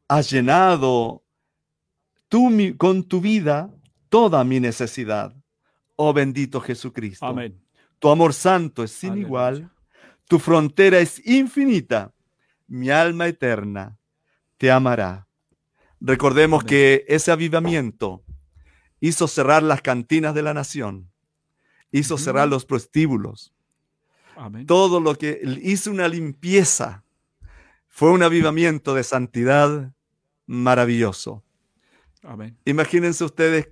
Has 0.08 0.28
llenado 0.28 1.24
tú, 2.28 2.50
con 2.76 3.04
tu 3.04 3.20
vida 3.20 3.70
toda 4.08 4.44
mi 4.44 4.60
necesidad. 4.60 5.34
Oh 5.96 6.12
bendito 6.12 6.60
Jesucristo. 6.60 7.26
Amén. 7.26 7.60
Tu 7.98 8.08
amor 8.08 8.34
santo 8.34 8.82
es 8.82 8.90
sin 8.90 9.16
igual 9.16 9.70
tu 10.32 10.38
frontera 10.38 10.98
es 10.98 11.20
infinita. 11.26 12.14
Mi 12.66 12.88
alma 12.88 13.26
eterna 13.26 13.98
te 14.56 14.70
amará. 14.70 15.28
Recordemos 16.00 16.64
que 16.64 17.04
ese 17.06 17.30
avivamiento 17.30 18.24
hizo 18.98 19.28
cerrar 19.28 19.62
las 19.62 19.82
cantinas 19.82 20.34
de 20.34 20.40
la 20.40 20.54
nación, 20.54 21.12
hizo 21.90 22.16
cerrar 22.16 22.48
los 22.48 22.64
prostíbulos. 22.64 23.52
Todo 24.66 25.00
lo 25.00 25.16
que 25.16 25.42
hizo 25.62 25.90
una 25.90 26.08
limpieza 26.08 27.04
fue 27.88 28.10
un 28.10 28.22
avivamiento 28.22 28.94
de 28.94 29.04
santidad 29.04 29.92
maravilloso. 30.46 31.44
Imagínense 32.64 33.22
ustedes 33.22 33.68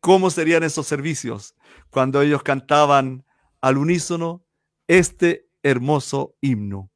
cómo 0.00 0.28
serían 0.30 0.64
esos 0.64 0.88
servicios 0.88 1.54
cuando 1.90 2.22
ellos 2.22 2.42
cantaban 2.42 3.24
al 3.60 3.78
unísono 3.78 4.44
este 4.88 5.48
hermoso 5.62 6.36
himno. 6.40 6.90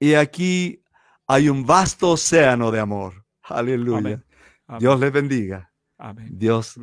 Y 0.00 0.14
aquí 0.14 0.82
hay 1.26 1.48
un 1.48 1.64
vasto 1.64 2.10
océano 2.10 2.70
de 2.70 2.80
amor. 2.80 3.24
Aleluya. 3.42 4.22
Dios 4.78 5.00
les 5.00 5.12
bendiga. 5.12 5.72
Dios, 6.30 6.78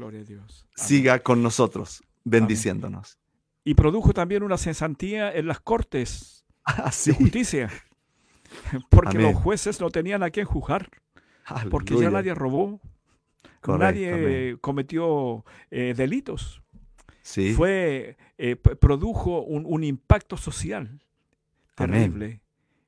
siga 0.75 1.19
con 1.19 1.41
nosotros, 1.41 2.03
bendiciéndonos. 2.23 3.17
Y 3.63 3.73
produjo 3.73 4.13
también 4.13 4.43
una 4.43 4.57
cesantía 4.57 5.31
en 5.31 5.47
las 5.47 5.59
cortes 5.59 6.45
ah, 6.65 6.91
de 7.05 7.13
justicia, 7.13 7.69
porque 8.89 9.17
los 9.17 9.35
jueces 9.35 9.79
no 9.79 9.89
tenían 9.89 10.21
a 10.21 10.29
quién 10.31 10.45
juzgar, 10.45 10.89
porque 11.71 11.97
ya 11.97 12.11
nadie 12.11 12.35
robó, 12.35 12.81
nadie 13.65 14.57
cometió 14.59 15.45
eh, 15.71 15.93
delitos. 15.95 16.61
Sí. 17.25 17.53
Fue, 17.55 18.17
eh, 18.37 18.55
produjo 18.55 19.41
un 19.41 19.83
impacto 19.83 20.37
social 20.37 21.01
terrible, 21.73 22.39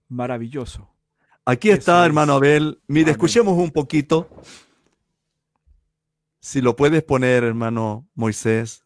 maravilloso. 0.10 0.88
Aquí 1.44 1.72
está, 1.72 2.06
hermano 2.06 2.34
Abel. 2.34 2.80
Mire, 2.86 3.10
escuchemos 3.12 3.58
un 3.58 3.72
poquito. 3.72 4.30
Si 6.40 6.62
lo 6.62 6.76
puedes 6.76 7.02
poner, 7.02 7.44
hermano 7.44 8.08
Moisés. 8.14 8.86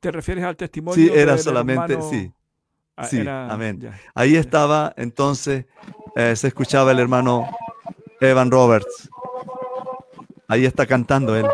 ¿Te 0.00 0.10
refieres 0.10 0.44
al 0.44 0.56
testimonio? 0.56 0.94
Sí, 0.94 1.12
era 1.14 1.36
solamente, 1.36 2.00
sí. 2.00 2.32
Ah, 2.96 3.04
sí, 3.04 3.22
amén. 3.28 3.92
Ahí 4.14 4.36
estaba, 4.36 4.94
entonces, 4.96 5.66
eh, 6.16 6.34
se 6.36 6.48
escuchaba 6.48 6.92
el 6.92 7.00
hermano 7.00 7.46
Evan 8.18 8.50
Roberts. 8.50 9.10
Ahí 10.48 10.64
está 10.64 10.86
cantando 10.86 11.36
él. 11.36 11.46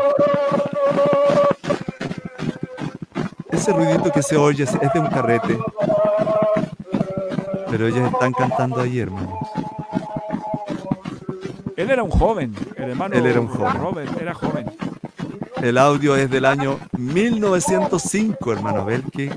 Ese 3.59 3.73
ruidito 3.73 4.09
que 4.11 4.23
se 4.23 4.37
oye 4.37 4.63
es, 4.63 4.71
de 4.71 4.99
un 4.99 5.07
carrete. 5.07 5.57
Pero 7.69 7.87
ellos 7.87 8.11
están 8.11 8.31
cantando 8.31 8.79
ahí, 8.79 8.99
hermanos. 8.99 9.37
Él 11.75 11.91
era 11.91 12.03
un 12.03 12.09
joven, 12.09 12.55
el 12.77 12.91
hermano 12.91 13.15
Él 13.15 13.25
era 13.25 13.39
un 13.39 13.47
joven. 13.47 13.73
Robert 13.75 14.21
era 14.21 14.33
joven. 14.33 14.65
El 15.61 15.77
audio 15.77 16.15
es 16.15 16.29
del 16.29 16.45
año 16.45 16.79
1905, 16.97 18.53
hermano. 18.53 18.85
Ver 18.85 19.03
qué 19.11 19.29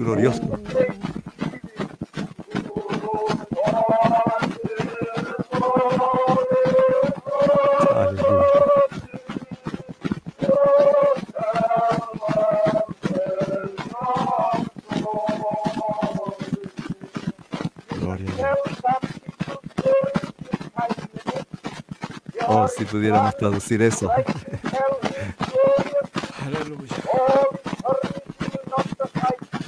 glorioso. 22.85 22.91
pudiéramos 22.91 23.37
traducir 23.37 23.83
eso. 23.83 24.11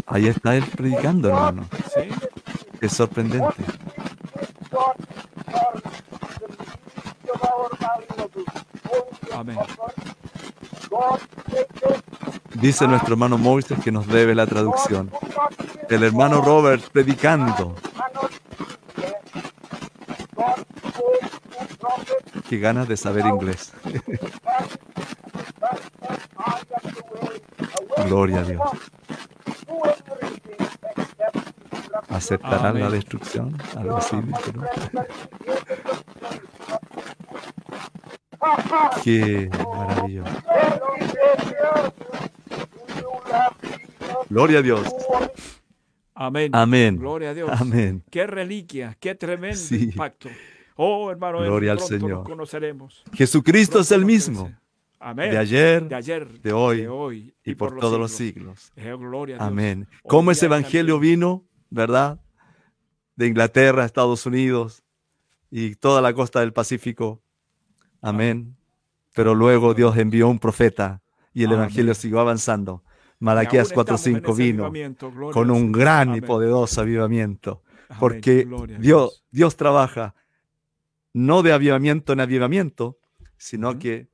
Ahí 0.07 0.29
está 0.29 0.55
él 0.55 0.65
predicando, 0.77 1.29
hermano. 1.29 1.67
Es 2.81 2.93
sorprendente. 2.93 3.65
Dice 12.55 12.87
nuestro 12.87 13.15
hermano 13.15 13.37
Moisés 13.37 13.79
que 13.83 13.91
nos 13.91 14.07
debe 14.07 14.35
la 14.35 14.47
traducción. 14.47 15.11
El 15.91 16.03
hermano 16.03 16.41
Robert 16.41 16.83
predicando. 16.93 17.75
Ganas 22.59 22.89
de 22.89 22.97
saber 22.97 23.27
inglés. 23.27 23.73
Gloria 28.07 28.41
a 28.41 28.45
Dios. 28.45 28.61
¿Aceptarán 32.09 32.79
la 32.79 32.91
destrucción? 32.91 33.57
Algo 33.77 33.97
así, 33.97 34.17
Qué 39.03 39.51
maravilloso. 39.77 40.31
Gloria 44.29 44.59
a 44.59 44.63
Dios. 44.63 44.95
Amén. 46.15 46.51
Amén. 46.55 46.99
Gloria 46.99 47.31
a 47.31 47.35
Dios. 47.35 47.51
Amén. 47.53 48.03
Qué 48.11 48.27
reliquia, 48.27 48.97
qué 49.01 49.15
tremendo 49.15 49.75
impacto. 49.75 50.29
Oh, 50.77 51.11
hermano, 51.11 51.41
Gloria 51.41 51.73
al 51.73 51.81
Señor. 51.81 52.25
conoceremos. 52.25 53.05
Jesucristo 53.13 53.81
es 53.81 53.91
el 53.93 54.05
mismo. 54.05 54.53
Amén. 54.99 55.31
De 55.31 55.39
ayer, 55.39 55.87
de, 55.87 55.95
ayer, 55.95 56.41
de 56.41 56.53
hoy, 56.53 57.35
y, 57.45 57.55
por, 57.55 57.79
todos 57.79 57.99
los 57.99 58.11
siglos. 58.11 58.73
Amén. 59.39 59.87
Cómo 60.03 60.31
ese 60.31 60.47
evangelio 60.47 60.99
vino, 60.99 61.45
¿verdad? 61.69 62.19
De 63.15 63.27
Inglaterra, 63.27 63.85
Estados 63.85 64.25
Unidos 64.25 64.83
y 65.51 65.75
toda 65.75 66.01
la 66.01 66.15
costa 66.15 66.41
del 66.41 66.53
Pacífico. 66.53 67.21
Amén. 68.01 68.57
Pero 69.15 69.35
luego 69.35 69.75
Dios 69.75 69.97
envió 69.99 70.29
un 70.29 70.39
profeta 70.39 71.03
y 71.35 71.45
el 71.45 71.53
evangelio 71.53 71.95
siguió 71.95 72.21
avanzando. 72.21 72.83
Malaquías 73.19 73.73
4:5 73.73 74.35
vino 74.35 74.73
con 75.33 75.51
un 75.51 75.71
gran 75.71 76.15
y 76.17 76.21
poderoso 76.21 76.81
avivamiento 76.81 77.63
porque 77.99 78.47
Dios, 78.79 79.25
Dios 79.31 79.57
trabaja 79.57 80.15
no 81.15 81.43
de 81.43 81.53
avivamiento 81.53 82.13
en 82.13 82.21
avivamiento, 82.21 82.99
sino 83.39 83.79
que 83.79 84.09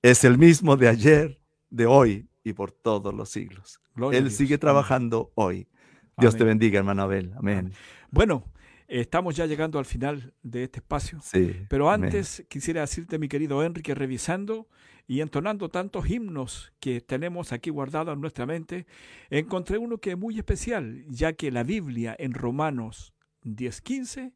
es 0.00 0.24
el 0.24 0.38
mismo 0.38 0.76
de 0.76 0.88
ayer, 0.88 1.40
de 1.68 1.86
hoy 1.86 2.28
y 2.42 2.52
por 2.52 2.70
todos 2.70 3.12
los 3.12 3.28
siglos. 3.28 3.80
Él 4.12 4.30
sigue 4.30 4.56
trabajando 4.56 5.32
hoy. 5.34 5.68
Dios 6.16 6.36
te 6.36 6.44
bendiga, 6.44 6.78
hermano 6.78 7.02
Abel. 7.02 7.32
Amén. 7.36 7.72
Bueno, 8.10 8.44
estamos 8.86 9.34
ya 9.34 9.46
llegando 9.46 9.78
al 9.78 9.84
final 9.84 10.32
de 10.42 10.64
este 10.64 10.78
espacio. 10.78 11.18
Sí, 11.22 11.56
pero 11.68 11.90
antes 11.90 12.44
quisiera 12.48 12.82
decirte, 12.82 13.18
mi 13.18 13.28
querido 13.28 13.64
Enrique, 13.64 13.94
revisando 13.94 14.68
y 15.06 15.20
entonando 15.20 15.68
tantos 15.68 16.08
himnos 16.08 16.72
que 16.80 17.00
tenemos 17.00 17.52
aquí 17.52 17.70
guardados 17.70 18.14
en 18.14 18.20
nuestra 18.20 18.46
mente, 18.46 18.86
encontré 19.28 19.78
uno 19.78 19.98
que 19.98 20.12
es 20.12 20.18
muy 20.18 20.38
especial, 20.38 21.04
ya 21.08 21.32
que 21.32 21.50
la 21.50 21.64
Biblia 21.64 22.14
en 22.18 22.32
Romanos 22.32 23.12
10:15 23.42 24.32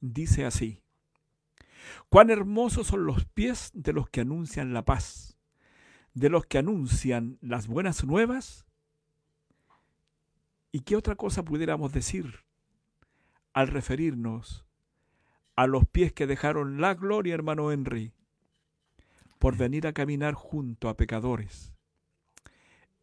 dice 0.00 0.44
así, 0.44 0.81
cuán 2.08 2.30
hermosos 2.30 2.86
son 2.86 3.06
los 3.06 3.24
pies 3.24 3.70
de 3.74 3.92
los 3.92 4.08
que 4.08 4.20
anuncian 4.20 4.72
la 4.74 4.84
paz, 4.84 5.38
de 6.14 6.28
los 6.28 6.46
que 6.46 6.58
anuncian 6.58 7.38
las 7.40 7.66
buenas 7.66 8.04
nuevas. 8.04 8.66
¿Y 10.70 10.80
qué 10.80 10.96
otra 10.96 11.16
cosa 11.16 11.42
pudiéramos 11.44 11.92
decir 11.92 12.44
al 13.52 13.68
referirnos 13.68 14.64
a 15.54 15.66
los 15.66 15.86
pies 15.86 16.12
que 16.12 16.26
dejaron 16.26 16.80
la 16.80 16.94
gloria, 16.94 17.34
hermano 17.34 17.70
Henry, 17.70 18.12
por 19.38 19.56
venir 19.56 19.86
a 19.86 19.92
caminar 19.92 20.34
junto 20.34 20.88
a 20.88 20.96
pecadores? 20.96 21.72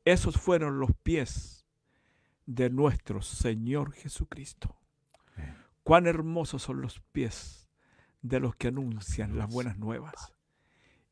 Esos 0.05 0.37
fueron 0.37 0.79
los 0.79 0.91
pies 1.03 1.65
de 2.45 2.71
nuestro 2.71 3.21
Señor 3.21 3.91
Jesucristo. 3.91 4.75
Cuán 5.83 6.07
hermosos 6.07 6.63
son 6.63 6.81
los 6.81 6.99
pies 7.11 7.68
de 8.21 8.39
los 8.39 8.55
que 8.55 8.67
anuncian 8.67 9.37
las 9.37 9.51
buenas 9.51 9.77
nuevas. 9.77 10.33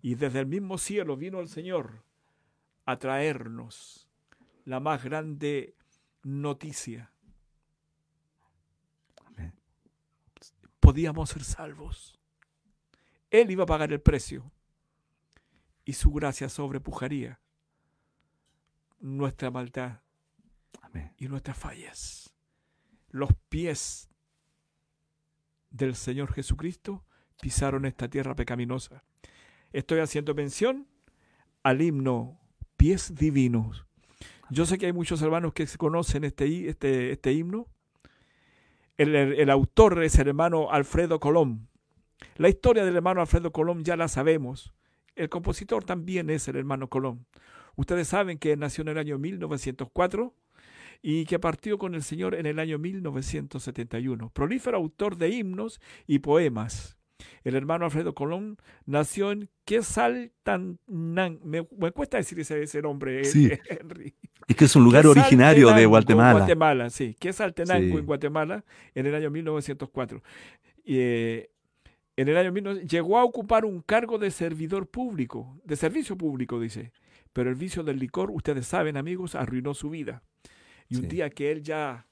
Y 0.01 0.15
desde 0.15 0.39
el 0.39 0.47
mismo 0.47 0.77
cielo 0.77 1.17
vino 1.17 1.39
el 1.39 1.47
Señor 1.47 2.03
a 2.85 2.97
traernos 2.97 4.07
la 4.65 4.79
más 4.79 5.03
grande 5.03 5.75
noticia. 6.23 7.11
Podíamos 10.79 11.29
ser 11.29 11.43
salvos. 11.43 12.19
Él 13.29 13.51
iba 13.51 13.63
a 13.63 13.67
pagar 13.67 13.91
el 13.91 14.01
precio 14.01 14.51
y 15.83 15.93
su 15.93 16.11
gracia 16.11 16.49
sobrepujaría 16.49 17.39
nuestra 18.99 19.51
maldad 19.51 20.01
y 21.17 21.27
nuestras 21.27 21.57
fallas. 21.57 22.33
Los 23.09 23.29
pies 23.49 24.06
del 25.77 25.95
Señor 25.95 26.33
Jesucristo 26.33 27.03
pisaron 27.41 27.85
esta 27.85 28.09
tierra 28.09 28.35
pecaminosa. 28.35 29.03
Estoy 29.71 29.99
haciendo 29.99 30.33
mención 30.33 30.87
al 31.63 31.81
himno 31.81 32.39
Pies 32.75 33.15
Divinos. 33.15 33.85
Yo 34.49 34.65
sé 34.65 34.77
que 34.77 34.87
hay 34.87 34.93
muchos 34.93 35.21
hermanos 35.21 35.53
que 35.53 35.67
conocen 35.77 36.23
este, 36.23 36.69
este, 36.69 37.11
este 37.11 37.33
himno. 37.33 37.67
El, 38.97 39.15
el, 39.15 39.49
autor 39.49 40.03
es 40.03 40.17
el 40.17 40.29
hermano 40.29 40.71
Alfredo 40.71 41.19
Colón. 41.19 41.67
La 42.37 42.49
historia 42.49 42.83
del 42.83 42.95
hermano 42.95 43.21
Alfredo 43.21 43.51
Colón 43.51 43.83
ya 43.83 43.95
la 43.95 44.07
sabemos. 44.07 44.73
El 45.15 45.29
compositor 45.29 45.83
también 45.83 46.29
es 46.29 46.47
el 46.47 46.55
hermano 46.55 46.89
Colón. 46.89 47.25
Ustedes 47.75 48.07
saben 48.07 48.39
que 48.39 48.55
nació 48.57 48.83
en 48.83 48.87
el 48.89 48.97
año 48.97 49.19
1904 49.19 50.33
y 51.01 51.25
que 51.25 51.39
partió 51.39 51.77
con 51.77 51.95
el 51.95 52.03
Señor 52.03 52.35
en 52.35 52.45
el 52.45 52.59
año 52.59 52.77
1971. 52.77 54.29
Prolífero 54.31 54.77
autor 54.77 55.17
de 55.17 55.29
himnos 55.29 55.79
y 56.05 56.19
poemas. 56.19 56.97
El 57.43 57.55
hermano 57.55 57.85
Alfredo 57.85 58.13
Colón 58.13 58.57
nació 58.85 59.31
en 59.31 59.49
Quesaltenango. 59.65 61.39
Me, 61.43 61.67
me 61.77 61.91
cuesta 61.91 62.17
decir 62.17 62.39
ese, 62.39 62.61
ese 62.61 62.81
nombre, 62.81 63.23
sí. 63.25 63.49
Henry. 63.69 64.13
Es 64.47 64.55
que 64.55 64.65
es 64.65 64.75
un 64.75 64.83
lugar 64.83 65.07
originario 65.07 65.73
de 65.73 65.85
Guatemala. 65.85 66.39
Guatemala, 66.39 66.89
sí. 66.89 67.15
Quesaltenango 67.19 67.95
sí. 67.95 67.99
en 67.99 68.05
Guatemala 68.05 68.65
en 68.93 69.05
el 69.05 69.15
año 69.15 69.29
1904. 69.29 70.21
Eh, 70.85 71.49
en 72.15 72.27
el 72.27 72.37
año 72.37 72.51
19, 72.51 72.87
llegó 72.87 73.17
a 73.17 73.23
ocupar 73.23 73.65
un 73.65 73.81
cargo 73.81 74.17
de 74.17 74.31
servidor 74.31 74.87
público, 74.87 75.59
de 75.63 75.75
servicio 75.75 76.17
público, 76.17 76.59
dice. 76.59 76.91
Pero 77.31 77.49
el 77.49 77.55
vicio 77.55 77.83
del 77.83 77.99
licor, 77.99 78.31
ustedes 78.31 78.65
saben, 78.65 78.97
amigos, 78.97 79.35
arruinó 79.35 79.73
su 79.75 79.89
vida. 79.91 80.23
Y 80.89 80.97
un 80.97 81.07
día 81.07 81.29
que 81.29 81.51
él 81.51 81.63
ya 81.63 82.07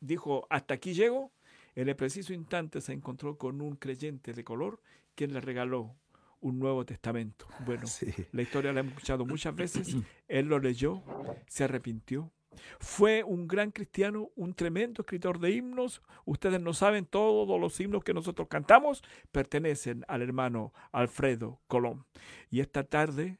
dijo, 0.00 0.46
hasta 0.50 0.74
aquí 0.74 0.94
llego, 0.94 1.32
en 1.74 1.88
el 1.88 1.96
preciso 1.96 2.32
instante 2.32 2.80
se 2.80 2.92
encontró 2.92 3.36
con 3.36 3.60
un 3.60 3.76
creyente 3.76 4.32
de 4.32 4.44
color 4.44 4.80
quien 5.14 5.32
le 5.32 5.40
regaló 5.40 5.96
un 6.40 6.58
Nuevo 6.58 6.84
Testamento. 6.84 7.46
Bueno, 7.64 7.86
sí. 7.86 8.06
la 8.32 8.42
historia 8.42 8.72
la 8.72 8.80
hemos 8.80 8.92
escuchado 8.92 9.24
muchas 9.24 9.54
veces. 9.54 9.96
Él 10.28 10.46
lo 10.46 10.58
leyó, 10.58 11.02
se 11.46 11.64
arrepintió. 11.64 12.30
Fue 12.78 13.24
un 13.24 13.48
gran 13.48 13.72
cristiano, 13.72 14.30
un 14.36 14.54
tremendo 14.54 15.02
escritor 15.02 15.40
de 15.40 15.50
himnos. 15.50 16.02
Ustedes 16.24 16.60
no 16.60 16.72
saben, 16.72 17.06
todos 17.06 17.60
los 17.60 17.80
himnos 17.80 18.04
que 18.04 18.14
nosotros 18.14 18.48
cantamos 18.48 19.02
pertenecen 19.32 20.04
al 20.06 20.22
hermano 20.22 20.72
Alfredo 20.92 21.60
Colón. 21.66 22.04
Y 22.50 22.60
esta 22.60 22.84
tarde 22.84 23.38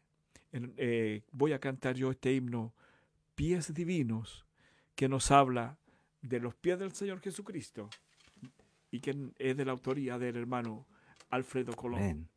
eh, 0.52 1.22
voy 1.30 1.52
a 1.52 1.58
cantar 1.58 1.96
yo 1.96 2.10
este 2.10 2.32
himno, 2.32 2.74
Pies 3.34 3.72
Divinos, 3.74 4.46
que 4.94 5.08
nos 5.08 5.30
habla 5.30 5.78
de 6.22 6.40
los 6.40 6.54
pies 6.54 6.78
del 6.78 6.92
Señor 6.92 7.20
Jesucristo 7.20 7.88
y 8.90 9.00
que 9.00 9.32
es 9.38 9.56
de 9.56 9.64
la 9.64 9.72
autoría 9.72 10.18
del 10.18 10.36
hermano 10.36 10.86
Alfredo 11.30 11.72
Colón. 11.74 12.28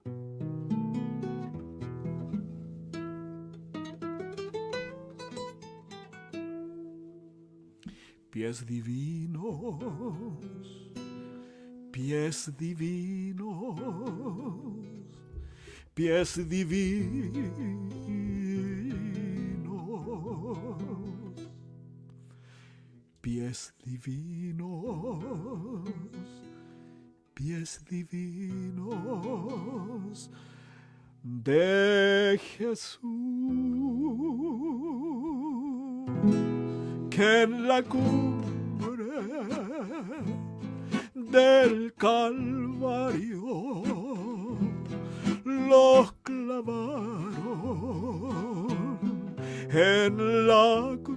Pies 8.30 8.66
divinos, 8.66 9.86
pies 11.92 12.58
divinos, 12.58 13.80
pies 15.96 16.48
divinos 16.48 18.27
pies 23.48 23.74
divinos, 23.86 25.24
pies 27.34 27.80
divinos 27.90 29.00
de 31.24 32.38
Jesús, 32.58 33.00
que 37.10 37.44
en 37.44 37.68
la 37.70 37.82
cumbre 37.84 39.06
del 41.16 41.94
Calvario 41.94 43.46
los 45.46 46.12
clavaron 46.24 47.08
en 49.72 50.48
la 50.48 50.98
cruz 51.02 51.17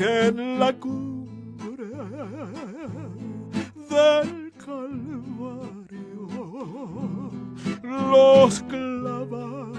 que 0.00 0.28
en 0.28 0.58
la 0.58 0.72
cumbre 0.72 1.84
del 3.90 4.50
Calvario 4.64 6.24
los 7.82 8.62
clavaron 8.62 9.74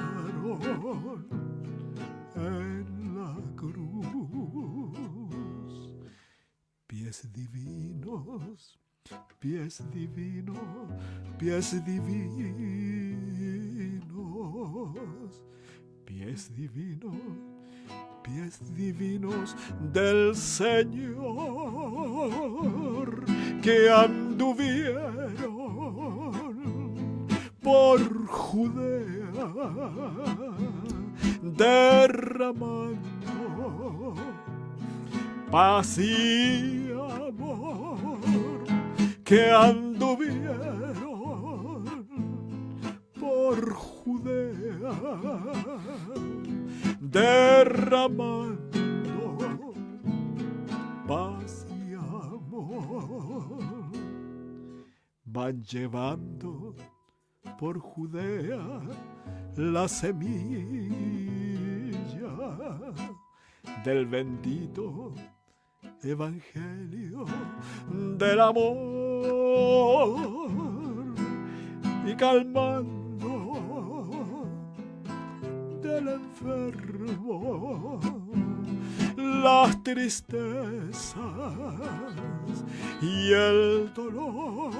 en 2.36 3.16
la 3.18 3.36
cruz. 3.56 4.94
Pies 6.86 7.34
divinos, 7.34 8.80
pies 9.40 9.84
divinos, 9.92 10.60
pies 11.40 11.84
divinos, 11.84 12.62
pies 16.06 16.56
divinos 16.56 17.61
pies 18.24 18.60
divinos 18.76 19.56
del 19.94 20.36
Señor 20.36 21.22
que 23.62 23.90
anduvieron 23.90 25.22
por 27.62 28.28
Judea 28.28 29.48
derramando 31.42 33.00
paz 35.52 35.98
y 35.98 36.92
amor 36.92 37.98
que 39.24 39.52
anduvieron 39.52 40.62
por 43.20 43.74
Judea 43.74 44.92
derramando 47.12 48.70
paz 51.08 51.68
y 51.70 51.94
amor. 51.94 53.60
Van 55.26 55.62
llevando 55.64 56.76
por 57.60 57.80
Judea 57.80 58.82
la 59.58 59.88
semilla 59.88 60.22
del 63.84 64.06
bendito 64.06 65.14
evangelio 66.04 67.26
del 68.18 68.40
amor 68.40 69.28
y 72.08 72.16
calmando 72.16 73.11
del 75.92 76.08
enfermo 76.08 78.00
las 79.18 79.84
tristezas 79.84 81.16
y 83.02 83.34
el 83.34 83.92
dolor 83.94 84.72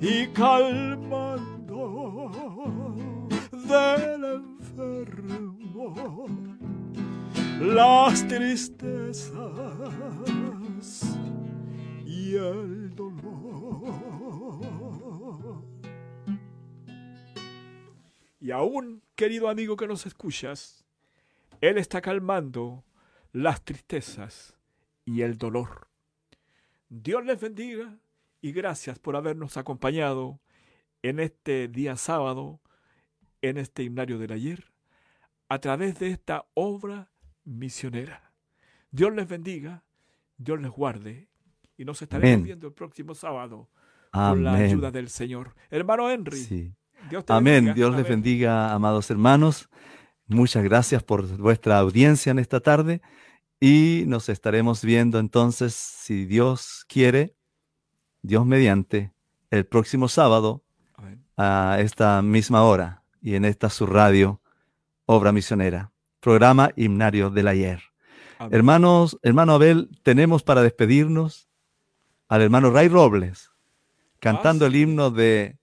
y 0.00 0.26
calmando 0.28 1.58
del 3.52 4.24
enfermo 4.42 6.26
las 7.60 8.28
tristezas 8.28 9.32
y 12.04 12.34
el 12.34 12.94
dolor. 12.94 14.15
Y 18.40 18.50
aún, 18.50 19.02
querido 19.14 19.48
amigo 19.48 19.76
que 19.76 19.86
nos 19.86 20.06
escuchas, 20.06 20.84
Él 21.60 21.78
está 21.78 22.00
calmando 22.00 22.84
las 23.32 23.64
tristezas 23.64 24.56
y 25.04 25.22
el 25.22 25.38
dolor. 25.38 25.88
Dios 26.88 27.24
les 27.24 27.40
bendiga 27.40 27.98
y 28.40 28.52
gracias 28.52 28.98
por 28.98 29.16
habernos 29.16 29.56
acompañado 29.56 30.40
en 31.02 31.20
este 31.20 31.68
día 31.68 31.96
sábado, 31.96 32.60
en 33.42 33.56
este 33.56 33.82
himnario 33.82 34.18
del 34.18 34.32
ayer, 34.32 34.72
a 35.48 35.58
través 35.58 35.98
de 35.98 36.10
esta 36.10 36.46
obra 36.54 37.10
misionera. 37.44 38.32
Dios 38.90 39.14
les 39.14 39.28
bendiga, 39.28 39.84
Dios 40.36 40.60
les 40.60 40.70
guarde 40.70 41.28
y 41.76 41.84
nos 41.84 42.02
estaremos 42.02 42.44
viendo 42.44 42.66
el 42.66 42.72
próximo 42.72 43.14
sábado 43.14 43.68
con 44.10 44.44
la 44.44 44.54
ayuda 44.54 44.90
del 44.90 45.08
Señor. 45.08 45.54
Hermano 45.70 46.10
Henry. 46.10 46.74
Dios 47.08 47.24
Amén. 47.28 47.72
Dios 47.74 47.94
les 47.94 48.08
bendiga, 48.08 48.72
amados 48.72 49.10
hermanos. 49.10 49.68
Muchas 50.26 50.64
gracias 50.64 51.02
por 51.02 51.26
vuestra 51.36 51.78
audiencia 51.78 52.30
en 52.30 52.38
esta 52.38 52.60
tarde 52.60 53.00
y 53.60 54.04
nos 54.06 54.28
estaremos 54.28 54.82
viendo 54.84 55.18
entonces, 55.18 55.74
si 55.74 56.26
Dios 56.26 56.84
quiere, 56.88 57.36
Dios 58.22 58.44
mediante, 58.44 59.12
el 59.50 59.66
próximo 59.66 60.08
sábado 60.08 60.64
a 61.36 61.78
esta 61.80 62.22
misma 62.22 62.62
hora 62.64 63.02
y 63.20 63.34
en 63.34 63.44
esta 63.44 63.70
su 63.70 63.86
radio, 63.86 64.40
Obra 65.06 65.32
Misionera 65.32 65.92
programa 66.26 66.72
himnario 66.74 67.30
del 67.30 67.46
ayer. 67.46 67.80
Hermanos, 68.50 69.16
hermano 69.22 69.52
Abel, 69.52 69.88
tenemos 70.02 70.42
para 70.42 70.60
despedirnos 70.60 71.48
al 72.26 72.42
hermano 72.42 72.70
Ray 72.72 72.88
Robles, 72.88 73.52
cantando 74.18 74.64
ah, 74.64 74.68
el 74.68 74.74
himno 74.74 75.12
de 75.12 75.56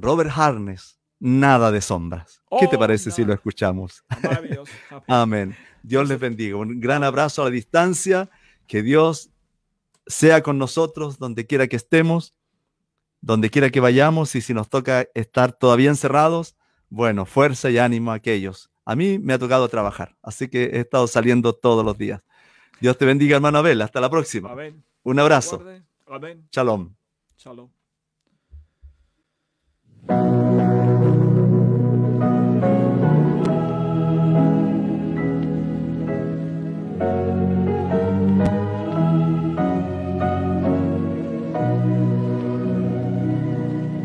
Robert 0.00 0.30
Harness, 0.34 0.98
Nada 1.20 1.72
de 1.72 1.80
sombras. 1.80 2.42
¿Qué 2.60 2.68
te 2.68 2.76
oh, 2.76 2.78
parece 2.78 3.10
si 3.10 3.24
lo 3.24 3.34
escuchamos? 3.34 4.04
Amén. 5.08 5.56
Dios 5.82 6.08
les 6.08 6.20
bendiga. 6.20 6.56
Un 6.56 6.78
gran 6.78 7.02
abrazo 7.02 7.42
a 7.42 7.46
la 7.46 7.50
distancia. 7.50 8.30
Que 8.68 8.82
Dios 8.82 9.30
sea 10.06 10.44
con 10.44 10.58
nosotros 10.58 11.18
donde 11.18 11.44
quiera 11.44 11.66
que 11.66 11.74
estemos, 11.74 12.34
donde 13.20 13.50
quiera 13.50 13.70
que 13.70 13.80
vayamos 13.80 14.36
y 14.36 14.40
si 14.40 14.54
nos 14.54 14.68
toca 14.68 15.08
estar 15.14 15.52
todavía 15.52 15.90
encerrados, 15.90 16.54
bueno, 16.88 17.26
fuerza 17.26 17.68
y 17.68 17.78
ánimo 17.78 18.12
a 18.12 18.14
aquellos 18.14 18.70
a 18.88 18.96
mí 18.96 19.18
me 19.18 19.34
ha 19.34 19.38
tocado 19.38 19.68
trabajar, 19.68 20.16
así 20.22 20.48
que 20.48 20.64
he 20.64 20.80
estado 20.80 21.06
saliendo 21.06 21.52
todos 21.52 21.84
los 21.84 21.98
días. 21.98 22.22
Dios 22.80 22.96
te 22.96 23.04
bendiga, 23.04 23.36
hermano 23.36 23.58
Abel. 23.58 23.82
Hasta 23.82 24.00
la 24.00 24.08
próxima. 24.08 24.50
Un 25.02 25.18
abrazo. 25.18 25.62
Amén. 26.06 26.48
Shalom. 26.50 26.94
Shalom. 27.36 27.68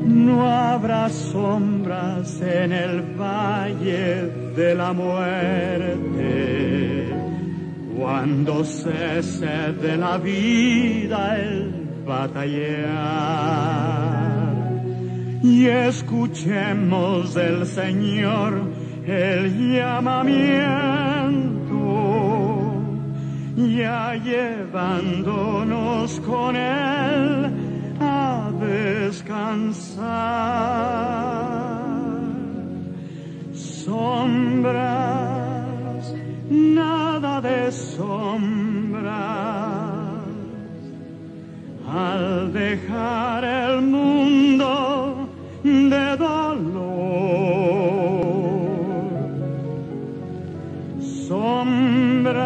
No 0.06 0.50
habrá 0.50 1.10
sombras 1.10 2.42
en 2.42 2.72
el 2.74 3.02
valle 3.20 4.32
de 4.56 4.76
la 4.76 4.94
muerte, 4.94 6.34
cuando 7.98 8.64
cese 8.66 9.74
de 9.82 9.98
la 9.98 10.18
vida 10.18 11.38
el 11.40 11.72
batallar 12.06 13.54
y 15.44 15.68
escuchemos 15.68 17.34
del 17.34 17.66
Señor 17.66 18.62
el 19.06 19.74
llamamiento, 19.74 20.32
ya 23.58 24.16
llevándonos 24.16 26.22
con 26.22 26.56
Él 26.56 27.52
a 28.00 28.50
descansar 28.62 30.04
sombras, 33.54 34.74
nada 36.50 37.42
de 37.42 37.70
sombras. 37.70 39.14
Al 41.94 42.54
dejar 42.54 43.44
el 43.44 43.82
mundo 43.82 44.93
de 45.64 46.18
dolor, 46.18 46.84
sombras, 51.28 52.44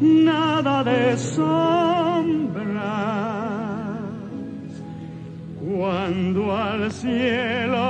nada 0.00 0.84
de 0.84 1.16
sombras. 1.16 1.56
Cuando 5.58 6.54
al 6.54 6.92
cielo 6.92 7.85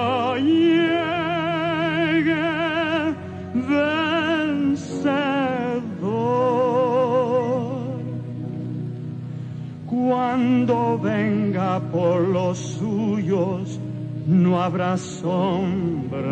por 11.93 12.21
los 12.21 12.59
suyos, 12.59 13.81
no 14.27 14.63
habrá 14.63 14.97
sombras, 14.97 16.25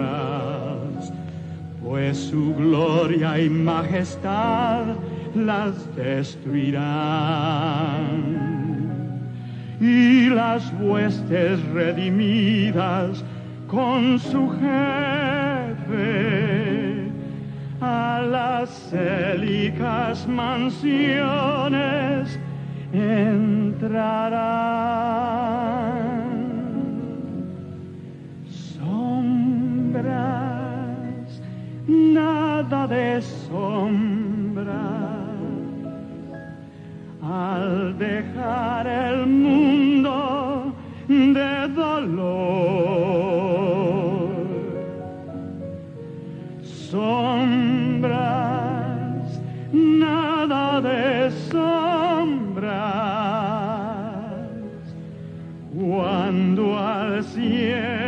pues 1.83 2.17
su 2.17 2.55
gloria 2.55 3.41
y 3.41 3.51
majestad 3.51 4.85
las 5.35 5.75
destruirán. 5.97 6.85
Y 9.81 10.29
las 10.31 10.73
huestes 10.81 11.61
redimidas 11.73 13.25
con 13.67 14.19
su 14.21 14.51
jefe 14.51 15.65
a 17.81 18.23
las 18.23 18.71
célicas 18.91 20.27
mansiones 20.29 20.85
entrarán 22.95 24.55
sombras, 28.49 30.13
nada 31.89 32.87
de 32.87 33.21
sombras 33.21 34.65
al 37.21 37.99
dejar 37.99 38.87
el 38.87 39.27
mundo 39.27 40.73
de 41.09 41.69
dolor. 41.75 42.45
Sombras, 46.63 48.11
nada 49.73 50.81
de 50.81 51.31
sombras. 51.51 51.84
mirando 56.35 56.79
al 56.79 57.23
cielo. 57.25 58.04